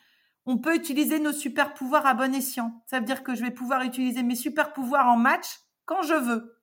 on 0.46 0.58
peut 0.58 0.74
utiliser 0.74 1.18
nos 1.18 1.32
super 1.32 1.72
pouvoirs 1.72 2.06
à 2.06 2.14
bon 2.14 2.34
escient. 2.34 2.82
Ça 2.86 2.98
veut 2.98 3.06
dire 3.06 3.22
que 3.22 3.34
je 3.34 3.42
vais 3.42 3.50
pouvoir 3.50 3.82
utiliser 3.82 4.22
mes 4.22 4.34
super 4.34 4.72
pouvoirs 4.72 5.08
en 5.08 5.16
match 5.16 5.60
quand 5.86 6.02
je 6.02 6.14
veux. 6.14 6.60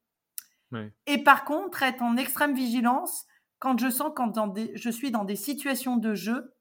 Et 1.06 1.18
par 1.22 1.44
contre, 1.44 1.84
être 1.84 2.02
en 2.02 2.16
extrême 2.16 2.54
vigilance 2.54 3.26
quand 3.62 3.80
je 3.80 3.92
sens 3.92 4.12
quand 4.16 4.34
je 4.74 4.90
suis 4.90 5.12
dans 5.12 5.24
des 5.24 5.36
situations 5.36 5.96
de 5.96 6.16
jeu 6.16 6.56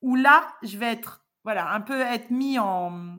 où 0.00 0.16
là, 0.16 0.48
je 0.62 0.78
vais 0.78 0.90
être, 0.90 1.26
voilà, 1.44 1.70
un 1.72 1.82
peu 1.82 2.00
être 2.00 2.30
mis 2.30 2.58
en, 2.58 3.18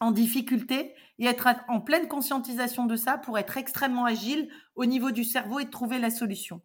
en 0.00 0.10
difficulté 0.10 0.94
et 1.18 1.26
être 1.26 1.48
en 1.68 1.80
pleine 1.80 2.08
conscientisation 2.08 2.86
de 2.86 2.96
ça 2.96 3.18
pour 3.18 3.38
être 3.38 3.56
extrêmement 3.56 4.04
agile 4.04 4.50
au 4.74 4.84
niveau 4.84 5.12
du 5.12 5.22
cerveau 5.22 5.60
et 5.60 5.70
trouver 5.70 6.00
la 6.00 6.10
solution. 6.10 6.60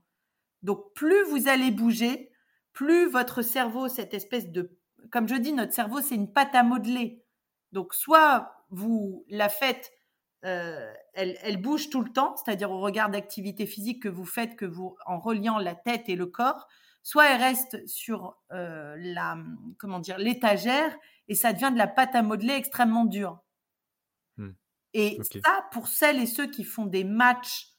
Donc 0.63 0.91
plus 0.95 1.23
vous 1.25 1.47
allez 1.47 1.69
bouger, 1.69 2.31
plus 2.73 3.05
votre 3.07 3.43
cerveau, 3.43 3.87
cette 3.87 4.15
espèce 4.15 4.49
de... 4.49 4.75
Comme 5.11 5.27
je 5.27 5.35
dis, 5.35 5.53
notre 5.53 5.73
cerveau, 5.73 6.01
c'est 6.01 6.15
une 6.15 6.33
pâte 6.33 6.55
à 6.55 6.63
modeler. 6.63 7.23
Donc 7.71 7.93
soit 7.93 8.65
vous 8.71 9.23
la 9.29 9.49
faites, 9.49 9.91
euh, 10.45 10.93
elle, 11.13 11.61
bouge 11.61 11.89
tout 11.89 12.01
le 12.01 12.11
temps, 12.11 12.35
c'est-à-dire 12.35 12.69
au 12.71 12.79
regard 12.79 13.09
d'activité 13.09 13.65
physique 13.65 14.03
que 14.03 14.09
vous 14.09 14.25
faites, 14.25 14.55
que 14.55 14.65
vous 14.65 14.95
en 15.05 15.19
reliant 15.19 15.57
la 15.57 15.75
tête 15.75 16.09
et 16.09 16.15
le 16.15 16.25
corps, 16.25 16.67
soit 17.01 17.27
elle 17.27 17.41
reste 17.41 17.85
sur 17.87 18.37
euh, 18.51 18.95
la, 18.97 19.37
comment 19.77 19.99
dire, 19.99 20.17
l'étagère 20.17 20.93
et 21.27 21.35
ça 21.35 21.53
devient 21.53 21.71
de 21.71 21.77
la 21.77 21.87
pâte 21.87 22.15
à 22.15 22.21
modeler 22.21 22.53
extrêmement 22.53 23.05
dure. 23.05 23.39
Hmm. 24.37 24.51
Et 24.93 25.17
ça, 25.23 25.65
pour 25.71 25.87
celles 25.87 26.19
et 26.19 26.25
ceux 26.25 26.47
qui 26.47 26.63
font 26.63 26.85
des 26.85 27.03
matchs 27.03 27.69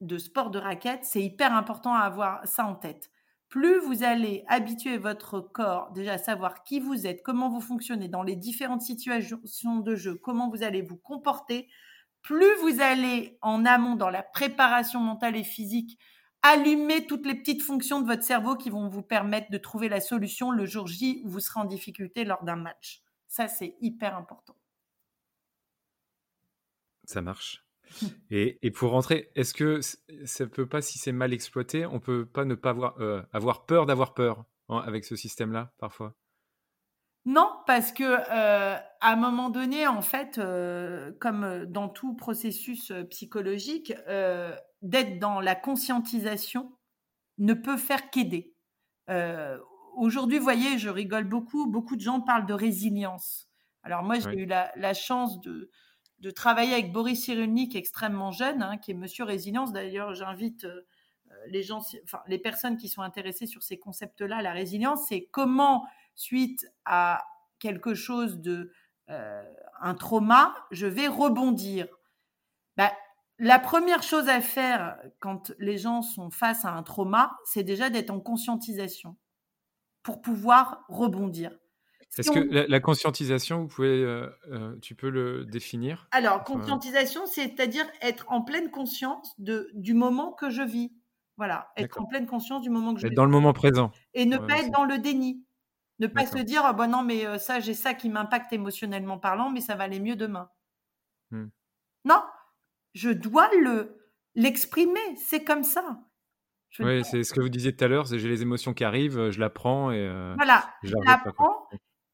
de 0.00 0.16
sport 0.16 0.50
de 0.50 0.58
raquette, 0.58 1.04
c'est 1.04 1.22
hyper 1.22 1.54
important 1.54 1.94
à 1.94 2.00
avoir 2.00 2.46
ça 2.46 2.64
en 2.64 2.74
tête. 2.74 3.10
Plus 3.50 3.80
vous 3.80 4.04
allez 4.04 4.44
habituer 4.46 4.96
votre 4.96 5.40
corps 5.40 5.90
déjà 5.90 6.14
à 6.14 6.18
savoir 6.18 6.62
qui 6.62 6.78
vous 6.78 7.06
êtes, 7.06 7.22
comment 7.22 7.50
vous 7.50 7.60
fonctionnez 7.60 8.08
dans 8.08 8.22
les 8.22 8.36
différentes 8.36 8.80
situations 8.80 9.80
de 9.80 9.94
jeu, 9.96 10.14
comment 10.14 10.48
vous 10.48 10.62
allez 10.62 10.82
vous 10.82 10.96
comporter, 10.96 11.68
plus 12.22 12.54
vous 12.60 12.80
allez 12.80 13.38
en 13.42 13.64
amont 13.64 13.96
dans 13.96 14.10
la 14.10 14.22
préparation 14.22 15.00
mentale 15.00 15.36
et 15.36 15.44
physique 15.44 15.98
allumer 16.42 17.06
toutes 17.06 17.26
les 17.26 17.34
petites 17.34 17.62
fonctions 17.62 18.00
de 18.00 18.06
votre 18.06 18.22
cerveau 18.22 18.56
qui 18.56 18.70
vont 18.70 18.88
vous 18.88 19.02
permettre 19.02 19.50
de 19.50 19.58
trouver 19.58 19.88
la 19.88 20.00
solution 20.00 20.50
le 20.50 20.66
jour 20.66 20.86
J 20.86 21.20
où 21.24 21.28
vous 21.28 21.40
serez 21.40 21.60
en 21.60 21.64
difficulté 21.64 22.24
lors 22.24 22.44
d'un 22.44 22.56
match. 22.56 23.02
Ça, 23.28 23.46
c'est 23.46 23.76
hyper 23.80 24.16
important. 24.16 24.56
Ça 27.04 27.22
marche. 27.22 27.64
Et, 28.30 28.70
pour 28.70 28.92
rentrer, 28.92 29.30
est-ce 29.34 29.52
que 29.52 29.80
ça 30.24 30.46
peut 30.46 30.66
pas, 30.66 30.80
si 30.80 30.98
c'est 30.98 31.12
mal 31.12 31.32
exploité, 31.32 31.86
on 31.86 32.00
peut 32.00 32.24
pas 32.24 32.44
ne 32.44 32.54
pas 32.54 32.70
avoir, 32.70 33.00
euh, 33.00 33.22
peur 33.66 33.86
d'avoir 33.86 34.14
peur 34.14 34.44
hein, 34.68 34.78
avec 34.78 35.04
ce 35.04 35.16
système-là, 35.16 35.72
parfois? 35.78 36.14
Non, 37.26 37.50
parce 37.66 37.92
que 37.92 38.04
euh, 38.04 38.76
à 38.76 39.12
un 39.12 39.16
moment 39.16 39.50
donné, 39.50 39.86
en 39.86 40.02
fait, 40.02 40.38
euh, 40.38 41.12
comme 41.20 41.66
dans 41.66 41.88
tout 41.88 42.14
processus 42.14 42.92
psychologique, 43.10 43.92
d'être 44.82 45.18
dans 45.18 45.40
la 45.40 45.54
conscientisation 45.54 46.72
ne 47.38 47.54
peut 47.54 47.76
faire 47.76 48.10
qu'aider. 48.10 48.54
Aujourd'hui, 49.96 50.38
vous 50.38 50.44
voyez, 50.44 50.78
je 50.78 50.88
rigole 50.88 51.24
beaucoup. 51.24 51.66
Beaucoup 51.66 51.96
de 51.96 52.00
gens 52.00 52.20
parlent 52.20 52.46
de 52.46 52.54
résilience. 52.54 53.48
Alors 53.82 54.02
moi, 54.02 54.18
j'ai 54.18 54.34
eu 54.34 54.46
la, 54.46 54.94
chance 54.94 55.40
de, 55.40 55.70
de 56.20 56.30
travailler 56.30 56.74
avec 56.74 56.92
Boris 56.92 57.24
Cyrulnik, 57.24 57.74
extrêmement 57.74 58.30
jeune, 58.30 58.62
hein, 58.62 58.76
qui 58.76 58.90
est 58.90 58.94
Monsieur 58.94 59.24
Résilience. 59.24 59.72
D'ailleurs, 59.72 60.14
j'invite 60.14 60.64
euh, 60.64 61.46
les 61.48 61.62
gens, 61.62 61.80
enfin, 62.04 62.20
les 62.26 62.38
personnes 62.38 62.76
qui 62.76 62.88
sont 62.88 63.02
intéressées 63.02 63.46
sur 63.46 63.62
ces 63.62 63.78
concepts-là. 63.78 64.42
La 64.42 64.52
résilience, 64.52 65.06
c'est 65.08 65.28
comment, 65.30 65.86
suite 66.14 66.66
à 66.84 67.24
quelque 67.58 67.94
chose 67.94 68.40
de 68.40 68.72
euh, 69.08 69.42
un 69.80 69.94
trauma, 69.94 70.54
je 70.70 70.86
vais 70.86 71.08
rebondir. 71.08 71.88
Bah, 72.76 72.92
la 73.38 73.58
première 73.58 74.02
chose 74.02 74.28
à 74.28 74.40
faire 74.40 74.98
quand 75.18 75.52
les 75.58 75.78
gens 75.78 76.02
sont 76.02 76.30
face 76.30 76.64
à 76.64 76.72
un 76.72 76.82
trauma, 76.82 77.38
c'est 77.44 77.62
déjà 77.62 77.90
d'être 77.90 78.10
en 78.10 78.20
conscientisation 78.20 79.16
pour 80.02 80.20
pouvoir 80.20 80.84
rebondir. 80.88 81.52
Est-ce 82.18 82.32
que 82.32 82.40
la, 82.40 82.80
conscientisation, 82.80 83.62
vous 83.62 83.68
pouvez, 83.68 84.02
euh, 84.02 84.28
euh, 84.50 84.76
tu 84.82 84.96
peux 84.96 85.10
le 85.10 85.44
définir? 85.44 86.08
Alors, 86.10 86.42
conscientisation, 86.42 87.24
c'est-à-dire 87.26 87.86
être 88.02 88.26
en 88.28 88.42
pleine 88.42 88.70
conscience 88.70 89.34
de, 89.38 89.70
du 89.74 89.94
moment 89.94 90.32
que 90.32 90.50
je 90.50 90.62
vis. 90.62 90.92
Voilà, 91.36 91.70
être 91.76 92.00
en 92.00 92.06
pleine 92.06 92.26
conscience 92.26 92.62
du 92.62 92.68
moment 92.68 92.94
que 92.94 93.00
je 93.00 93.06
vis. 93.06 93.12
Être 93.12 93.16
dans 93.16 93.24
le 93.24 93.30
moment 93.30 93.52
présent. 93.52 93.92
Et 94.12 94.26
ne 94.26 94.36
pas 94.38 94.58
être 94.58 94.72
dans 94.72 94.84
le 94.84 94.98
déni. 94.98 95.44
Ne 96.00 96.06
pas 96.06 96.26
se 96.26 96.38
dire, 96.38 96.62
ah, 96.64 96.72
bon 96.72 96.90
non, 96.90 97.04
mais 97.04 97.38
ça, 97.38 97.60
j'ai 97.60 97.74
ça 97.74 97.94
qui 97.94 98.08
m'impacte 98.08 98.52
émotionnellement 98.52 99.18
parlant, 99.18 99.50
mais 99.50 99.60
ça 99.60 99.76
va 99.76 99.84
aller 99.84 100.00
mieux 100.00 100.16
demain. 100.16 100.50
Hmm. 101.30 101.48
Non, 102.04 102.22
je 102.94 103.10
dois 103.10 103.48
le 103.62 103.96
l'exprimer, 104.34 105.16
c'est 105.16 105.44
comme 105.44 105.62
ça. 105.62 106.00
oui, 106.78 107.04
c'est 107.04 107.22
ce 107.22 107.32
que 107.32 107.40
vous 107.40 107.48
disiez 107.48 107.76
tout 107.76 107.84
à 107.84 107.88
l'heure, 107.88 108.06
j'ai 108.06 108.18
les 108.18 108.42
émotions 108.42 108.74
qui 108.74 108.84
arrivent, 108.84 109.30
je 109.30 109.40
la 109.40 109.50
prends 109.50 109.90
et 109.90 110.08
voilà, 110.36 110.68
je 110.82 110.94
la 111.04 111.18
prends 111.18 111.68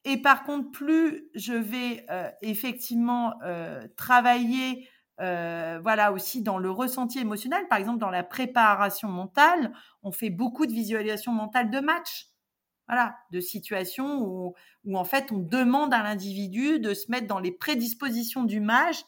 et 0.07 0.22
par 0.22 0.45
contre, 0.45 0.70
plus 0.70 1.28
je 1.34 1.53
vais 1.53 2.07
euh, 2.11 2.30
effectivement 2.41 3.34
euh, 3.43 3.89
travailler, 3.97 4.89
voilà, 5.18 6.12
aussi 6.12 6.43
dans 6.43 6.59
le 6.59 6.70
ressenti 6.70 7.18
émotionnel, 7.18 7.66
par 7.68 7.78
exemple 7.78 7.99
dans 7.99 8.11
la 8.11 8.22
préparation 8.22 9.09
mentale, 9.09 9.72
on 10.03 10.12
fait 10.12 10.30
beaucoup 10.30 10.64
de 10.64 10.72
visualisation 10.72 11.32
mentale 11.32 11.70
de 11.70 11.80
match, 11.80 12.28
voilà, 12.89 13.16
de 13.30 13.41
situations 13.41 14.20
où, 14.22 14.55
où 14.84 14.97
en 14.97 15.05
fait 15.05 15.32
on 15.32 15.39
demande 15.39 15.93
à 15.93 16.03
l'individu 16.03 16.78
de 16.78 16.95
se 16.95 17.11
mettre 17.11 17.26
dans 17.26 17.41
les 17.41 17.53
prédispositions 17.53 18.45
du 18.45 18.61
match 18.61 19.05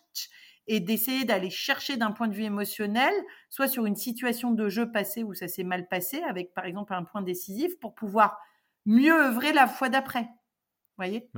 et 0.68 0.80
d'essayer 0.80 1.24
d'aller 1.24 1.50
chercher 1.50 1.96
d'un 1.96 2.12
point 2.12 2.28
de 2.28 2.34
vue 2.34 2.44
émotionnel, 2.44 3.12
soit 3.48 3.68
sur 3.68 3.86
une 3.86 3.96
situation 3.96 4.50
de 4.50 4.68
jeu 4.68 4.92
passée 4.92 5.24
où 5.24 5.32
ça 5.32 5.48
s'est 5.48 5.64
mal 5.64 5.88
passé, 5.88 6.22
avec 6.22 6.52
par 6.52 6.66
exemple 6.66 6.92
un 6.92 7.04
point 7.04 7.22
décisif, 7.22 7.78
pour 7.80 7.94
pouvoir 7.94 8.38
mieux 8.84 9.14
œuvrer 9.14 9.52
la 9.52 9.66
fois 9.66 9.88
d'après. 9.88 10.28
Voyez? 10.98 11.30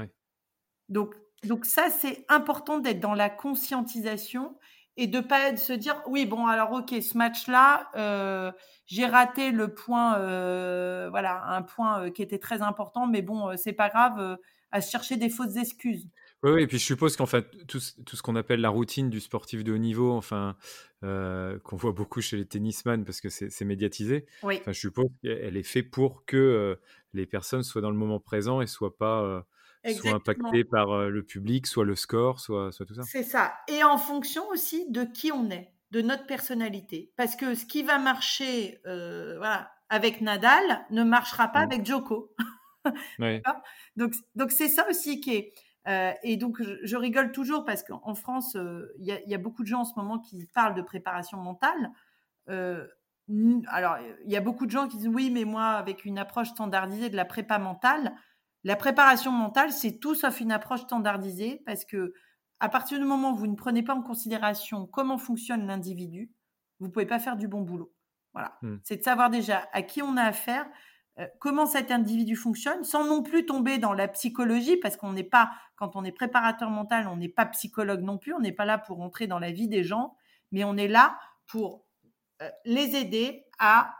Donc, 0.88 1.14
donc 1.44 1.64
ça, 1.64 1.90
c'est 1.90 2.24
important 2.28 2.80
d'être 2.80 3.00
dans 3.00 3.14
la 3.14 3.30
conscientisation 3.30 4.58
et 5.00 5.06
de 5.06 5.20
pas 5.20 5.56
se 5.56 5.72
dire 5.72 6.00
oui 6.06 6.26
bon 6.26 6.46
alors 6.46 6.72
ok 6.72 6.94
ce 7.02 7.16
match 7.16 7.48
là 7.48 7.88
euh, 7.96 8.52
j'ai 8.84 9.06
raté 9.06 9.50
le 9.50 9.72
point 9.72 10.18
euh, 10.18 11.08
voilà 11.08 11.42
un 11.46 11.62
point 11.62 12.02
euh, 12.02 12.10
qui 12.10 12.20
était 12.20 12.38
très 12.38 12.60
important 12.60 13.06
mais 13.06 13.22
bon 13.22 13.56
c'est 13.56 13.72
pas 13.72 13.88
grave 13.88 14.38
à 14.70 14.80
chercher 14.82 15.16
des 15.16 15.30
fausses 15.30 15.56
excuses 15.56 16.06
oui, 16.42 16.52
oui, 16.52 16.62
et 16.62 16.66
puis 16.66 16.78
je 16.78 16.84
suppose 16.86 17.18
qu'en 17.18 17.26
fait, 17.26 17.44
tout, 17.66 17.80
tout 18.06 18.16
ce 18.16 18.22
qu'on 18.22 18.34
appelle 18.34 18.62
la 18.62 18.70
routine 18.70 19.10
du 19.10 19.20
sportif 19.20 19.62
de 19.62 19.74
haut 19.74 19.78
niveau, 19.78 20.12
enfin, 20.12 20.56
qu'on 21.02 21.76
voit 21.76 21.92
beaucoup 21.92 22.22
chez 22.22 22.38
les 22.38 22.46
tennisman 22.46 23.04
parce 23.04 23.20
que 23.20 23.28
c'est 23.28 23.64
médiatisé, 23.66 24.24
oui. 24.42 24.56
enfin, 24.58 24.72
je 24.72 24.80
suppose 24.80 25.10
qu'elle 25.22 25.58
est 25.58 25.62
faite 25.62 25.90
pour 25.90 26.24
que 26.24 26.78
les 27.12 27.26
personnes 27.26 27.62
soient 27.62 27.82
dans 27.82 27.90
le 27.90 27.98
moment 27.98 28.20
présent 28.20 28.62
et 28.62 28.66
soient 28.66 28.96
pas 28.96 29.44
soit 29.84 30.12
impacté 30.12 30.64
par 30.64 31.08
le 31.08 31.22
public, 31.22 31.66
soit 31.66 31.84
le 31.84 31.96
score, 31.96 32.40
soit, 32.40 32.72
soit 32.72 32.86
tout 32.86 32.94
ça. 32.94 33.02
C'est 33.02 33.22
ça. 33.22 33.54
Et 33.68 33.82
en 33.82 33.98
fonction 33.98 34.46
aussi 34.48 34.90
de 34.90 35.04
qui 35.04 35.32
on 35.32 35.50
est, 35.50 35.72
de 35.90 36.02
notre 36.02 36.26
personnalité. 36.26 37.12
Parce 37.16 37.36
que 37.36 37.54
ce 37.54 37.64
qui 37.66 37.82
va 37.82 37.98
marcher 37.98 38.80
voilà, 38.84 39.70
avec 39.88 40.20
Nadal 40.20 40.86
ne 40.90 41.02
marchera 41.02 41.48
pas 41.48 41.60
mmh. 41.60 41.72
avec 41.72 41.86
Joko. 41.86 42.34
donc, 43.96 44.14
donc 44.34 44.52
c'est 44.52 44.68
ça 44.68 44.88
aussi 44.88 45.20
qui 45.20 45.34
est. 45.34 45.52
et 46.22 46.36
donc, 46.36 46.62
je, 46.62 46.96
rigole 46.96 47.32
toujours 47.32 47.64
parce 47.64 47.82
qu'en 47.82 48.14
France, 48.14 48.56
il 48.98 49.04
y, 49.04 49.30
y, 49.30 49.34
a 49.34 49.38
beaucoup 49.38 49.62
de 49.62 49.68
gens 49.68 49.80
en 49.80 49.84
ce 49.84 49.94
moment 49.96 50.18
qui 50.18 50.46
parlent 50.54 50.74
de 50.74 50.82
préparation 50.82 51.38
mentale. 51.38 51.90
alors, 52.46 53.96
il 54.24 54.30
y 54.30 54.36
a 54.36 54.40
beaucoup 54.40 54.66
de 54.66 54.70
gens 54.70 54.88
qui 54.88 54.96
disent 54.96 55.08
oui, 55.08 55.30
mais 55.30 55.44
moi, 55.44 55.70
avec 55.70 56.04
une 56.04 56.18
approche 56.18 56.48
standardisée 56.48 57.10
de 57.10 57.16
la 57.16 57.24
prépa 57.24 57.58
mentale, 57.58 58.14
la 58.64 58.76
préparation 58.76 59.32
mentale, 59.32 59.72
c'est 59.72 59.98
tout 59.98 60.14
sauf 60.14 60.40
une 60.40 60.52
approche 60.52 60.82
standardisée 60.82 61.62
parce 61.64 61.84
que 61.84 62.12
à 62.60 62.68
partir 62.68 62.98
du 62.98 63.04
moment 63.04 63.32
où 63.32 63.36
vous 63.36 63.46
ne 63.46 63.56
prenez 63.56 63.82
pas 63.82 63.94
en 63.94 64.02
considération 64.02 64.86
comment 64.86 65.16
fonctionne 65.16 65.66
l'individu, 65.66 66.30
vous 66.78 66.86
ne 66.86 66.92
pouvez 66.92 67.06
pas 67.06 67.18
faire 67.18 67.36
du 67.36 67.48
bon 67.48 67.62
boulot. 67.62 67.92
Voilà. 68.34 68.58
Hmm. 68.62 68.76
C'est 68.84 68.98
de 68.98 69.02
savoir 69.02 69.30
déjà 69.30 69.68
à 69.72 69.82
qui 69.82 70.02
on 70.02 70.16
a 70.16 70.22
affaire, 70.22 70.66
euh, 71.18 71.26
comment 71.38 71.66
cet 71.66 71.90
individu 71.90 72.36
fonctionne, 72.36 72.84
sans 72.84 73.04
non 73.04 73.22
plus 73.22 73.46
tomber 73.46 73.78
dans 73.78 73.94
la 73.94 74.08
psychologie, 74.08 74.76
parce 74.76 74.96
qu'on 74.96 75.12
n'est 75.12 75.24
pas, 75.24 75.50
quand 75.76 75.96
on 75.96 76.04
est 76.04 76.12
préparateur 76.12 76.70
mental, 76.70 77.08
on 77.08 77.16
n'est 77.16 77.28
pas 77.28 77.46
psychologue 77.46 78.02
non 78.02 78.18
plus, 78.18 78.34
on 78.34 78.40
n'est 78.40 78.52
pas 78.52 78.66
là 78.66 78.78
pour 78.78 79.00
entrer 79.00 79.26
dans 79.26 79.38
la 79.38 79.52
vie 79.52 79.68
des 79.68 79.82
gens, 79.82 80.16
mais 80.52 80.64
on 80.64 80.76
est 80.76 80.88
là 80.88 81.18
pour 81.46 81.86
euh, 82.42 82.50
les 82.64 82.94
aider 82.94 83.46
à 83.58 83.94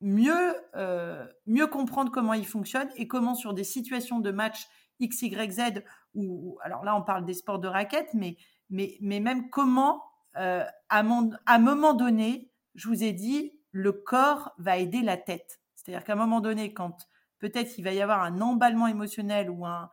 mieux, 0.00 0.54
euh, 0.76 1.26
mieux 1.46 1.66
comprendre 1.66 2.10
comment 2.10 2.32
il 2.32 2.46
fonctionne 2.46 2.88
et 2.96 3.06
comment 3.06 3.34
sur 3.34 3.54
des 3.54 3.64
situations 3.64 4.20
de 4.20 4.30
match 4.30 4.66
X, 4.98 5.22
Y, 5.22 5.52
Z, 5.52 5.84
ou 6.14 6.58
alors 6.62 6.84
là 6.84 6.96
on 6.96 7.02
parle 7.02 7.24
des 7.24 7.34
sports 7.34 7.58
de 7.58 7.68
raquettes, 7.68 8.12
mais, 8.14 8.36
mais, 8.68 8.96
mais 9.00 9.20
même 9.20 9.50
comment, 9.50 10.02
euh, 10.36 10.64
à, 10.88 11.00
un 11.00 11.58
moment 11.58 11.94
donné, 11.94 12.50
je 12.74 12.88
vous 12.88 13.02
ai 13.02 13.12
dit, 13.12 13.52
le 13.72 13.92
corps 13.92 14.52
va 14.58 14.78
aider 14.78 15.02
la 15.02 15.16
tête. 15.16 15.60
C'est-à-dire 15.74 16.04
qu'à 16.04 16.12
un 16.12 16.16
moment 16.16 16.40
donné, 16.40 16.74
quand 16.74 17.08
peut-être 17.38 17.78
il 17.78 17.84
va 17.84 17.92
y 17.92 18.02
avoir 18.02 18.22
un 18.22 18.40
emballement 18.40 18.86
émotionnel 18.86 19.50
ou 19.50 19.64
un, 19.66 19.90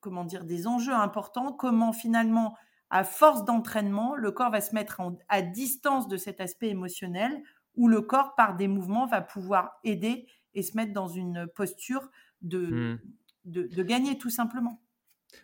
comment 0.00 0.24
dire, 0.24 0.44
des 0.44 0.66
enjeux 0.66 0.94
importants, 0.94 1.52
comment 1.52 1.92
finalement, 1.92 2.56
à 2.90 3.04
force 3.04 3.44
d'entraînement, 3.44 4.14
le 4.16 4.32
corps 4.32 4.50
va 4.50 4.60
se 4.60 4.74
mettre 4.74 5.00
à 5.28 5.42
distance 5.42 6.08
de 6.08 6.16
cet 6.16 6.40
aspect 6.40 6.68
émotionnel 6.68 7.42
où 7.74 7.88
le 7.88 8.00
corps, 8.00 8.34
par 8.34 8.56
des 8.56 8.68
mouvements, 8.68 9.06
va 9.06 9.20
pouvoir 9.20 9.72
aider 9.84 10.26
et 10.54 10.62
se 10.62 10.76
mettre 10.76 10.92
dans 10.92 11.08
une 11.08 11.46
posture 11.54 12.10
de, 12.42 12.94
hmm. 12.94 12.98
de, 13.44 13.82
gagner 13.82 14.18
tout 14.18 14.30
simplement. 14.30 14.82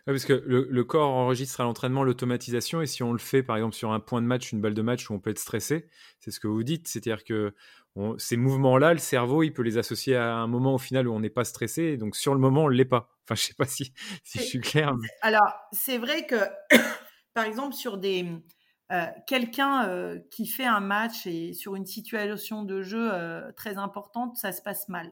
parce 0.05 0.25
que 0.25 0.33
le, 0.33 0.83
corps 0.83 1.09
enregistre 1.09 1.61
à 1.61 1.63
l'entraînement 1.63 2.03
l'automatisation 2.03 2.81
et 2.81 2.85
si 2.85 3.01
on 3.01 3.13
le 3.13 3.19
fait 3.19 3.41
par 3.41 3.55
exemple 3.55 3.75
sur 3.75 3.91
un 3.91 3.99
point 3.99 4.21
de 4.21 4.27
match, 4.27 4.51
une 4.51 4.61
balle 4.61 4.73
de 4.73 4.81
match 4.81 5.09
où 5.09 5.13
on 5.13 5.19
peut 5.19 5.31
être 5.31 5.39
stressé, 5.39 5.87
c'est 6.19 6.31
ce 6.31 6.39
que 6.39 6.47
vous 6.47 6.63
dites, 6.63 6.87
c'est-à-dire 6.87 7.23
que 7.23 7.53
ces 8.17 8.37
mouvements-là, 8.37 8.93
le 8.93 8.99
cerveau, 8.99 9.43
il 9.43 9.51
peut 9.51 9.61
les 9.61 9.77
associer 9.77 10.15
à 10.15 10.35
un 10.35 10.47
moment 10.47 10.75
au 10.75 10.77
final 10.77 11.07
où 11.07 11.13
on 11.13 11.19
n'est 11.19 11.29
pas 11.29 11.43
stressé, 11.43 11.83
et 11.83 11.97
donc 11.97 12.15
sur 12.15 12.33
le 12.33 12.39
moment, 12.39 12.65
on 12.65 12.69
ne 12.69 12.73
l'est 12.73 12.85
pas. 12.85 13.09
Enfin, 13.25 13.35
je 13.35 13.43
ne 13.43 13.47
sais 13.47 13.53
pas 13.53 13.65
si, 13.65 13.93
si 14.23 14.39
je 14.39 14.43
suis 14.43 14.61
clair. 14.61 14.93
Alors, 15.21 15.53
c'est 15.71 15.97
vrai 15.97 16.25
que, 16.25 16.35
par 17.33 17.45
exemple, 17.45 17.73
sur 17.73 17.97
des, 17.97 18.25
euh, 18.91 19.05
quelqu'un 19.27 19.87
euh, 19.87 20.19
qui 20.31 20.47
fait 20.47 20.65
un 20.65 20.79
match 20.79 21.27
et 21.27 21.53
sur 21.53 21.75
une 21.75 21.85
situation 21.85 22.63
de 22.63 22.81
jeu 22.81 23.13
euh, 23.13 23.51
très 23.51 23.77
importante, 23.77 24.37
ça 24.37 24.51
se 24.51 24.63
passe 24.63 24.89
mal. 24.89 25.11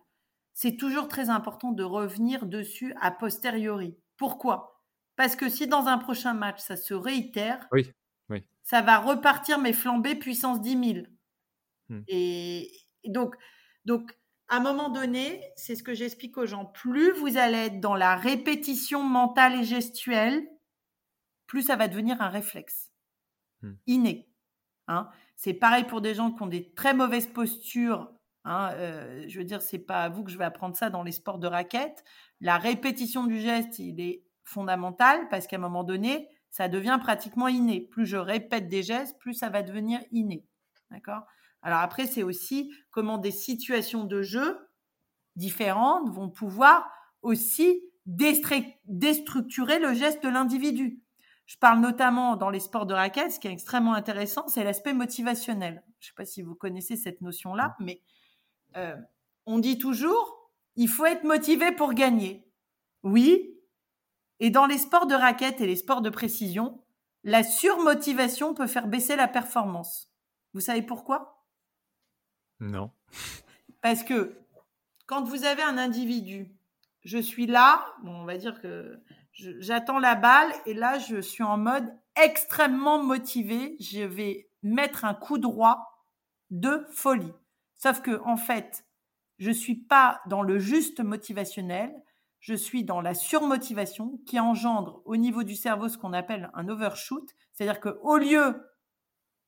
C'est 0.54 0.78
toujours 0.78 1.08
très 1.08 1.30
important 1.30 1.72
de 1.72 1.84
revenir 1.84 2.48
dessus 2.48 2.96
a 3.00 3.12
posteriori. 3.12 3.96
Pourquoi? 4.18 4.84
Parce 5.16 5.36
que 5.36 5.48
si 5.48 5.68
dans 5.68 5.86
un 5.86 6.00
prochain 6.00 6.34
match, 6.34 6.60
ça 6.60 6.76
se 6.76 6.96
réitère, 6.96 7.68
oui, 7.72 7.92
ça 8.64 8.82
va 8.82 8.98
repartir 8.98 9.60
mais 9.60 9.72
flamber 9.72 10.16
puissance 10.16 10.60
10 10.60 10.94
000. 10.94 11.06
Hmm. 11.90 12.02
Et, 12.08 12.70
donc, 13.06 13.36
donc, 13.86 14.12
à 14.50 14.58
un 14.58 14.60
moment 14.60 14.90
donné, 14.90 15.42
c'est 15.56 15.76
ce 15.76 15.84
que 15.84 15.94
j'explique 15.94 16.38
aux 16.38 16.46
gens, 16.46 16.66
plus 16.66 17.12
vous 17.12 17.38
allez 17.38 17.68
être 17.68 17.80
dans 17.80 17.96
la 17.96 18.18
répétition 18.18 19.04
mentale 19.04 19.62
et 19.62 19.64
gestuelle, 19.64 20.46
plus 21.46 21.62
ça 21.62 21.78
va 21.78 21.88
devenir 21.88 22.22
un 22.22 22.28
réflexe. 22.28 22.87
Mmh. 23.62 23.72
inné. 23.88 24.30
Hein. 24.88 25.10
C'est 25.36 25.54
pareil 25.54 25.84
pour 25.86 26.02
des 26.02 26.14
gens 26.14 26.32
qui 26.32 26.42
ont 26.44 26.48
des 26.48 26.74
très 26.74 26.94
mauvaises 26.94 27.28
postures. 27.28 28.12
Hein, 28.46 28.72
euh, 28.74 29.26
je 29.28 29.40
veux 29.40 29.46
dire, 29.46 29.62
c'est 29.62 29.80
pas 29.80 30.04
à 30.04 30.10
vous 30.10 30.24
que 30.24 30.32
je 30.32 30.38
vais 30.38 30.46
apprendre 30.46 30.76
ça 30.76 30.90
dans 30.90 31.04
les 31.04 31.12
sports 31.12 31.40
de 31.40 31.48
raquette. 31.48 32.04
La 32.40 32.58
répétition 32.58 33.26
du 33.26 33.40
geste, 33.40 33.80
il 33.80 34.00
est 34.00 34.24
fondamental 34.44 35.28
parce 35.30 35.48
qu'à 35.48 35.58
un 35.58 35.60
moment 35.60 35.84
donné, 35.84 36.30
ça 36.50 36.70
devient 36.70 36.98
pratiquement 37.02 37.48
inné. 37.48 37.82
Plus 37.82 38.06
je 38.06 38.18
répète 38.18 38.68
des 38.70 38.84
gestes, 38.84 39.18
plus 39.20 39.34
ça 39.34 39.50
va 39.50 39.64
devenir 39.64 40.00
inné. 40.12 40.46
D'accord? 40.92 41.24
Alors 41.62 41.80
après, 41.80 42.06
c'est 42.06 42.24
aussi 42.24 42.72
comment 42.92 43.18
des 43.18 43.32
situations 43.32 44.06
de 44.06 44.22
jeu 44.22 44.58
différentes 45.36 46.10
vont 46.10 46.30
pouvoir 46.30 46.90
aussi 47.22 47.82
déstructurer 48.06 49.80
le 49.80 49.94
geste 49.94 50.24
de 50.24 50.30
l'individu. 50.30 51.02
Je 51.48 51.58
parle 51.58 51.80
notamment 51.80 52.36
dans 52.36 52.50
les 52.50 52.60
sports 52.60 52.86
de 52.86 52.94
raquette, 52.94 53.32
ce 53.32 53.40
qui 53.40 53.48
est 53.48 53.54
extrêmement 53.54 53.94
intéressant, 53.94 54.48
c'est 54.48 54.64
l'aspect 54.64 54.94
motivationnel. 54.94 55.84
Je 56.00 56.06
ne 56.06 56.10
sais 56.10 56.16
pas 56.16 56.26
si 56.26 56.42
vous 56.42 56.56
connaissez 56.56 56.96
cette 56.98 57.22
notion-là, 57.22 57.76
mmh. 57.80 57.86
mais 57.86 58.02
euh, 58.76 58.96
on 59.46 59.58
dit 59.58 59.78
toujours, 59.78 60.52
il 60.76 60.90
faut 60.90 61.06
être 61.06 61.24
motivé 61.24 61.72
pour 61.72 61.94
gagner. 61.94 62.46
Oui, 63.04 63.58
et 64.40 64.50
dans 64.50 64.66
les 64.66 64.78
sports 64.78 65.08
de 65.08 65.16
raquette 65.16 65.62
et 65.62 65.68
les 65.68 65.76
sports 65.76 66.02
de 66.02 66.10
précision, 66.10 66.84
la 67.24 67.44
surmotivation 67.44 68.54
peut 68.54 68.68
faire 68.68 68.88
baisser 68.88 69.16
la 69.16 69.28
performance. 69.28 70.12
Vous 70.54 70.60
savez 70.60 70.82
pourquoi? 70.82 71.46
Non. 72.60 72.92
Parce 73.82 74.04
que 74.04 74.38
quand 75.06 75.24
vous 75.24 75.46
avez 75.46 75.64
un 75.64 75.78
individu, 75.78 76.54
je 77.04 77.18
suis 77.18 77.48
là, 77.48 77.86
on 78.04 78.26
va 78.26 78.38
dire 78.38 78.62
que 78.62 79.02
j'attends 79.38 80.00
la 80.00 80.16
balle 80.16 80.52
et 80.66 80.74
là 80.74 81.00
je 81.00 81.22
suis 81.22 81.44
en 81.44 81.58
mode 81.58 81.86
extrêmement 82.16 83.02
motivé, 83.02 83.76
je 83.80 84.02
vais 84.02 84.50
mettre 84.64 85.06
un 85.06 85.14
coup 85.14 85.38
droit 85.38 86.04
de 86.50 86.86
folie. 86.92 87.34
Sauf 87.78 88.02
que 88.02 88.22
en 88.24 88.38
fait, 88.38 88.86
je 89.38 89.52
suis 89.52 89.76
pas 89.76 90.22
dans 90.28 90.42
le 90.42 90.60
juste 90.60 91.00
motivationnel, 91.00 91.94
je 92.40 92.54
suis 92.54 92.84
dans 92.84 93.02
la 93.02 93.14
surmotivation 93.14 94.20
qui 94.26 94.40
engendre 94.40 95.02
au 95.06 95.16
niveau 95.16 95.44
du 95.44 95.56
cerveau 95.56 95.90
ce 95.90 95.98
qu'on 95.98 96.14
appelle 96.14 96.50
un 96.54 96.68
overshoot, 96.68 97.28
c'est-à-dire 97.54 97.80
que 97.80 97.98
au 98.02 98.18
lieu 98.18 98.64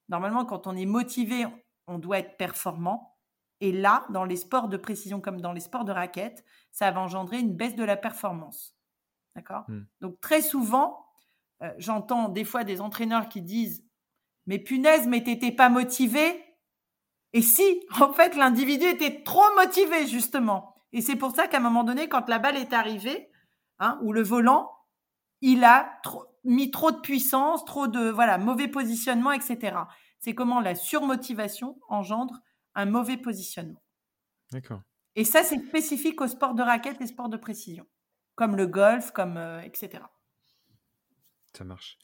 normalement 0.09 0.45
quand 0.45 0.67
on 0.67 0.75
est 0.75 0.85
motivé, 0.85 1.45
on 1.87 1.97
doit 1.99 2.19
être 2.19 2.37
performant, 2.37 3.15
et 3.61 3.71
là, 3.71 4.05
dans 4.09 4.23
les 4.23 4.37
sports 4.37 4.69
de 4.69 4.77
précision 4.77 5.19
comme 5.19 5.41
dans 5.41 5.51
les 5.51 5.59
sports 5.59 5.85
de 5.85 5.91
raquette, 5.91 6.45
ça 6.71 6.91
va 6.91 7.01
engendrer 7.01 7.39
une 7.39 7.55
baisse 7.55 7.75
de 7.75 7.83
la 7.83 7.97
performance. 7.97 8.78
D'accord 9.39 9.63
hmm. 9.69 9.85
Donc 10.01 10.19
très 10.19 10.41
souvent, 10.41 11.05
euh, 11.61 11.71
j'entends 11.77 12.27
des 12.27 12.43
fois 12.43 12.65
des 12.65 12.81
entraîneurs 12.81 13.29
qui 13.29 13.41
disent 13.41 13.85
Mais 14.47 14.59
punaise, 14.59 15.07
mais 15.07 15.23
t'étais 15.23 15.53
pas 15.53 15.69
motivé? 15.69 16.43
Et 17.31 17.41
si, 17.41 17.63
en 18.01 18.11
fait, 18.11 18.35
l'individu 18.35 18.85
était 18.85 19.23
trop 19.23 19.55
motivé, 19.55 20.07
justement. 20.07 20.75
Et 20.91 21.01
c'est 21.01 21.15
pour 21.15 21.33
ça 21.35 21.47
qu'à 21.47 21.57
un 21.57 21.61
moment 21.61 21.83
donné, 21.83 22.09
quand 22.09 22.27
la 22.27 22.39
balle 22.39 22.57
est 22.57 22.73
arrivée, 22.73 23.29
hein, 23.79 23.97
ou 24.01 24.11
le 24.11 24.23
volant, 24.23 24.71
il 25.41 25.63
a 25.63 26.01
mis 26.43 26.71
trop 26.71 26.91
de 26.91 26.99
puissance, 26.99 27.63
trop 27.63 27.87
de 27.87 28.09
voilà 28.09 28.37
mauvais 28.37 28.67
positionnement, 28.67 29.31
etc. 29.31 29.77
C'est 30.19 30.35
comment 30.35 30.59
la 30.59 30.75
surmotivation 30.75 31.79
engendre 31.87 32.41
un 32.75 32.85
mauvais 32.85 33.17
positionnement. 33.17 33.81
D'accord. 34.51 34.81
Et 35.15 35.23
ça, 35.23 35.43
c'est 35.43 35.59
spécifique 35.59 36.21
aux 36.21 36.27
sports 36.27 36.55
de 36.55 36.63
raquette 36.63 37.01
et 37.01 37.07
sports 37.07 37.29
de 37.29 37.37
précision, 37.37 37.85
comme 38.39 38.55
le 38.55 38.67
golf, 38.67 39.11
comme 39.11 39.35
euh, 39.35 39.59
etc. 39.63 40.01
Ça 41.51 41.65
marche. 41.65 41.99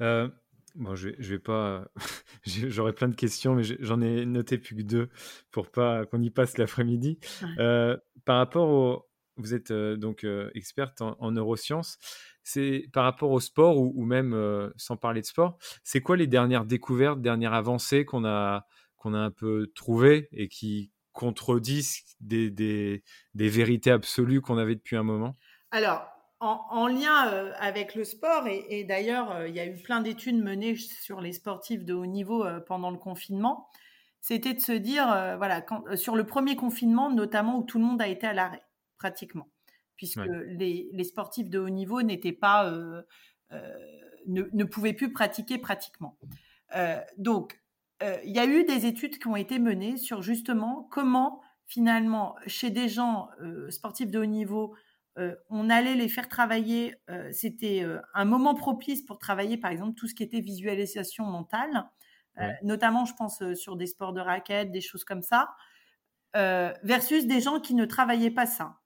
Euh, 0.00 0.28
bon, 0.74 0.96
je, 0.96 1.10
je 1.20 1.30
vais 1.34 1.38
pas. 1.38 1.86
J'aurais 2.42 2.92
plein 2.92 3.06
de 3.06 3.14
questions, 3.14 3.54
mais 3.54 3.62
j'en 3.62 4.00
ai 4.00 4.26
noté 4.26 4.58
plus 4.58 4.74
que 4.74 4.82
deux 4.82 5.08
pour 5.52 5.70
pas 5.70 6.04
qu'on 6.06 6.20
y 6.20 6.30
passe 6.30 6.58
l'après-midi. 6.58 7.20
Euh, 7.60 7.96
par 8.24 8.38
rapport 8.38 8.68
au, 8.68 9.08
vous 9.36 9.54
êtes 9.54 9.72
donc 9.72 10.26
experte 10.52 11.00
en, 11.00 11.30
neurosciences. 11.30 11.98
C'est 12.42 12.88
par 12.92 13.04
rapport 13.04 13.30
au 13.30 13.38
sport 13.38 13.78
ou, 13.78 13.92
ou 13.94 14.04
même 14.04 14.72
sans 14.76 14.96
parler 14.96 15.20
de 15.20 15.26
sport, 15.26 15.58
c'est 15.84 16.00
quoi 16.00 16.16
les 16.16 16.26
dernières 16.26 16.64
découvertes, 16.64 17.20
dernières 17.20 17.52
avancées 17.52 18.04
qu'on 18.04 18.24
a 18.24 18.66
qu'on 18.96 19.14
a 19.14 19.18
un 19.18 19.30
peu 19.30 19.70
trouvé 19.76 20.28
et 20.32 20.48
qui 20.48 20.90
contredisent 21.12 22.02
des, 22.20 22.50
des, 22.50 23.02
vérités 23.34 23.92
absolues 23.92 24.40
qu'on 24.40 24.58
avait 24.58 24.74
depuis 24.74 24.96
un 24.96 25.04
moment? 25.04 25.36
Alors, 25.70 26.08
en, 26.40 26.86
lien 26.86 27.32
euh, 27.32 27.52
avec 27.58 27.94
le 27.94 28.04
sport, 28.04 28.46
et, 28.46 28.84
d'ailleurs, 28.84 29.32
euh, 29.32 29.48
il 29.48 29.54
y 29.54 29.60
a 29.60 29.66
eu 29.66 29.76
plein 29.76 30.00
d'études 30.00 30.40
menées 30.40 30.76
sur 30.76 31.20
les 31.20 31.32
sportifs 31.32 31.84
de 31.84 31.94
haut 31.94 32.06
niveau 32.06 32.44
euh, 32.44 32.60
pendant 32.60 32.90
le 32.90 32.98
confinement, 32.98 33.68
c'était 34.20 34.54
de 34.54 34.60
se 34.60 34.72
dire, 34.72 35.06
voilà, 35.38 35.60
quand, 35.62 35.96
sur 35.96 36.16
le 36.16 36.26
premier 36.26 36.56
confinement, 36.56 37.08
notamment 37.10 37.58
où 37.58 37.62
tout 37.62 37.78
le 37.78 37.84
monde 37.84 38.02
a 38.02 38.08
été 38.08 38.26
à 38.26 38.32
l'arrêt, 38.32 38.62
pratiquement, 38.98 39.48
puisque 39.96 40.20
les, 40.26 40.90
les, 40.92 41.04
sportifs 41.04 41.48
de 41.48 41.58
haut 41.60 41.68
niveau 41.68 42.02
n'étaient 42.02 42.32
pas, 42.32 42.68
ne, 42.68 44.42
ne, 44.52 44.64
pouvaient 44.64 44.92
plus 44.92 45.12
pratiquer 45.12 45.56
pratiquement. 45.56 46.18
donc, 47.16 47.62
il 48.02 48.32
y 48.32 48.40
a 48.40 48.44
eu 48.44 48.64
des 48.64 48.86
études 48.86 49.20
qui 49.20 49.28
ont 49.28 49.36
été 49.36 49.60
menées 49.60 49.96
sur 49.96 50.20
justement 50.20 50.88
comment 50.90 51.40
finalement 51.66 52.34
chez 52.48 52.70
des 52.70 52.88
gens 52.88 53.30
sportifs 53.70 54.10
de 54.10 54.18
haut 54.18 54.26
niveau, 54.26 54.74
euh, 55.18 55.34
on 55.50 55.68
allait 55.70 55.94
les 55.94 56.08
faire 56.08 56.28
travailler. 56.28 56.94
C'était 57.32 57.84
un 58.14 58.24
moment 58.24 58.54
propice 58.54 59.02
pour 59.02 59.18
travailler 59.18 59.56
par 59.58 59.70
exemple 59.70 59.94
tout 59.94 60.06
ce 60.06 60.14
qui 60.14 60.22
était 60.22 60.40
visualisation 60.40 61.24
mentale, 61.24 61.84
notamment 62.62 63.04
je 63.04 63.14
pense 63.14 63.42
sur 63.54 63.76
des 63.76 63.86
sports 63.86 64.12
de 64.12 64.20
raquettes, 64.20 64.70
des 64.70 64.80
choses 64.80 65.04
comme 65.04 65.22
ça, 65.22 65.50
versus 66.34 67.26
des 67.26 67.40
gens 67.40 67.60
qui 67.60 67.74
ne 67.74 67.84
travaillaient 67.84 68.30
pas 68.30 68.46
ça. 68.46 68.78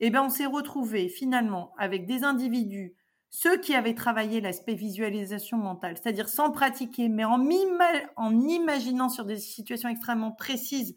Eh 0.00 0.10
bien, 0.10 0.24
on 0.24 0.28
s'est 0.28 0.46
retrouvé 0.46 1.08
finalement 1.08 1.72
avec 1.78 2.06
des 2.06 2.24
individus 2.24 2.94
ceux 3.30 3.58
qui 3.58 3.74
avaient 3.74 3.94
travaillé 3.94 4.40
l'aspect 4.40 4.74
visualisation 4.74 5.58
mentale, 5.58 5.96
c'est-à-dire 5.96 6.28
sans 6.28 6.50
pratiquer, 6.50 7.08
mais 7.08 7.24
en, 7.24 7.46
en, 8.16 8.40
imaginant 8.40 9.08
sur 9.08 9.24
des 9.24 9.38
situations 9.38 9.88
extrêmement 9.88 10.32
précises 10.32 10.94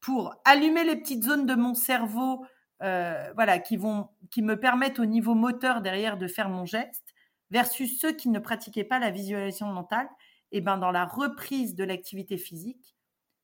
pour 0.00 0.34
allumer 0.44 0.84
les 0.84 0.96
petites 0.96 1.24
zones 1.24 1.46
de 1.46 1.54
mon 1.54 1.74
cerveau, 1.74 2.44
euh, 2.84 3.32
voilà, 3.34 3.58
qui 3.58 3.76
vont, 3.76 4.08
qui 4.30 4.42
me 4.42 4.60
permettent 4.60 4.98
au 4.98 5.06
niveau 5.06 5.34
moteur 5.34 5.80
derrière 5.80 6.18
de 6.18 6.26
faire 6.26 6.48
mon 6.48 6.64
geste, 6.66 7.14
versus 7.50 7.98
ceux 7.98 8.12
qui 8.12 8.28
ne 8.28 8.38
pratiquaient 8.38 8.84
pas 8.84 8.98
la 8.98 9.10
visualisation 9.10 9.66
mentale, 9.68 10.08
et 10.52 10.60
ben 10.60 10.78
dans 10.78 10.90
la 10.90 11.04
reprise 11.04 11.74
de 11.74 11.82
l'activité 11.82 12.36
physique, 12.36 12.94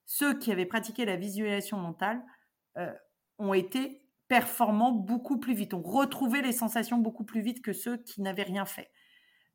ceux 0.05 0.38
qui 0.38 0.53
avaient 0.53 0.66
pratiqué 0.66 1.05
la 1.05 1.16
visualisation 1.16 1.76
mentale 1.78 2.22
euh, 2.76 2.93
ont 3.38 3.55
été 3.55 4.05
performant 4.28 4.93
beaucoup 4.93 5.38
plus 5.38 5.55
vite, 5.55 5.74
ont 5.74 5.82
retrouvé 5.82 6.43
les 6.43 6.53
sensations 6.53 6.99
beaucoup 6.99 7.24
plus 7.24 7.41
vite 7.41 7.62
que 7.62 7.72
ceux 7.72 7.97
qui 7.97 8.22
n'avaient 8.22 8.43
rien 8.43 8.64
fait. 8.64 8.91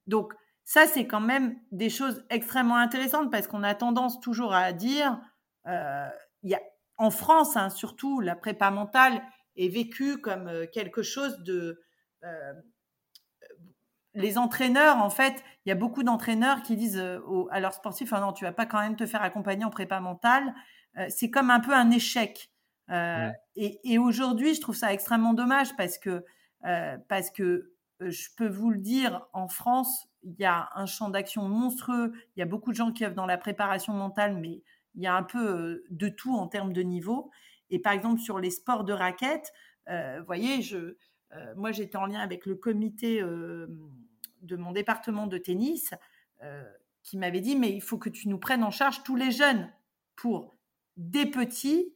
Donc 0.07 0.33
ça, 0.63 0.88
c'est 0.88 1.07
quand 1.07 1.21
même 1.21 1.55
des 1.71 1.89
choses 1.89 2.25
extrêmement 2.29 2.77
intéressantes 2.77 3.31
parce 3.31 3.47
qu'on 3.47 3.63
a 3.63 3.75
tendance 3.75 4.19
toujours 4.19 4.53
à 4.53 4.73
dire, 4.73 5.19
euh, 5.67 6.09
y 6.43 6.55
a, 6.55 6.61
en 6.97 7.11
France 7.11 7.55
hein, 7.55 7.69
surtout, 7.69 8.19
la 8.19 8.36
prépa 8.36 8.71
mentale 8.71 9.21
est 9.55 9.69
vécue 9.69 10.17
comme 10.17 10.47
euh, 10.47 10.65
quelque 10.71 11.03
chose 11.03 11.39
de... 11.39 11.81
Euh, 12.23 12.53
les 14.13 14.37
entraîneurs, 14.37 14.97
en 14.97 15.09
fait, 15.09 15.43
il 15.65 15.69
y 15.69 15.71
a 15.73 15.75
beaucoup 15.75 16.01
d'entraîneurs 16.01 16.61
qui 16.61 16.77
disent 16.77 17.03
à 17.51 17.59
leurs 17.59 17.73
sportifs, 17.73 18.13
ah 18.13 18.21
non, 18.21 18.31
tu 18.31 18.45
vas 18.45 18.53
pas 18.53 18.65
quand 18.65 18.79
même 18.79 18.95
te 18.95 19.05
faire 19.05 19.21
accompagner 19.21 19.65
en 19.65 19.69
prépa 19.69 19.99
mentale. 19.99 20.53
c'est 21.09 21.29
comme 21.29 21.49
un 21.51 21.59
peu 21.59 21.73
un 21.73 21.91
échec. 21.91 22.49
Euh, 22.91 23.31
et, 23.55 23.97
aujourd'hui, 23.97 24.53
je 24.53 24.61
trouve 24.61 24.75
ça 24.75 24.93
extrêmement 24.93 25.33
dommage 25.33 25.75
parce 25.75 25.97
que, 25.97 26.23
euh, 26.65 26.97
parce 27.07 27.31
que 27.31 27.71
euh, 28.01 28.11
je 28.11 28.29
peux 28.37 28.47
vous 28.47 28.71
le 28.71 28.79
dire, 28.79 29.25
en 29.33 29.47
France, 29.47 30.07
il 30.23 30.35
y 30.39 30.45
a 30.45 30.69
un 30.75 30.85
champ 30.85 31.09
d'action 31.09 31.47
monstrueux. 31.47 32.13
Il 32.35 32.39
y 32.39 32.43
a 32.43 32.45
beaucoup 32.45 32.71
de 32.71 32.75
gens 32.75 32.91
qui 32.91 33.05
œuvrent 33.05 33.15
dans 33.15 33.25
la 33.25 33.37
préparation 33.37 33.93
mentale, 33.93 34.37
mais 34.37 34.61
il 34.95 35.01
y 35.01 35.07
a 35.07 35.15
un 35.15 35.23
peu 35.23 35.83
de 35.89 36.09
tout 36.09 36.35
en 36.35 36.47
termes 36.47 36.73
de 36.73 36.81
niveau. 36.81 37.31
Et 37.70 37.80
par 37.80 37.93
exemple, 37.93 38.22
sur 38.22 38.39
les 38.39 38.51
sports 38.51 38.84
de 38.84 38.93
raquettes, 38.93 39.51
vous 39.88 40.26
voyez, 40.26 40.61
je, 40.61 40.95
moi, 41.55 41.72
j'étais 41.72 41.97
en 41.97 42.05
lien 42.05 42.20
avec 42.20 42.45
le 42.45 42.55
comité 42.55 43.22
de 43.22 44.55
mon 44.55 44.72
département 44.72 45.28
de 45.28 45.38
tennis 45.38 45.93
qui 47.03 47.18
m'avait 47.18 47.41
dit, 47.41 47.55
mais 47.55 47.72
il 47.72 47.82
faut 47.82 47.97
que 47.97 48.09
tu 48.09 48.30
nous 48.30 48.39
prennes 48.39 48.63
en 48.63 48.72
charge 48.72 49.03
tous 49.03 49.16
les 49.16 49.32
jeunes 49.32 49.72
pour 50.16 50.55
des 50.97 51.26
petits 51.26 51.93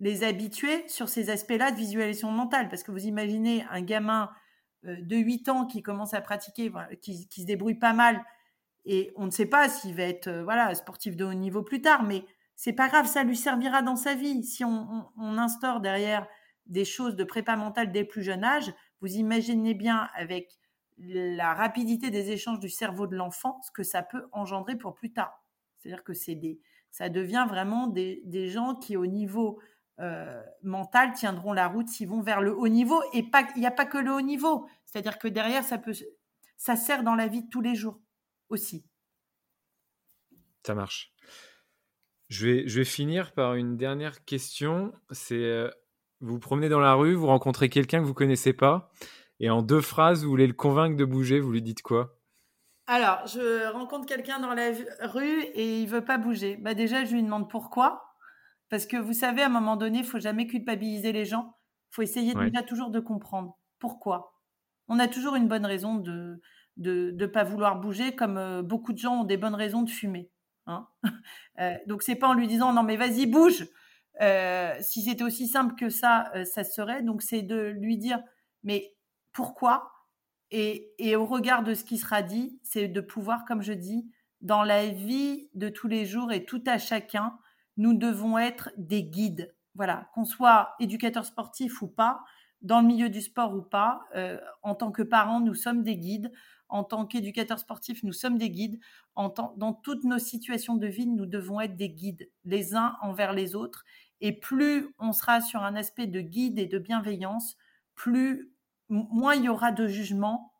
les 0.00 0.24
habituer 0.24 0.86
sur 0.88 1.08
ces 1.08 1.30
aspects-là 1.30 1.70
de 1.70 1.76
visualisation 1.76 2.30
mentale. 2.30 2.68
Parce 2.68 2.82
que 2.82 2.90
vous 2.90 3.06
imaginez 3.06 3.64
un 3.70 3.80
gamin 3.80 4.30
euh, 4.84 4.96
de 5.00 5.16
8 5.16 5.48
ans 5.48 5.66
qui 5.66 5.82
commence 5.82 6.14
à 6.14 6.20
pratiquer, 6.20 6.70
qui, 7.00 7.28
se 7.30 7.46
débrouille 7.46 7.78
pas 7.78 7.92
mal, 7.92 8.22
et 8.84 9.12
on 9.16 9.26
ne 9.26 9.30
sait 9.30 9.46
pas 9.46 9.68
s'il 9.68 9.94
va 9.94 10.04
être 10.04 10.28
euh, 10.28 10.44
voilà 10.44 10.74
sportif 10.74 11.16
de 11.16 11.24
haut 11.24 11.34
niveau 11.34 11.62
plus 11.62 11.80
tard, 11.80 12.02
mais 12.02 12.24
c'est 12.56 12.72
pas 12.72 12.88
grave, 12.88 13.06
ça 13.06 13.22
lui 13.22 13.36
servira 13.36 13.82
dans 13.82 13.96
sa 13.96 14.14
vie. 14.14 14.42
Si 14.42 14.64
on, 14.64 15.12
instaure 15.18 15.80
derrière 15.80 16.26
des 16.64 16.86
choses 16.86 17.14
de 17.14 17.22
prépa 17.22 17.54
mentale 17.54 17.92
dès 17.92 18.00
le 18.00 18.08
plus 18.08 18.22
jeune 18.22 18.42
âge, 18.42 18.72
vous 19.00 19.14
imaginez 19.14 19.74
bien 19.74 20.08
avec 20.14 20.58
la 20.98 21.52
rapidité 21.52 22.10
des 22.10 22.30
échanges 22.30 22.58
du 22.58 22.70
cerveau 22.70 23.06
de 23.06 23.14
l'enfant 23.14 23.60
ce 23.62 23.70
que 23.70 23.82
ça 23.82 24.02
peut 24.02 24.26
engendrer 24.32 24.76
pour 24.76 24.94
plus 24.94 25.12
tard. 25.12 25.44
C'est-à-dire 25.76 26.02
que 26.02 26.14
c'est 26.14 26.34
des, 26.34 26.58
Ça 26.90 27.10
devient 27.10 27.44
vraiment 27.46 27.88
des, 27.88 28.48
gens 28.48 28.74
qui, 28.74 28.96
au 28.96 29.06
niveau 29.06 29.60
euh, 30.00 30.42
mental, 30.62 31.12
tiendront 31.12 31.52
la 31.52 31.68
route 31.68 31.88
s'ils 31.88 32.08
vont 32.08 32.22
vers 32.22 32.40
le 32.40 32.56
haut 32.56 32.68
niveau. 32.68 33.02
Et 33.12 33.22
pas, 33.22 33.46
il 33.54 33.60
n'y 33.60 33.66
a 33.66 33.70
pas 33.70 33.84
que 33.84 33.98
le 33.98 34.12
haut 34.12 34.22
niveau. 34.22 34.66
C'est-à-dire 34.86 35.18
que 35.18 35.28
derrière, 35.28 35.62
ça, 35.62 35.76
peut, 35.76 35.92
ça 36.56 36.74
sert 36.74 37.02
dans 37.02 37.14
la 37.14 37.26
vie 37.26 37.42
de 37.42 37.50
tous 37.50 37.60
les 37.60 37.74
jours 37.74 38.00
aussi. 38.48 38.86
Ça 40.66 40.74
marche. 40.74 41.12
Je 42.28 42.46
vais, 42.46 42.68
je 42.68 42.78
vais 42.78 42.84
finir 42.84 43.32
par 43.32 43.54
une 43.54 43.76
dernière 43.76 44.24
question. 44.24 44.92
C'est 45.10 45.34
euh, 45.34 45.70
vous 46.20 46.34
vous 46.34 46.38
promenez 46.38 46.68
dans 46.68 46.80
la 46.80 46.94
rue, 46.94 47.14
vous 47.14 47.26
rencontrez 47.26 47.68
quelqu'un 47.68 48.00
que 48.00 48.06
vous 48.06 48.14
connaissez 48.14 48.52
pas, 48.52 48.90
et 49.38 49.50
en 49.50 49.62
deux 49.62 49.80
phrases, 49.80 50.24
vous 50.24 50.30
voulez 50.30 50.46
le 50.46 50.54
convaincre 50.54 50.96
de 50.96 51.04
bouger, 51.04 51.40
vous 51.40 51.52
lui 51.52 51.62
dites 51.62 51.82
quoi? 51.82 52.18
Alors, 52.86 53.26
je 53.26 53.70
rencontre 53.72 54.06
quelqu'un 54.06 54.38
dans 54.38 54.54
la 54.54 54.70
rue 55.02 55.42
et 55.54 55.80
il 55.80 55.88
veut 55.88 56.04
pas 56.04 56.18
bouger. 56.18 56.56
Bah 56.56 56.74
déjà, 56.74 57.04
je 57.04 57.14
lui 57.14 57.22
demande 57.22 57.50
pourquoi. 57.50 58.14
Parce 58.68 58.86
que 58.86 58.96
vous 58.96 59.12
savez, 59.12 59.42
à 59.42 59.46
un 59.46 59.50
moment 59.50 59.76
donné, 59.76 59.98
il 59.98 60.04
faut 60.04 60.20
jamais 60.20 60.46
culpabiliser 60.46 61.12
les 61.12 61.24
gens. 61.24 61.56
Il 61.90 61.94
faut 61.96 62.02
essayer 62.02 62.34
déjà 62.34 62.62
toujours 62.62 62.90
de 62.90 63.00
comprendre 63.00 63.58
pourquoi. 63.78 64.32
On 64.88 64.98
a 64.98 65.08
toujours 65.08 65.34
une 65.34 65.48
bonne 65.48 65.66
raison 65.66 65.96
de 65.96 66.40
de 66.76 67.10
ne 67.18 67.26
pas 67.26 67.42
vouloir 67.42 67.80
bouger, 67.80 68.14
comme 68.14 68.36
euh, 68.36 68.62
beaucoup 68.62 68.92
de 68.92 68.98
gens 68.98 69.22
ont 69.22 69.24
des 69.24 69.38
bonnes 69.38 69.54
raisons 69.54 69.82
de 69.82 69.88
fumer. 69.88 70.30
Hein 70.66 70.88
euh, 71.60 71.74
donc 71.86 72.02
c'est 72.02 72.16
pas 72.16 72.28
en 72.28 72.34
lui 72.34 72.46
disant 72.46 72.72
non 72.72 72.82
mais 72.82 72.96
vas-y 72.96 73.26
bouge. 73.26 73.66
Euh, 74.22 74.74
si 74.80 75.02
c'était 75.02 75.24
aussi 75.24 75.46
simple 75.46 75.74
que 75.74 75.90
ça, 75.90 76.30
euh, 76.34 76.44
ça 76.44 76.64
serait. 76.64 77.02
Donc 77.02 77.22
c'est 77.22 77.42
de 77.42 77.74
lui 77.78 77.98
dire 77.98 78.20
mais 78.62 78.94
pourquoi? 79.32 79.92
Et, 80.50 80.92
et, 80.98 81.16
au 81.16 81.26
regard 81.26 81.64
de 81.64 81.74
ce 81.74 81.84
qui 81.84 81.98
sera 81.98 82.22
dit, 82.22 82.60
c'est 82.62 82.86
de 82.86 83.00
pouvoir, 83.00 83.44
comme 83.44 83.62
je 83.62 83.72
dis, 83.72 84.08
dans 84.40 84.62
la 84.62 84.86
vie 84.86 85.50
de 85.54 85.68
tous 85.68 85.88
les 85.88 86.06
jours 86.06 86.32
et 86.32 86.44
tout 86.44 86.62
à 86.66 86.78
chacun, 86.78 87.36
nous 87.76 87.94
devons 87.94 88.38
être 88.38 88.70
des 88.76 89.02
guides. 89.02 89.52
Voilà, 89.74 90.08
qu'on 90.14 90.24
soit 90.24 90.74
éducateur 90.78 91.24
sportif 91.26 91.82
ou 91.82 91.88
pas, 91.88 92.22
dans 92.62 92.80
le 92.80 92.86
milieu 92.86 93.08
du 93.08 93.20
sport 93.20 93.54
ou 93.54 93.60
pas, 93.60 94.02
en 94.62 94.76
tant 94.76 94.92
que 94.92 95.02
parents, 95.02 95.40
nous 95.40 95.54
sommes 95.54 95.82
des 95.82 95.96
guides. 95.96 96.32
En 96.68 96.84
tant 96.84 97.06
qu'éducateur 97.06 97.58
sportif, 97.58 98.02
nous 98.02 98.12
sommes 98.12 98.38
des 98.38 98.50
guides. 98.50 98.80
Dans 99.16 99.72
toutes 99.72 100.04
nos 100.04 100.18
situations 100.18 100.76
de 100.76 100.86
vie, 100.86 101.06
nous 101.06 101.26
devons 101.26 101.60
être 101.60 101.76
des 101.76 101.90
guides, 101.90 102.30
les 102.44 102.74
uns 102.74 102.96
envers 103.02 103.32
les 103.32 103.54
autres. 103.54 103.84
Et 104.20 104.32
plus 104.32 104.88
on 104.98 105.12
sera 105.12 105.40
sur 105.40 105.62
un 105.62 105.76
aspect 105.76 106.06
de 106.06 106.20
guide 106.20 106.58
et 106.58 106.66
de 106.66 106.78
bienveillance, 106.78 107.56
plus 107.94 108.50
moins 108.88 109.34
il 109.34 109.44
y 109.44 109.48
aura 109.48 109.72
de 109.72 109.86
jugement 109.86 110.52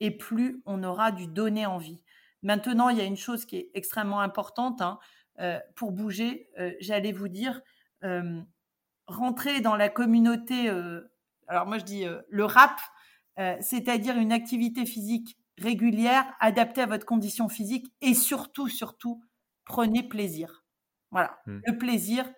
et 0.00 0.10
plus 0.10 0.62
on 0.66 0.82
aura 0.82 1.12
du 1.12 1.26
donner 1.26 1.66
envie. 1.66 2.00
Maintenant, 2.42 2.90
il 2.90 2.98
y 2.98 3.00
a 3.00 3.04
une 3.04 3.16
chose 3.16 3.46
qui 3.46 3.56
est 3.56 3.70
extrêmement 3.74 4.20
importante. 4.20 4.82
Hein, 4.82 4.98
euh, 5.40 5.58
pour 5.74 5.92
bouger, 5.92 6.48
euh, 6.58 6.72
j'allais 6.80 7.10
vous 7.12 7.28
dire, 7.28 7.60
euh, 8.04 8.40
rentrer 9.06 9.60
dans 9.60 9.76
la 9.76 9.88
communauté, 9.88 10.68
alors 11.48 11.66
moi 11.66 11.78
je 11.78 11.84
dis 11.84 12.06
le 12.28 12.44
rap, 12.44 12.80
c'est-à-dire 13.36 14.16
une 14.16 14.32
activité 14.32 14.86
physique 14.86 15.36
régulière, 15.58 16.24
adaptée 16.40 16.82
à 16.82 16.86
votre 16.86 17.06
condition 17.06 17.48
physique 17.48 17.92
et 18.00 18.14
surtout, 18.14 18.68
surtout, 18.68 19.22
prenez 19.64 20.02
plaisir. 20.02 20.64
Voilà, 21.10 21.38
mmh. 21.46 21.58
le 21.64 21.78
plaisir 21.78 22.32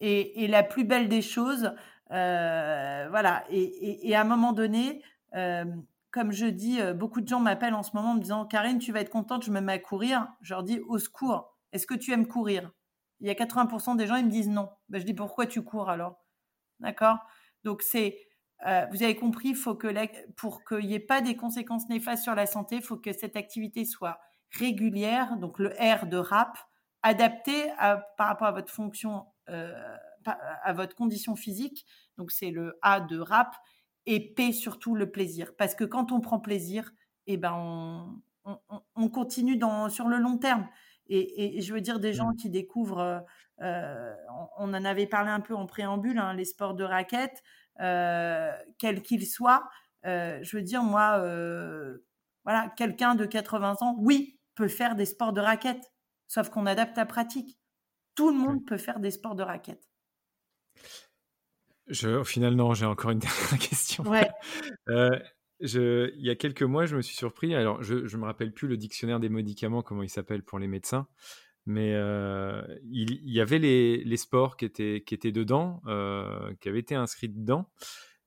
est, 0.00 0.48
la 0.48 0.62
plus 0.62 0.84
belle 0.84 1.08
des 1.08 1.22
choses. 1.22 1.72
voilà, 2.10 3.44
et, 3.50 4.14
à 4.14 4.20
un 4.20 4.24
moment 4.24 4.52
donné, 4.52 5.02
comme 6.10 6.32
je 6.32 6.46
dis, 6.46 6.80
beaucoup 6.94 7.20
de 7.20 7.28
gens 7.28 7.40
m'appellent 7.40 7.74
en 7.74 7.82
ce 7.82 7.90
moment 7.94 8.12
en 8.12 8.14
me 8.14 8.20
disant 8.20 8.46
Karine, 8.46 8.78
tu 8.78 8.92
vas 8.92 9.00
être 9.00 9.10
contente, 9.10 9.44
je 9.44 9.50
me 9.50 9.60
mets 9.60 9.74
à 9.74 9.78
courir. 9.78 10.28
Je 10.40 10.54
leur 10.54 10.62
dis 10.62 10.80
au 10.88 10.98
secours, 10.98 11.56
est-ce 11.72 11.86
que 11.86 11.94
tu 11.94 12.12
aimes 12.12 12.26
courir? 12.26 12.72
Il 13.20 13.26
y 13.26 13.30
a 13.30 13.34
80% 13.34 13.96
des 13.96 14.06
gens, 14.06 14.16
ils 14.16 14.26
me 14.26 14.30
disent 14.30 14.48
non. 14.48 14.70
Ben, 14.88 15.00
je 15.00 15.04
dis 15.04 15.14
pourquoi 15.14 15.46
tu 15.46 15.62
cours 15.62 15.90
alors? 15.90 16.24
D'accord? 16.80 17.18
Donc 17.64 17.82
c'est, 17.82 18.27
euh, 18.66 18.86
vous 18.90 19.02
avez 19.02 19.16
compris, 19.16 19.54
faut 19.54 19.74
que 19.74 19.88
pour 20.32 20.64
qu'il 20.64 20.86
n'y 20.86 20.94
ait 20.94 21.00
pas 21.00 21.20
des 21.20 21.36
conséquences 21.36 21.88
néfastes 21.88 22.24
sur 22.24 22.34
la 22.34 22.46
santé, 22.46 22.76
il 22.76 22.82
faut 22.82 22.96
que 22.96 23.12
cette 23.12 23.36
activité 23.36 23.84
soit 23.84 24.18
régulière, 24.50 25.36
donc 25.36 25.58
le 25.58 25.70
R 25.70 26.06
de 26.06 26.16
RAP, 26.16 26.58
adapté 27.02 27.70
par 28.16 28.28
rapport 28.28 28.48
à 28.48 28.52
votre 28.52 28.72
fonction, 28.72 29.26
euh, 29.48 29.96
à 30.26 30.72
votre 30.72 30.96
condition 30.96 31.36
physique. 31.36 31.86
Donc 32.16 32.32
c'est 32.32 32.50
le 32.50 32.78
A 32.82 33.00
de 33.00 33.18
RAP 33.18 33.54
et 34.06 34.34
P 34.34 34.52
surtout 34.52 34.94
le 34.94 35.10
plaisir. 35.10 35.54
Parce 35.56 35.74
que 35.74 35.84
quand 35.84 36.10
on 36.10 36.20
prend 36.20 36.40
plaisir, 36.40 36.90
eh 37.26 37.36
ben 37.36 37.52
on, 37.52 38.58
on 38.96 39.08
continue 39.08 39.56
dans, 39.56 39.88
sur 39.88 40.08
le 40.08 40.18
long 40.18 40.38
terme. 40.38 40.66
Et, 41.10 41.60
je 41.62 41.72
veux 41.72 41.80
dire, 41.80 42.00
des 42.00 42.12
gens 42.12 42.32
mmh. 42.32 42.36
qui 42.36 42.50
découvrent, 42.50 42.98
euh, 42.98 43.20
euh, 43.62 44.14
on, 44.58 44.74
en 44.74 44.84
avait 44.84 45.06
parlé 45.06 45.30
un 45.30 45.40
peu 45.40 45.54
en 45.54 45.66
préambule, 45.66 46.18
hein, 46.18 46.34
les 46.34 46.44
sports 46.44 46.74
de 46.74 46.84
raquettes, 46.84 47.42
euh, 47.80 48.52
quels 48.78 49.02
qu'ils 49.02 49.26
soient. 49.26 49.68
je 50.04 50.56
veux 50.56 50.62
dire, 50.62 50.82
moi, 50.82 51.18
voilà, 52.44 52.68
quelqu'un 52.76 53.14
de 53.14 53.26
80 53.26 53.76
ans, 53.80 53.96
oui, 53.98 54.38
peut 54.54 54.68
faire 54.68 54.96
des 54.96 55.04
sports 55.04 55.32
de 55.32 55.40
raquettes, 55.40 55.92
sauf 56.26 56.48
qu'on 56.50 56.66
adapte 56.66 56.96
la 56.96 57.06
pratique. 57.06 57.58
Tout 58.14 58.30
le 58.30 58.36
monde 58.36 58.64
peut 58.66 58.78
faire 58.78 59.00
des 59.00 59.10
sports 59.10 59.34
de 59.34 59.42
raquettes. 59.42 59.88
Je, 61.86 62.08
au 62.08 62.24
final, 62.24 62.54
non, 62.54 62.74
j'ai 62.74 62.86
encore 62.86 63.10
une 63.10 63.18
dernière 63.20 63.58
question. 63.58 64.04
Ouais. 64.04 64.28
Je, 65.60 66.14
il 66.14 66.24
y 66.24 66.30
a 66.30 66.36
quelques 66.36 66.62
mois, 66.62 66.86
je 66.86 66.94
me 66.94 67.02
suis 67.02 67.16
surpris. 67.16 67.52
Alors, 67.54 67.82
je 67.82 67.94
ne 67.94 68.16
me 68.16 68.26
rappelle 68.26 68.52
plus 68.52 68.68
le 68.68 68.76
dictionnaire 68.76 69.18
des 69.18 69.28
médicaments, 69.28 69.82
comment 69.82 70.04
il 70.04 70.08
s'appelle 70.08 70.44
pour 70.44 70.60
les 70.60 70.68
médecins, 70.68 71.08
mais 71.68 71.92
euh, 71.92 72.62
il, 72.90 73.20
y 73.30 73.42
avait 73.42 73.58
les, 73.58 74.16
sports 74.16 74.56
qui 74.56 74.64
étaient, 74.64 75.04
qui 75.06 75.12
étaient 75.12 75.32
dedans, 75.32 75.82
euh, 75.86 76.54
qui 76.60 76.70
avaient 76.70 76.78
été 76.78 76.94
inscrits 76.94 77.28
dedans. 77.28 77.70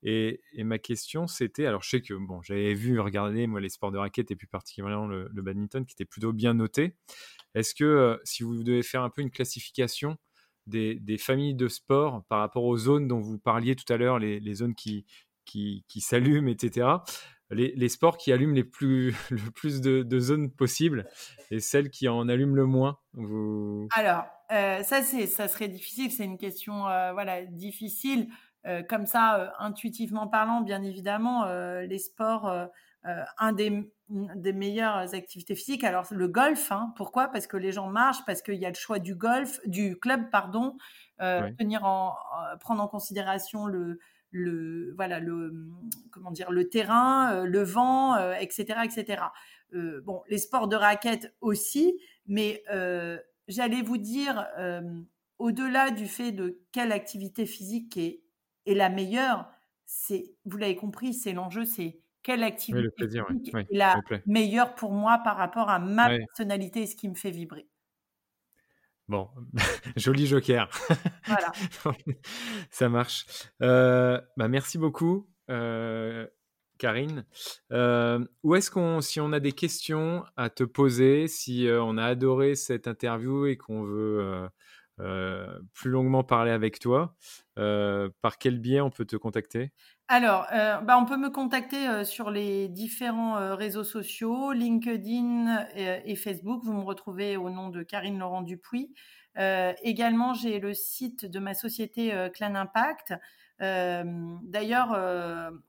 Et, 0.03 0.39
ma 0.57 0.77
question, 0.77 1.25
c'était, 1.25 1.65
alors 1.65 1.81
je 1.81 1.89
sais 1.89 2.01
que 2.01 2.13
bon, 2.13 2.43
j'avais 2.43 2.75
vu 2.75 2.99
regarder 2.99 3.47
moi 3.47 3.59
les 3.59 3.69
sports 3.69 3.91
de 3.91 3.97
raquettes 3.97 4.29
et 4.29 4.35
plus 4.35 4.45
particulièrement 4.45 5.07
le, 5.07 5.41
badminton 5.41 5.83
qui 5.87 5.93
était 5.93 6.05
plutôt 6.05 6.33
bien 6.33 6.53
noté. 6.53 6.95
Est-ce 7.55 7.73
que 7.73 7.83
euh, 7.83 8.17
si 8.23 8.43
vous 8.43 8.63
devez 8.63 8.83
faire 8.83 9.01
un 9.01 9.09
peu 9.09 9.23
une 9.23 9.31
classification 9.31 10.17
des, 10.67 10.99
familles 11.17 11.55
de 11.55 11.67
sports 11.67 12.23
par 12.29 12.39
rapport 12.41 12.63
aux 12.63 12.77
zones 12.77 13.07
dont 13.07 13.19
vous 13.21 13.39
parliez 13.39 13.75
tout 13.75 13.91
à 13.91 13.97
l'heure, 13.97 14.19
les, 14.19 14.39
les 14.39 14.53
zones 14.53 14.75
qui, 14.75 15.07
qui, 15.45 15.83
s'allument, 15.99 16.47
etc. 16.47 16.87
Les, 17.51 17.89
sports 17.89 18.17
qui 18.17 18.31
allument 18.31 18.53
les 18.53 18.63
plus, 18.63 19.15
le 19.29 19.51
plus 19.51 19.81
de, 19.81 20.19
zones 20.19 20.51
possibles 20.51 21.05
et 21.49 21.59
celles 21.59 21.89
qui 21.89 22.07
en 22.07 22.29
allument 22.29 22.55
le 22.55 22.65
moins 22.65 22.99
Alors, 23.95 24.25
euh, 24.51 24.83
ça, 24.83 25.01
ça 25.01 25.47
serait 25.47 25.67
difficile, 25.67 26.11
c'est 26.11 26.25
une 26.25 26.37
question 26.37 26.87
euh, 26.87 27.13
voilà, 27.13 27.45
difficile. 27.45 28.29
Euh, 28.67 28.83
comme 28.83 29.05
ça, 29.05 29.53
intuitivement 29.59 30.27
parlant, 30.27 30.61
bien 30.61 30.83
évidemment, 30.83 31.45
les 31.81 31.97
sports, 31.97 32.69
un 33.03 33.53
des, 33.53 33.91
des, 34.09 34.53
meilleures 34.53 35.15
activités 35.15 35.55
physiques. 35.55 35.83
Alors, 35.83 36.05
le 36.11 36.27
golf, 36.27 36.71
hein, 36.71 36.93
pourquoi? 36.95 37.27
Parce 37.29 37.47
que 37.47 37.57
les 37.57 37.71
gens 37.71 37.87
marchent, 37.87 38.23
parce 38.25 38.41
qu'il 38.41 38.55
y 38.55 38.65
a 38.65 38.69
le 38.69 38.75
choix 38.75 38.99
du 38.99 39.15
golf, 39.15 39.59
du 39.65 39.97
club, 39.97 40.29
pardon, 40.31 40.77
tenir 41.19 41.83
en, 41.85 42.15
prendre 42.59 42.83
en 42.83 42.87
considération 42.87 43.65
le, 43.65 43.99
le 44.31 44.93
voilà 44.95 45.19
le 45.19 45.53
comment 46.09 46.31
dire 46.31 46.51
le 46.51 46.69
terrain, 46.69 47.33
euh, 47.33 47.45
le 47.45 47.63
vent, 47.63 48.15
etc., 48.39 48.65
euh, 48.77 48.83
etc. 48.83 49.23
Euh, 49.73 50.01
bon, 50.01 50.23
les 50.29 50.37
sports 50.37 50.67
de 50.67 50.75
raquette 50.75 51.33
aussi, 51.41 51.99
mais 52.27 52.63
j'allais 53.47 53.81
vous 53.81 53.97
dire 53.97 54.47
au-delà 55.37 55.91
du 55.91 56.07
fait 56.07 56.31
de 56.31 56.59
quelle 56.71 56.91
activité 56.91 57.45
physique 57.45 57.97
est, 57.97 58.21
est 58.65 58.75
la 58.75 58.89
meilleure, 58.89 59.49
c'est 59.85 60.35
vous 60.45 60.57
l'avez 60.57 60.75
compris, 60.75 61.13
c'est 61.13 61.33
l'enjeu, 61.33 61.65
c'est 61.65 61.99
quelle 62.23 62.43
activité 62.43 62.87
physique 62.97 63.23
est 63.53 63.65
la 63.71 63.99
meilleure 64.25 64.75
pour 64.75 64.91
moi 64.91 65.19
par 65.23 65.37
rapport 65.37 65.69
à 65.69 65.79
ma 65.79 66.09
personnalité 66.09 66.83
et 66.83 66.87
ce 66.87 66.95
qui 66.95 67.09
me 67.09 67.15
fait 67.15 67.31
vibrer. 67.31 67.67
Bon, 69.11 69.27
joli 69.97 70.25
joker. 70.25 70.69
Voilà. 71.27 71.51
Ça 72.71 72.87
marche. 72.87 73.25
Euh, 73.61 74.21
bah 74.37 74.47
merci 74.47 74.77
beaucoup, 74.77 75.29
euh, 75.49 76.25
Karine. 76.77 77.25
Euh, 77.73 78.23
où 78.43 78.55
est-ce 78.55 78.71
qu'on, 78.71 79.01
si 79.01 79.19
on 79.19 79.33
a 79.33 79.41
des 79.41 79.51
questions 79.51 80.23
à 80.37 80.49
te 80.49 80.63
poser, 80.63 81.27
si 81.27 81.67
on 81.69 81.97
a 81.97 82.05
adoré 82.05 82.55
cette 82.55 82.87
interview 82.87 83.47
et 83.47 83.57
qu'on 83.57 83.83
veut 83.83 84.47
plus 85.73 85.89
longuement 85.89 86.23
parler 86.23 86.51
avec 86.51 86.79
toi, 86.79 87.17
par 87.55 88.37
quel 88.39 88.59
biais 88.59 88.79
on 88.79 88.91
peut 88.91 89.03
te 89.03 89.17
contacter? 89.17 89.73
Alors, 90.13 90.45
euh, 90.51 90.75
bah, 90.81 90.97
on 90.97 91.05
peut 91.05 91.15
me 91.15 91.29
contacter 91.29 91.87
euh, 91.87 92.03
sur 92.03 92.31
les 92.31 92.67
différents 92.67 93.37
euh, 93.37 93.55
réseaux 93.55 93.85
sociaux, 93.85 94.51
LinkedIn 94.51 95.67
et, 95.73 96.17
Facebook. 96.17 96.65
Vous 96.65 96.73
me 96.73 96.83
retrouvez 96.83 97.37
au 97.37 97.49
nom 97.49 97.69
de 97.69 97.81
Karine 97.81 98.19
Laurent 98.19 98.41
Dupuis. 98.41 98.93
également, 99.37 100.33
j'ai 100.33 100.59
le 100.59 100.73
site 100.73 101.25
de 101.25 101.39
ma 101.39 101.53
société 101.53 102.11
Clan 102.33 102.55
Impact. 102.55 103.13
D'ailleurs, 103.61 104.99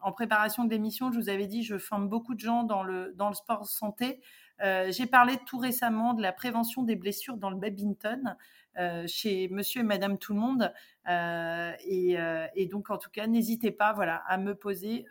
en 0.01 0.11
préparation 0.11 0.65
de 0.65 0.71
l'émission, 0.71 1.13
je 1.13 1.21
vous 1.21 1.29
avais 1.29 1.47
dit, 1.47 1.63
je 1.63 1.79
forme 1.79 2.09
beaucoup 2.09 2.35
de 2.35 2.41
gens 2.41 2.65
dans 2.65 2.83
le, 2.83 3.13
dans 3.15 3.29
le 3.29 3.37
sport 3.37 3.65
santé. 3.65 4.21
J'ai 4.63 5.07
parlé 5.07 5.39
tout 5.45 5.59
récemment 5.59 6.15
de 6.15 6.23
la 6.23 6.33
prévention 6.33 6.83
des 6.83 6.95
blessures 6.97 7.37
dans 7.37 7.51
le 7.51 7.57
badminton. 7.57 8.37
Euh, 8.79 9.07
chez 9.07 9.49
Monsieur 9.49 9.83
et 9.83 9.85
Madame 9.85 10.17
Tout 10.17 10.33
le 10.33 10.41
Monde. 10.41 10.73
Euh, 11.07 11.73
euh, 11.93 12.47
et, 12.55 12.67
donc, 12.67 12.89
en 12.91 12.97
tout 12.97 13.11
cas, 13.11 13.27
n'hésitez 13.27 13.71
pas, 13.71 13.93
voilà, 13.93 14.17
à 14.27 14.39
me 14.39 14.55
poser 14.55 15.07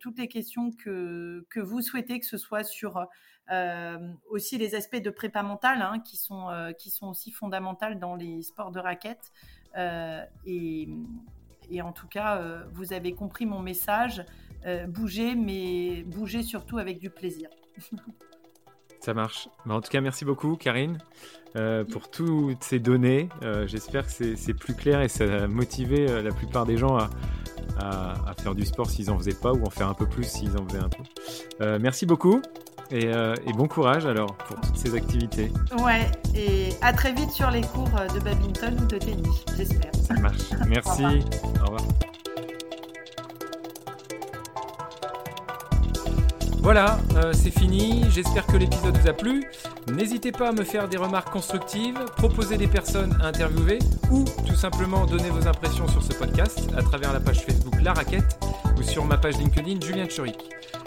toutes 0.00 0.18
les 0.18 0.28
questions 0.28 0.70
que 0.70 1.46
que 1.48 1.60
vous 1.60 1.80
souhaitez, 1.80 2.20
que 2.20 2.26
ce 2.26 2.36
soit 2.36 2.64
sur 2.64 3.06
aussi 4.28 4.58
les 4.58 4.74
aspects 4.74 5.00
de 5.00 5.10
prépa 5.10 5.42
mentale, 5.42 5.80
hein, 5.80 6.00
qui 6.00 6.16
sont 6.16 6.48
qui 6.78 6.90
sont 6.90 7.08
aussi 7.08 7.30
fondamentales 7.30 7.98
dans 7.98 8.16
les 8.16 8.42
sports 8.42 8.70
de 8.70 8.80
raquette. 8.80 9.32
et 10.46 10.88
et 11.68 11.82
en 11.82 11.92
tout 11.92 12.06
cas, 12.06 12.40
vous 12.72 12.92
avez 12.92 13.12
compris 13.12 13.46
mon 13.46 13.60
message. 13.60 14.24
bougez, 14.88 15.34
mais 15.34 16.02
bougez 16.04 16.42
surtout 16.42 16.78
avec 16.78 16.98
du 16.98 17.10
plaisir. 17.10 17.48
Ça 19.06 19.14
marche. 19.14 19.48
Mais 19.66 19.72
en 19.72 19.80
tout 19.80 19.88
cas, 19.88 20.00
merci 20.00 20.24
beaucoup, 20.24 20.56
Karine, 20.56 20.98
euh, 21.54 21.84
pour 21.84 22.10
toutes 22.10 22.64
ces 22.64 22.80
données. 22.80 23.28
Euh, 23.44 23.64
j'espère 23.68 24.04
que 24.04 24.34
c'est 24.34 24.52
plus 24.52 24.74
clair 24.74 25.00
et 25.00 25.06
ça 25.06 25.44
a 25.44 25.46
motivé 25.46 26.10
euh, 26.10 26.24
la 26.24 26.32
plupart 26.32 26.66
des 26.66 26.76
gens 26.76 26.98
à, 26.98 27.08
faire 28.42 28.56
du 28.56 28.66
sport 28.66 28.90
s'ils 28.90 29.08
en 29.12 29.16
faisaient 29.16 29.38
pas 29.40 29.52
ou 29.52 29.64
en 29.64 29.70
faire 29.70 29.88
un 29.88 29.94
peu 29.94 30.06
plus 30.06 30.24
s'ils 30.24 30.58
en 30.58 30.66
faisaient 30.66 30.82
un 30.82 30.88
peu. 30.88 31.78
merci 31.78 32.04
beaucoup. 32.04 32.42
Et, 32.90 33.12
bon 33.56 33.68
courage 33.68 34.06
alors 34.06 34.34
pour 34.34 34.60
toutes 34.60 34.76
ces 34.76 34.96
activités. 34.96 35.52
Ouais, 35.84 36.10
et 36.34 36.70
à 36.82 36.92
très 36.92 37.12
vite 37.12 37.30
sur 37.30 37.50
les 37.52 37.60
cours 37.60 37.88
de 38.12 38.18
badminton 38.18 38.76
ou 38.80 38.86
de 38.86 38.98
tennis, 38.98 39.44
j'espère. 39.56 39.94
Ça 39.94 40.14
marche. 40.14 40.50
Merci. 40.66 41.04
Au 41.04 41.64
revoir. 41.64 41.82
Voilà, 46.66 46.98
euh, 47.14 47.32
c'est 47.32 47.56
fini. 47.56 48.02
J'espère 48.10 48.44
que 48.44 48.56
l'épisode 48.56 48.98
vous 48.98 49.08
a 49.08 49.12
plu. 49.12 49.44
N'hésitez 49.86 50.32
pas 50.32 50.48
à 50.48 50.52
me 50.52 50.64
faire 50.64 50.88
des 50.88 50.96
remarques 50.96 51.30
constructives, 51.30 51.96
proposer 52.16 52.56
des 52.56 52.66
personnes 52.66 53.16
à 53.22 53.28
interviewer 53.28 53.78
ou 54.10 54.24
tout 54.44 54.56
simplement 54.56 55.06
donner 55.06 55.30
vos 55.30 55.46
impressions 55.46 55.86
sur 55.86 56.02
ce 56.02 56.12
podcast 56.12 56.68
à 56.76 56.82
travers 56.82 57.12
la 57.12 57.20
page 57.20 57.42
Facebook 57.42 57.80
La 57.80 57.92
Raquette 57.92 58.40
ou 58.76 58.82
sur 58.82 59.04
ma 59.04 59.16
page 59.16 59.38
LinkedIn 59.38 59.80
Julien 59.80 60.08
Churik. 60.08 60.40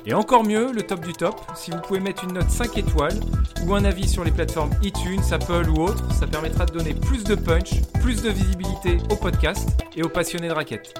Et 0.06 0.14
encore 0.14 0.44
mieux, 0.44 0.74
le 0.74 0.82
top 0.82 1.00
du 1.00 1.14
top, 1.14 1.40
si 1.56 1.72
vous 1.72 1.80
pouvez 1.80 2.02
mettre 2.02 2.26
une 2.26 2.34
note 2.34 2.50
5 2.50 2.78
étoiles 2.78 3.18
ou 3.66 3.74
un 3.74 3.86
avis 3.86 4.10
sur 4.10 4.26
les 4.26 4.32
plateformes 4.32 4.72
iTunes, 4.84 5.22
Apple 5.32 5.70
ou 5.70 5.84
autres, 5.84 6.14
ça 6.14 6.28
permettra 6.28 6.66
de 6.66 6.74
donner 6.74 6.94
plus 6.94 7.24
de 7.24 7.36
punch, 7.36 7.84
plus 8.02 8.22
de 8.22 8.32
visibilité 8.32 8.98
au 9.10 9.16
podcast 9.16 9.70
et 9.96 10.04
aux 10.04 10.10
passionnés 10.10 10.50
de 10.50 10.54
raquettes. 10.54 10.94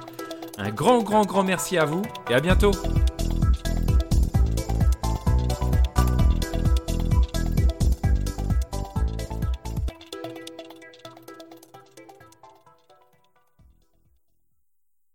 Un 0.58 0.70
grand, 0.70 1.04
grand, 1.04 1.26
grand 1.26 1.44
merci 1.44 1.78
à 1.78 1.84
vous 1.84 2.04
et 2.30 2.34
à 2.34 2.40
bientôt 2.40 2.72